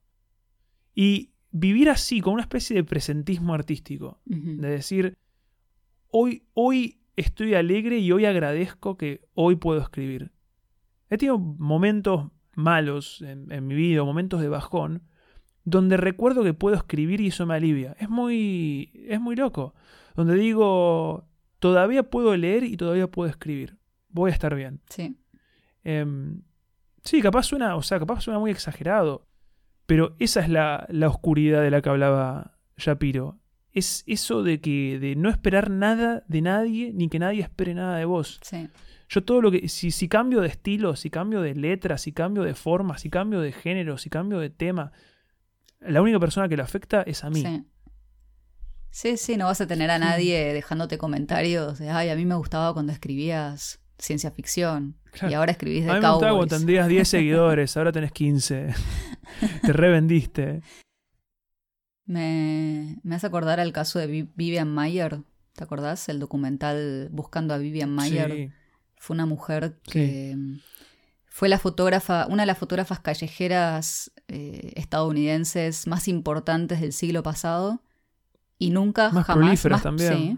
Y 0.94 1.33
vivir 1.54 1.90
así, 1.90 2.20
con 2.20 2.34
una 2.34 2.42
especie 2.42 2.76
de 2.76 2.84
presentismo 2.84 3.54
artístico, 3.54 4.20
de 4.26 4.68
decir, 4.68 5.18
hoy, 6.10 6.44
hoy 6.54 7.00
estoy 7.16 7.54
alegre 7.54 8.00
y 8.00 8.12
hoy 8.12 8.26
agradezco 8.26 8.98
que 8.98 9.22
hoy 9.36 9.56
puedo 9.56 9.80
escribir. 9.80 10.32
He 11.10 11.18
tenido 11.18 11.38
momentos 11.38 12.32
malos 12.56 13.22
en, 13.22 13.52
en 13.52 13.68
mi 13.68 13.76
vida, 13.76 14.04
momentos 14.04 14.42
de 14.42 14.50
bajón, 14.50 15.04
donde 15.64 15.96
recuerdo 15.96 16.44
que 16.44 16.56
puedo 16.56 16.76
escribir 16.76 17.22
y 17.22 17.28
eso 17.28 17.46
me 17.46 17.54
alivia. 17.54 17.96
Es 18.00 18.10
muy, 18.10 18.92
es 19.08 19.22
muy 19.22 19.36
loco. 19.36 19.76
Donde 20.16 20.36
digo, 20.36 21.28
todavía 21.60 22.04
puedo 22.04 22.36
leer 22.36 22.64
y 22.64 22.78
todavía 22.78 23.08
puedo 23.08 23.30
escribir. 23.30 23.78
Voy 24.10 24.32
a 24.32 24.34
estar 24.34 24.56
bien. 24.56 24.82
Sí. 24.90 25.18
Em, 25.84 26.42
sí, 27.04 27.22
capaz 27.22 27.44
suena, 27.44 27.76
o 27.76 27.84
sea, 27.84 28.00
capaz 28.00 28.22
suena 28.22 28.40
muy 28.40 28.50
exagerado. 28.50 29.28
Pero 29.86 30.16
esa 30.20 30.42
es 30.42 30.50
la, 30.50 30.86
la 30.90 31.08
oscuridad 31.10 31.62
de 31.62 31.72
la 31.72 31.82
que 31.82 31.90
hablaba 31.90 32.58
Shapiro. 32.78 33.40
Es 33.72 34.04
eso 34.06 34.44
de 34.44 34.62
que 34.62 35.00
de 35.00 35.16
no 35.16 35.30
esperar 35.30 35.70
nada 35.70 36.24
de 36.28 36.42
nadie, 36.42 36.92
ni 36.94 37.10
que 37.10 37.20
nadie 37.20 37.42
espere 37.42 37.74
nada 37.74 37.98
de 37.98 38.06
vos. 38.06 38.40
Sí. 38.44 38.70
Yo 39.10 39.24
todo 39.24 39.42
lo 39.42 39.52
que. 39.52 39.68
Si, 39.68 39.92
si 39.92 40.08
cambio 40.08 40.42
de 40.42 40.48
estilo, 40.48 40.96
si 40.96 41.10
cambio 41.10 41.42
de 41.42 41.56
letra, 41.56 41.98
si 41.98 42.12
cambio 42.12 42.44
de 42.44 42.54
forma, 42.54 42.98
si 42.98 43.10
cambio 43.10 43.42
de 43.42 43.52
género, 43.52 43.98
si 43.98 44.10
cambio 44.10 44.40
de 44.40 44.50
tema, 44.50 44.92
la 45.80 46.02
única 46.02 46.20
persona 46.20 46.48
que 46.48 46.58
lo 46.58 46.64
afecta 46.64 47.02
es 47.02 47.24
a 47.24 47.30
mí. 47.30 47.42
Sí. 47.42 47.64
Sí, 48.90 49.18
sí, 49.18 49.38
no 49.38 49.46
vas 49.46 49.60
a 49.60 49.66
tener 49.66 49.90
a 49.90 49.98
nadie 49.98 50.54
dejándote 50.54 51.00
comentarios 51.00 51.80
de, 51.80 51.90
ay, 51.90 52.10
a 52.10 52.16
mí 52.16 52.26
me 52.26 52.36
gustaba 52.36 52.74
cuando 52.74 52.92
escribías 52.92 53.82
ciencia 53.98 54.30
ficción 54.30 55.00
Claro. 55.14 55.32
y 55.32 55.34
ahora 55.36 55.52
escribís 55.52 55.86
de 55.86 55.92
a 55.92 55.94
mí 55.96 56.00
me 56.02 56.10
gustaba 56.10 56.36
cuando 56.36 56.56
tendrías 56.58 56.88
10 56.88 57.08
seguidores, 57.08 57.78
ahora 57.78 57.92
tenés 57.92 58.12
15. 58.12 58.74
Te 59.62 59.74
revendiste. 59.74 60.62
Me, 62.06 63.00
me 63.04 63.16
hace 63.16 63.28
acordar 63.28 63.60
al 63.60 63.72
caso 63.72 64.00
de 64.00 64.08
Vi- 64.08 64.30
Vivian 64.36 64.70
Mayer. 64.74 65.22
¿Te 65.54 65.64
acordás? 65.64 66.10
El 66.10 66.20
documental 66.20 67.10
Buscando 67.12 67.54
a 67.54 67.58
Vivian 67.58 67.92
Mayer. 67.94 68.32
Sí. 68.32 68.50
Fue 68.98 69.14
una 69.14 69.26
mujer 69.26 69.80
que 69.84 70.34
mm, 70.36 70.60
fue 71.28 71.48
la 71.50 71.60
fotógrafa, 71.60 72.26
una 72.28 72.44
de 72.44 72.48
las 72.48 72.58
fotógrafas 72.58 73.00
callejeras 73.00 74.12
eh, 74.28 74.74
estadounidenses 74.76 75.88
más 75.88 76.08
importantes 76.08 76.82
del 76.82 76.92
siglo 76.94 77.24
pasado. 77.24 77.82
Y 78.58 78.70
nunca 78.70 79.10
Más 79.12 79.26
jamás. 79.26 79.44
prolíferas 79.46 79.84
también. 79.84 80.14
sí, 80.14 80.38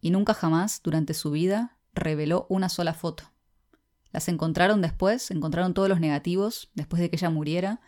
y 0.00 0.10
nunca 0.10 0.32
jamás 0.34 0.80
durante 0.82 1.12
su 1.14 1.30
vida 1.32 1.76
reveló 1.92 2.46
una 2.48 2.68
sola 2.68 2.94
foto. 2.94 3.24
Las 4.12 4.28
encontraron 4.28 4.80
después, 4.80 5.30
encontraron 5.30 5.74
todos 5.74 5.88
los 5.88 6.00
negativos 6.00 6.70
después 6.74 7.00
de 7.00 7.10
que 7.10 7.16
ella 7.16 7.30
muriera. 7.30 7.80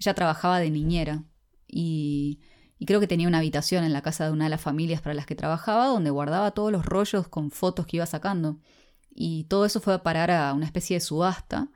Ella 0.00 0.14
trabajaba 0.14 0.58
de 0.60 0.70
niñera 0.70 1.24
y, 1.66 2.40
creo 2.86 3.00
que 3.00 3.06
tenía 3.06 3.28
una 3.28 3.38
habitación 3.38 3.84
en 3.84 3.92
la 3.92 4.02
casa 4.02 4.24
de 4.24 4.32
una 4.32 4.44
de 4.44 4.50
las 4.50 4.60
familias 4.60 5.02
para 5.02 5.14
las 5.14 5.26
que 5.26 5.34
trabajaba 5.34 5.86
donde 5.86 6.10
guardaba 6.10 6.52
todos 6.52 6.72
los 6.72 6.86
rollos 6.86 7.28
con 7.28 7.50
fotos 7.50 7.86
que 7.86 7.96
iba 7.98 8.06
sacando. 8.06 8.58
Y 9.10 9.44
todo 9.44 9.64
eso 9.64 9.80
fue 9.80 9.94
a 9.94 10.02
parar 10.02 10.30
a 10.30 10.52
una 10.54 10.66
especie 10.66 10.96
de 10.96 11.00
subasta. 11.00 11.68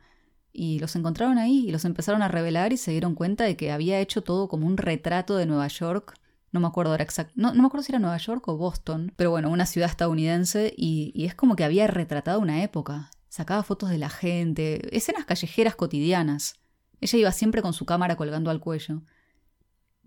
Y 0.52 0.78
los 0.80 0.94
encontraron 0.96 1.38
ahí 1.38 1.66
y 1.68 1.72
los 1.72 1.84
empezaron 1.84 2.22
a 2.22 2.28
revelar 2.28 2.72
y 2.72 2.76
se 2.76 2.90
dieron 2.90 3.14
cuenta 3.14 3.44
de 3.44 3.56
que 3.56 3.72
había 3.72 4.00
hecho 4.00 4.22
todo 4.22 4.48
como 4.48 4.66
un 4.66 4.76
retrato 4.76 5.36
de 5.36 5.46
Nueva 5.46 5.66
York. 5.68 6.14
No 6.52 6.60
me 6.60 6.66
acuerdo 6.66 6.92
ahora 6.92 7.06
exact- 7.06 7.32
no, 7.34 7.54
no 7.54 7.62
me 7.62 7.66
acuerdo 7.66 7.84
si 7.84 7.92
era 7.92 7.98
Nueva 7.98 8.18
York 8.18 8.46
o 8.48 8.56
Boston, 8.56 9.12
pero 9.16 9.30
bueno, 9.30 9.50
una 9.50 9.64
ciudad 9.66 9.88
estadounidense 9.88 10.72
y 10.76 11.24
es 11.24 11.34
como 11.34 11.56
que 11.56 11.64
había 11.64 11.86
retratado 11.86 12.38
una 12.38 12.62
época. 12.62 13.10
Sacaba 13.32 13.62
fotos 13.62 13.88
de 13.88 13.96
la 13.96 14.10
gente, 14.10 14.94
escenas 14.94 15.24
callejeras 15.24 15.74
cotidianas. 15.74 16.56
Ella 17.00 17.18
iba 17.18 17.32
siempre 17.32 17.62
con 17.62 17.72
su 17.72 17.86
cámara 17.86 18.14
colgando 18.14 18.50
al 18.50 18.60
cuello. 18.60 19.04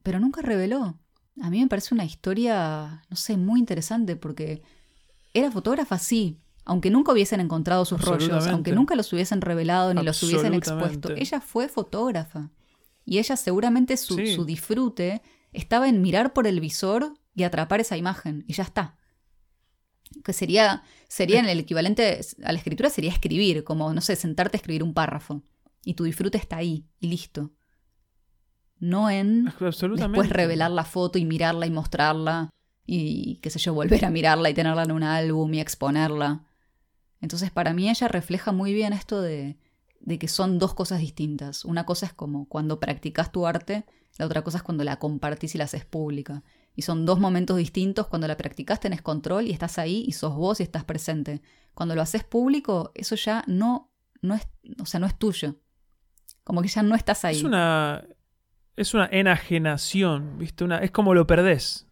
Pero 0.03 0.19
nunca 0.19 0.43
reveló. 0.43 0.99
A 1.41 1.49
mí 1.49 1.59
me 1.59 1.65
parece 1.67 1.95
una 1.95 2.05
historia, 2.05 3.01
no 3.09 3.15
sé, 3.15 3.35
muy 3.35 3.59
interesante 3.59 4.15
porque 4.15 4.61
era 5.33 5.49
fotógrafa, 5.49 5.97
sí, 5.97 6.37
aunque 6.65 6.91
nunca 6.91 7.13
hubiesen 7.13 7.39
encontrado 7.39 7.83
sus 7.85 7.99
rollos, 7.99 8.45
aunque 8.45 8.73
nunca 8.73 8.93
los 8.93 9.11
hubiesen 9.11 9.41
revelado 9.41 9.91
ni 9.95 10.03
los 10.03 10.21
hubiesen 10.21 10.53
expuesto. 10.53 11.09
Ella 11.15 11.41
fue 11.41 11.67
fotógrafa. 11.67 12.51
Y 13.05 13.17
ella 13.17 13.37
seguramente 13.37 13.97
su, 13.97 14.17
Sí. 14.17 14.35
su 14.35 14.45
disfrute 14.45 15.23
estaba 15.51 15.89
en 15.89 15.99
mirar 15.99 16.31
por 16.33 16.45
el 16.45 16.59
visor 16.59 17.15
y 17.33 17.41
atrapar 17.41 17.79
esa 17.81 17.97
imagen. 17.97 18.45
Y 18.47 18.53
ya 18.53 18.61
está. 18.61 18.97
Que 20.25 20.33
sería, 20.33 20.83
sería 21.07 21.39
en 21.39 21.47
el 21.47 21.59
equivalente 21.59 22.19
a 22.43 22.51
la 22.51 22.57
escritura, 22.57 22.89
sería 22.89 23.11
escribir, 23.11 23.63
como, 23.63 23.93
no 23.93 24.01
sé, 24.01 24.15
sentarte 24.15 24.57
a 24.57 24.59
escribir 24.59 24.83
un 24.83 24.93
párrafo. 24.93 25.43
Y 25.85 25.93
tu 25.93 26.03
disfrute 26.03 26.37
está 26.37 26.57
ahí, 26.57 26.87
y 26.99 27.07
listo. 27.07 27.51
No 28.79 29.09
en 29.09 29.53
después 29.95 30.29
revelar 30.29 30.71
la 30.71 30.83
foto 30.83 31.17
y 31.19 31.25
mirarla 31.25 31.67
y 31.67 31.71
mostrarla 31.71 32.49
y 32.85 33.37
qué 33.37 33.49
sé 33.49 33.59
yo, 33.59 33.73
volver 33.73 34.03
a 34.05 34.09
mirarla 34.09 34.49
y 34.49 34.53
tenerla 34.53 34.83
en 34.83 34.91
un 34.91 35.03
álbum 35.03 35.53
y 35.53 35.59
exponerla. 35.59 36.45
Entonces 37.21 37.51
para 37.51 37.73
mí 37.73 37.89
ella 37.89 38.07
refleja 38.07 38.51
muy 38.51 38.73
bien 38.73 38.93
esto 38.93 39.21
de, 39.21 39.57
de 40.01 40.19
que 40.19 40.27
son 40.27 40.59
dos 40.59 40.73
cosas 40.73 40.99
distintas. 40.99 41.65
Una 41.65 41.85
cosa 41.85 42.07
es 42.07 42.13
como 42.13 42.47
cuando 42.47 42.79
practicas 42.79 43.31
tu 43.31 43.47
arte, 43.47 43.85
la 44.17 44.25
otra 44.25 44.43
cosa 44.43 44.57
es 44.57 44.63
cuando 44.63 44.83
la 44.83 44.97
compartís 44.97 45.55
y 45.55 45.57
la 45.57 45.65
haces 45.65 45.85
pública. 45.85 46.43
Y 46.75 46.81
son 46.81 47.05
dos 47.05 47.19
momentos 47.19 47.57
distintos. 47.57 48.07
Cuando 48.07 48.27
la 48.27 48.35
practicás 48.37 48.79
tenés 48.79 49.01
control 49.01 49.47
y 49.47 49.51
estás 49.51 49.77
ahí 49.79 50.03
y 50.07 50.11
sos 50.11 50.35
vos 50.35 50.59
y 50.59 50.63
estás 50.63 50.83
presente. 50.83 51.41
Cuando 51.73 51.95
lo 51.95 52.01
haces 52.01 52.23
público, 52.23 52.91
eso 52.95 53.15
ya 53.15 53.43
no, 53.47 53.91
no 54.21 54.35
es, 54.35 54.47
o 54.81 54.85
sea, 54.85 54.99
no 54.99 55.07
es 55.07 55.17
tuyo. 55.17 55.55
Como 56.43 56.61
que 56.61 56.67
ya 56.67 56.83
no 56.83 56.95
estás 56.95 57.23
ahí. 57.25 57.37
Es 57.37 57.43
una. 57.43 58.03
Es 58.75 58.93
una 58.93 59.07
enajenación, 59.09 60.37
¿viste? 60.37 60.65
Una, 60.65 60.79
es 60.79 60.91
como 60.91 61.13
lo 61.13 61.25
perdés. 61.25 61.87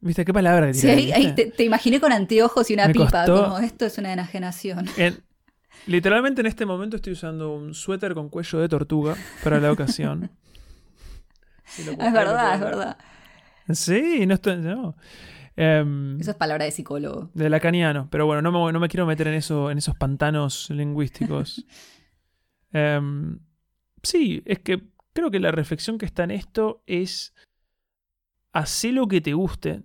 ¿Viste? 0.00 0.24
¿Qué 0.24 0.32
palabra 0.32 0.66
que 0.68 0.74
Sí, 0.74 0.88
ahí, 0.88 1.32
te, 1.34 1.46
te 1.50 1.62
imaginé 1.62 2.00
con 2.00 2.10
anteojos 2.10 2.70
y 2.70 2.74
una 2.74 2.86
Me 2.88 2.92
pipa, 2.94 3.26
costó- 3.26 3.44
como 3.44 3.58
esto 3.58 3.84
es 3.84 3.98
una 3.98 4.12
enajenación. 4.12 4.86
En- 4.96 5.22
literalmente 5.86 6.40
en 6.40 6.46
este 6.46 6.64
momento 6.66 6.96
estoy 6.96 7.12
usando 7.12 7.54
un 7.54 7.74
suéter 7.74 8.14
con 8.14 8.28
cuello 8.30 8.58
de 8.60 8.68
tortuga 8.68 9.14
para 9.44 9.60
la 9.60 9.70
ocasión. 9.70 10.30
Si 11.66 11.82
Es 11.82 11.96
verdad, 11.96 12.54
es 12.54 12.60
ver. 12.60 12.70
verdad. 12.70 12.96
Sí, 13.70 14.26
no 14.26 14.34
estoy. 14.34 14.56
No. 14.58 14.96
Em, 15.56 16.18
Eso 16.20 16.30
es 16.30 16.36
palabra 16.36 16.64
de 16.64 16.70
psicólogo. 16.70 17.30
de 17.34 17.50
lacaniano, 17.50 18.08
pero 18.10 18.24
bueno, 18.26 18.40
no 18.42 18.50
me, 18.52 18.72
no 18.72 18.80
me 18.80 18.88
quiero 18.88 19.06
meter 19.06 19.28
en, 19.28 19.34
eso, 19.34 19.70
en 19.70 19.78
esos 19.78 19.94
pantanos 19.96 20.70
lingüísticos. 20.70 21.64
Em, 22.74 23.38
sí, 24.02 24.42
es 24.46 24.60
que 24.60 24.82
creo 25.12 25.30
que 25.30 25.38
la 25.40 25.50
reflexión 25.50 25.98
que 25.98 26.06
está 26.06 26.24
en 26.24 26.30
esto 26.30 26.82
es 26.86 27.34
hacer 28.52 28.94
lo 28.94 29.06
que 29.08 29.20
te 29.20 29.34
guste. 29.34 29.82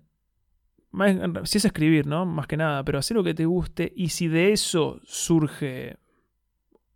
Más- 0.91 1.17
Si 1.49 1.57
es 1.57 1.65
escribir, 1.65 2.07
¿no? 2.07 2.25
Más 2.25 2.47
que 2.47 2.55
nada, 2.57 2.83
pero 2.85 2.97
hacer 2.97 3.15
lo 3.17 3.23
que 3.25 3.33
te 3.33 3.45
guste 3.45 3.91
y 3.95 4.09
si 4.09 4.29
de 4.29 4.53
eso 4.53 5.01
surge 5.03 5.97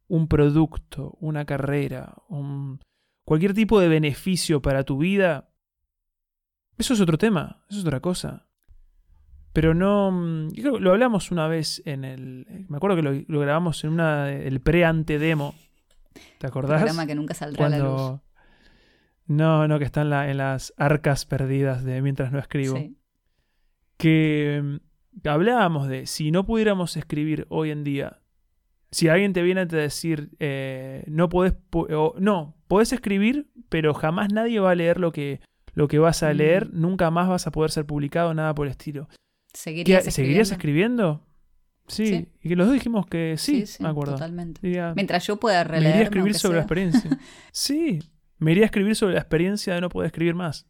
un 0.07 0.27
producto, 0.29 1.17
una 1.19 1.43
carrera, 1.45 2.15
un- 2.29 2.79
cualquier 3.25 3.53
tipo 3.53 3.79
de 3.81 3.89
beneficio 3.89 4.61
para 4.61 4.83
tu 4.83 4.97
vida, 4.97 5.49
Eso 6.81 6.95
es 6.95 7.01
otro 7.01 7.19
tema, 7.19 7.63
eso 7.69 7.77
es 7.77 7.85
otra 7.85 7.99
cosa. 7.99 8.47
Pero 9.53 9.75
no. 9.75 10.09
mm, 10.11 10.49
yo 10.49 10.63
creo 10.63 10.73
que 10.73 10.79
lo 10.79 10.91
hablamos 10.91 11.29
una 11.29 11.47
vez 11.47 11.83
en 11.85 12.03
el. 12.03 12.65
Me 12.69 12.77
acuerdo 12.77 12.95
que 12.95 13.03
lo, 13.03 13.11
lo 13.27 13.39
grabamos 13.39 13.83
en 13.83 13.91
una. 13.91 14.31
El 14.31 14.61
pre-ante-demo. 14.61 15.53
¿Te 16.39 16.47
acordás? 16.47 16.81
Programa 16.81 17.05
que 17.05 17.13
nunca 17.13 17.35
saldrá 17.35 17.67
a 17.67 17.69
la 17.69 17.77
luz. 17.77 17.85
Cuando. 17.85 18.23
No, 19.27 19.67
no, 19.67 19.77
que 19.77 19.85
está 19.85 20.01
en, 20.01 20.09
la, 20.09 20.31
en 20.31 20.37
las 20.37 20.73
arcas 20.75 21.27
perdidas 21.27 21.83
de 21.83 22.01
mientras 22.01 22.31
no 22.31 22.39
escribo. 22.39 22.75
Sí. 22.75 22.97
Que 23.97 24.59
mm, 24.63 25.27
hablábamos 25.27 25.87
de 25.87 26.07
si 26.07 26.31
no 26.31 26.47
pudiéramos 26.47 26.97
escribir 26.97 27.45
hoy 27.49 27.69
en 27.69 27.83
día. 27.83 28.21
Si 28.89 29.07
alguien 29.07 29.33
te 29.33 29.43
viene 29.43 29.61
a 29.61 29.65
decir, 29.65 30.31
eh, 30.39 31.03
no 31.05 31.29
podés, 31.29 31.53
o, 31.71 32.15
no, 32.17 32.57
podés 32.67 32.91
escribir, 32.91 33.51
pero 33.69 33.93
jamás 33.93 34.33
nadie 34.33 34.59
va 34.59 34.71
a 34.71 34.75
leer 34.75 34.99
lo 34.99 35.11
que, 35.11 35.41
lo 35.73 35.87
que 35.87 35.99
vas 35.99 36.23
a 36.23 36.33
Mm. 36.33 36.37
leer, 36.37 36.73
nunca 36.73 37.09
más 37.11 37.27
vas 37.29 37.47
a 37.47 37.51
poder 37.51 37.71
ser 37.71 37.85
publicado, 37.85 38.33
nada 38.33 38.53
por 38.55 38.67
el 38.67 38.71
estilo. 38.71 39.07
¿Qué- 39.07 39.15
¿Seguirías 39.53 40.03
¿Seguirías 40.13 40.51
escribiendo? 40.51 41.21
escribiendo? 41.21 41.27
Sí, 41.87 42.07
Sí. 42.07 42.27
y 42.41 42.49
que 42.49 42.55
los 42.55 42.67
dos 42.67 42.73
dijimos 42.73 43.05
que 43.07 43.35
sí, 43.37 43.65
me 43.79 43.89
acuerdo. 43.89 44.13
Totalmente. 44.13 44.61
Diría, 44.63 44.93
Mientras 44.95 45.25
yo 45.27 45.37
pueda 45.37 45.63
me 45.63 45.69
releer. 45.71 45.89
iría 45.91 46.01
a 46.01 46.03
escribir 46.05 46.35
sobre 46.35 46.55
la 46.57 46.61
experiencia. 46.61 47.01
sí, 47.51 47.99
me 48.37 48.51
iría 48.53 48.63
a 48.63 48.67
escribir 48.67 48.95
sobre 48.95 49.13
la 49.15 49.19
experiencia 49.19 49.73
de 49.75 49.81
no 49.81 49.89
poder 49.89 50.07
escribir 50.07 50.35
más. 50.35 50.67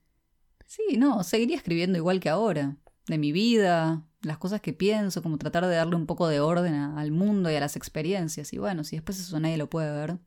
Sí, 0.65 0.97
no, 0.97 1.23
seguiría 1.23 1.57
escribiendo 1.57 1.97
igual 1.97 2.19
que 2.19 2.29
ahora. 2.29 2.77
De 3.07 3.17
mi 3.17 3.31
vida, 3.31 4.03
las 4.21 4.37
cosas 4.37 4.61
que 4.61 4.73
pienso, 4.73 5.21
como 5.21 5.37
tratar 5.37 5.65
de 5.65 5.75
darle 5.75 5.95
un 5.95 6.05
poco 6.05 6.27
de 6.27 6.39
orden 6.39 6.73
a- 6.75 6.99
al 6.99 7.11
mundo 7.11 7.51
y 7.51 7.55
a 7.55 7.59
las 7.59 7.75
experiencias. 7.75 8.53
Y 8.53 8.57
bueno, 8.57 8.83
si 8.83 8.95
después 8.95 9.19
eso 9.19 9.39
nadie 9.39 9.57
lo 9.57 9.69
puede 9.69 9.91
ver, 9.91 10.17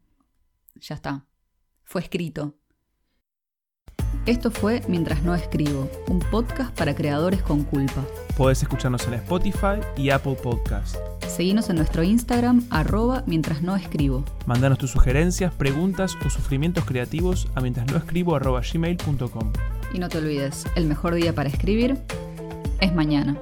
ya 0.77 0.95
está. 0.95 1.25
Fue 1.85 2.03
escrito. 2.03 2.57
Esto 4.27 4.51
fue 4.51 4.81
Mientras 4.89 5.23
no 5.23 5.35
escribo, 5.35 5.91
un 6.09 6.19
podcast 6.19 6.75
para 6.75 6.95
creadores 6.95 7.43
con 7.43 7.63
culpa. 7.63 8.03
Podés 8.39 8.63
escucharnos 8.63 9.07
en 9.07 9.15
Spotify 9.15 9.81
y 9.99 10.09
Apple 10.09 10.37
Podcast. 10.43 10.97
Seguinos 11.29 11.69
en 11.69 11.77
nuestro 11.77 12.03
Instagram, 12.03 12.65
arroba 12.71 13.23
mientras 13.27 13.61
no 13.61 13.77
escribo. 13.77 14.25
Mandanos 14.47 14.79
tus 14.79 14.93
sugerencias, 14.93 15.53
preguntas 15.53 16.17
o 16.25 16.31
sufrimientos 16.31 16.87
creativos 16.87 17.49
a 17.55 17.61
mientras 17.61 17.87
no 17.87 17.99
escribo 17.99 18.35
arroba 18.35 18.63
gmail.com. 18.63 19.53
Y 19.93 19.99
no 19.99 20.09
te 20.09 20.17
olvides, 20.17 20.65
el 20.75 20.87
mejor 20.87 21.15
día 21.17 21.35
para 21.35 21.51
escribir 21.51 21.99
es 22.81 22.95
mañana. 22.95 23.37